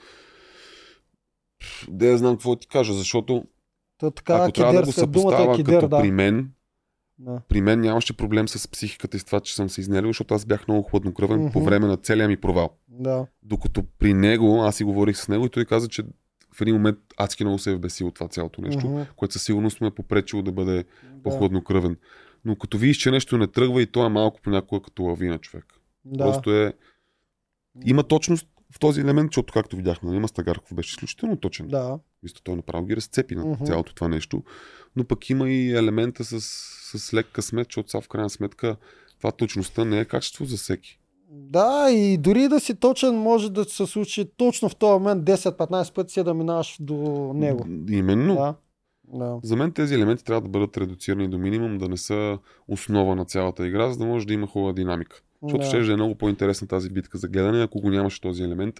[1.89, 3.43] да я знам какво ти кажа, защото
[3.97, 6.01] То така ако трябва да го кидерска думата е съпоставя кидер, като да.
[6.01, 6.51] при мен,
[7.19, 7.41] да.
[7.49, 10.45] при мен нямаше проблем с психиката и с това, че съм се изнервил, защото аз
[10.45, 11.51] бях много хладнокръвен Мгм.
[11.51, 12.69] по време на целия ми провал.
[12.87, 13.25] Да.
[13.43, 16.03] Докато при него, аз си говорих с него и той каза, че
[16.55, 19.01] в един момент адски много се е вбесил това цялото нещо, Мгм.
[19.15, 21.23] което със сигурност му е попречило да бъде Да.
[21.23, 21.97] по-хладнокръвен.
[22.45, 25.65] Но като видиш, че нещо не тръгва и то е малко понякога като лавина човек.
[26.05, 26.23] Да.
[26.23, 26.73] Просто е...
[27.85, 31.67] Има точност в този елемент, защото както видяхме, нали, Мастагарков беше изключително точен.
[31.67, 31.99] Да.
[32.25, 33.65] Мисля, той направо ги разцепи на Мгм.
[33.65, 34.43] цялото това нещо.
[34.95, 36.41] Но пък има и елемента с,
[36.97, 38.75] с лек късмет, защото сега в крайна сметка
[39.17, 40.99] това точността не е качество за всеки.
[41.29, 45.93] Да, и дори да си точен, може да се случи точно в този момент 10-15
[45.93, 46.95] пъти си да минаваш до
[47.35, 47.65] него.
[47.89, 48.35] Именно.
[48.35, 48.55] Да.
[49.13, 49.39] Да.
[49.43, 52.37] За мен тези елементи трябва да бъдат редуцирани до минимум, да не са
[52.67, 55.21] основа на цялата игра, за да може да има хубава динамика.
[55.43, 55.83] Защото Да.
[55.83, 58.75] ще е много по-интересна тази битка за гледане, ако го нямаше този елемент.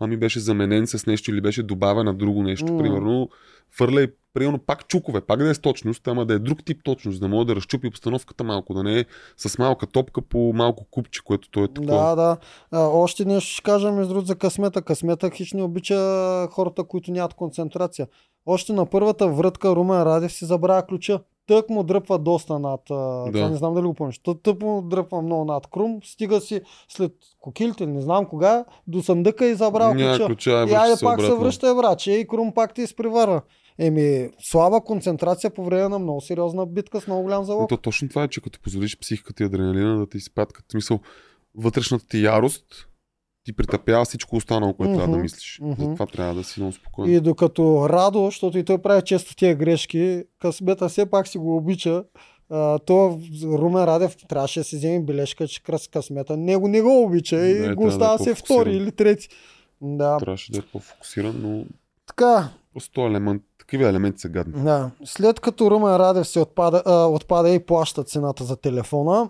[0.00, 2.72] Ами беше заменен с нещо или беше добавен на друго нещо.
[2.72, 2.78] М.
[2.78, 3.28] Примерно,
[3.70, 7.20] фърляй, примерно пак чукове, пак да е с точност, ама да е друг тип точност,
[7.20, 9.04] да може да разчупи обстановката малко, да не е
[9.36, 11.96] с малка топка по малко купче, което той е такова.
[11.96, 12.36] Да, да.
[12.70, 14.82] А, още нещо ще кажа между другото за късмета.
[14.82, 15.96] Късмета хич не обича
[16.50, 18.06] хората, които нямат концентрация.
[18.46, 21.20] Още на първата врътка Румен Радев си забравя ключа.
[21.50, 22.80] Тък му дръпва доста над.
[22.88, 23.30] Да.
[23.32, 24.20] Това не знам дали го помниш.
[24.42, 26.00] Тък, му дръпва много над Крум.
[26.04, 30.26] Стига си след кокилите, не знам кога, до съндъка и забрал Няма ключа.
[30.26, 33.42] ключа, И връща айде пак се връща браче и Крум пак ти изпревара.
[33.78, 37.68] Еми, слаба концентрация по време на много сериозна битка с много голям залог.
[37.68, 41.00] то точно това е, че като позволиш психиката и адреналина да те изпаткат, в смисъл,
[41.56, 42.64] вътрешната ти ярост
[43.44, 45.58] ти притъпява всичко останало, което трябва да мислиш.
[45.62, 45.84] Мгм.
[45.84, 47.12] Затова трябва да си много спокоен.
[47.12, 51.56] И докато Радо, защото и той прави често тия грешки, късмета все пак си го
[51.56, 52.04] обича.
[52.50, 55.62] А, то Румен Радев трябваше да си вземе бележка, че
[55.92, 56.36] късмета.
[56.36, 59.28] Него не го обича и Не, го трябва да остава е се втори или трети.
[59.80, 60.16] Да.
[60.18, 61.64] Трябваше да е по-фокусиран, но
[62.06, 64.62] Така, просто елемент, такива елементи са гадни.
[64.62, 64.90] да.
[65.04, 69.28] След като Румен Радев се отпада, а, отпада и плаща цената за телефона,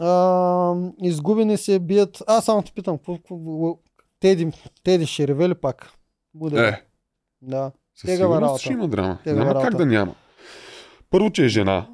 [0.00, 2.22] а, изгубени се бият...
[2.26, 2.98] Аз само те питам,
[4.20, 4.52] Теди,
[4.84, 5.90] Теди ще ревели пак?
[6.34, 6.68] Буде.
[6.68, 6.82] Е,
[7.42, 7.72] Да.
[7.94, 9.18] със сигурност ще има драма.
[9.24, 9.76] Тегава няма как работа.
[9.78, 10.14] да няма.
[11.10, 11.86] Първо, че е жена.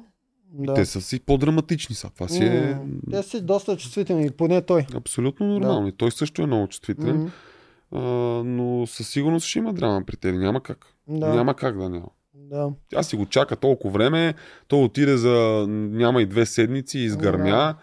[0.45, 0.73] да.
[0.73, 2.09] Те са си по-драматични са.
[2.09, 2.77] Това си е
[3.11, 4.85] Те си доста чувствителни, поне той.
[4.95, 5.87] абсолютно нормално.
[5.87, 7.17] И той също е много чувствителен.
[7.17, 7.31] М,
[7.91, 8.01] А,
[8.43, 10.35] но със сигурност ще има драма при теб.
[10.35, 10.85] Няма как.
[11.07, 11.27] Да.
[11.27, 12.07] Няма как да няма.
[12.33, 12.69] Да.
[12.89, 14.33] Тя си го чака толкова време,
[14.67, 17.75] той отиде за няма и две седмици и изгърмя.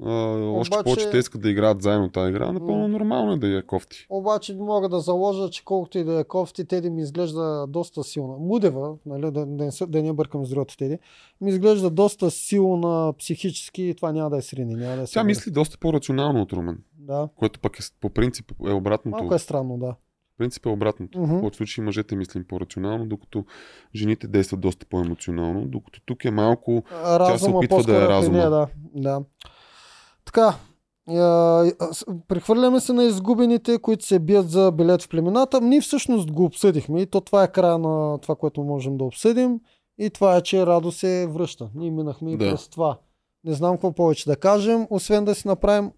[0.00, 2.52] А, още Обаче- повече искат да играят заедно тази игра.
[2.52, 4.06] Напълно нормално е да я кофти.
[4.10, 8.36] Обаче мога да заложа, че колкото и да е кофти, Теди ми изглежда доста силна.
[8.38, 10.98] Мудева, нали, да, да, се- да не бъркам с другата Теди,
[11.40, 14.74] ми изглежда доста силна психически и това няма да е срини.
[14.74, 17.28] Няма да е Тя мисли доста по-рационално от Румен, Да.
[17.36, 19.18] което пък е, по принцип е обратното.
[19.18, 19.94] Малко е странно, да.
[20.34, 21.18] В принцип е обратното.
[21.18, 21.26] Мгм.
[21.28, 23.44] В повечето случаи мъжете мислим по-рационално, докато
[23.94, 28.38] жените действат доста по-емоционално, докато тук е малко Разума опитва да е разума.
[28.40, 28.66] да.
[28.94, 29.20] да.
[30.28, 30.54] Така,
[32.28, 35.60] прехвърляме се на изгубените, които се бият за билет в племената.
[35.60, 39.60] Ние всъщност го обсъдихме и то това е края на това, което можем да обсъдим.
[39.98, 41.70] И това е, че Радо се връща.
[41.74, 42.50] Ние минахме и Да.
[42.50, 42.98] през това.
[43.44, 45.92] Не знам какво повече да кажем, освен да си направим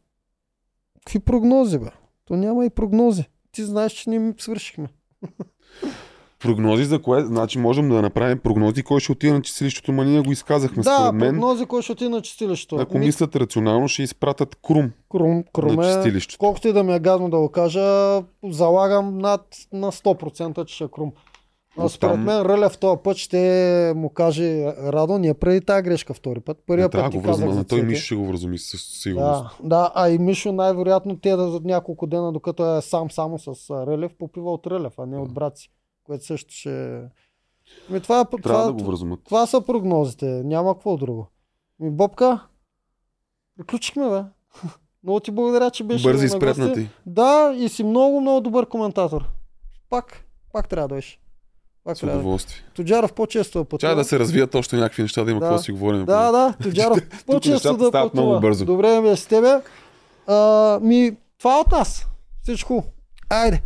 [1.04, 1.90] какви прогнози, бе.
[2.24, 3.24] То няма и прогнози.
[3.52, 4.88] Ти знаеш, че ние свършихме.
[6.40, 7.24] прогнози за кое.
[7.24, 10.96] Значи можем да направим прогнози кой ще отиде на чистилището, ма ние го изказахме да,
[10.96, 11.30] според мен.
[11.30, 12.76] прогнози, кой ще отиде на чистилището.
[12.76, 16.38] Ако Ми- мислят рационално, ще изпратят Крум Крум, на Круме, чистилището.
[16.38, 19.40] колкото и да ми е гадно да го кажа, залагам над
[19.72, 21.12] на 100% че ще е Крум.
[21.78, 26.40] А според мен Рълев този път ще му каже Радо, ние преди тази грешка втори
[26.40, 26.58] път.
[26.66, 27.82] Първия Не път да ти го казах за на той.
[27.82, 29.44] Мишо ще го вразуми със сигурност.
[29.62, 33.38] Да, да, а и Мишо най-вероятно те да за няколко дена, докато е сам само
[33.38, 35.70] с Рълев, попива от Рълев, а не от брат си.
[36.10, 37.02] Което също ще...
[37.90, 39.20] Ми, това, е- Трябва това, да го вразумат.
[39.24, 41.26] това са прогнозите, няма какво друго.
[41.80, 42.46] Ми, Бобка,
[43.56, 44.22] приключихме, бе.
[45.04, 46.88] Много ти благодаря, че беше Бързи спретнати.
[47.06, 49.24] Да, и си много, много добър коментатор.
[49.90, 51.20] Пак, пак трябва да дойш.
[51.84, 52.14] Пак С трябва.
[52.14, 52.20] да.
[52.20, 52.56] удоволствие.
[52.74, 53.78] Тоджаров по-често да пътува.
[53.80, 55.46] Чай да се развият още някакви неща, да има Да.
[55.46, 56.04] какво да си говорим.
[56.04, 58.10] Да, да, Тоджаров по-често да пътува.
[58.14, 58.64] много бързо.
[58.64, 59.60] Добре ми е с тебе.
[60.26, 62.06] А, ми, това е от нас.
[62.42, 62.84] Всичко.
[63.28, 63.62] Айде.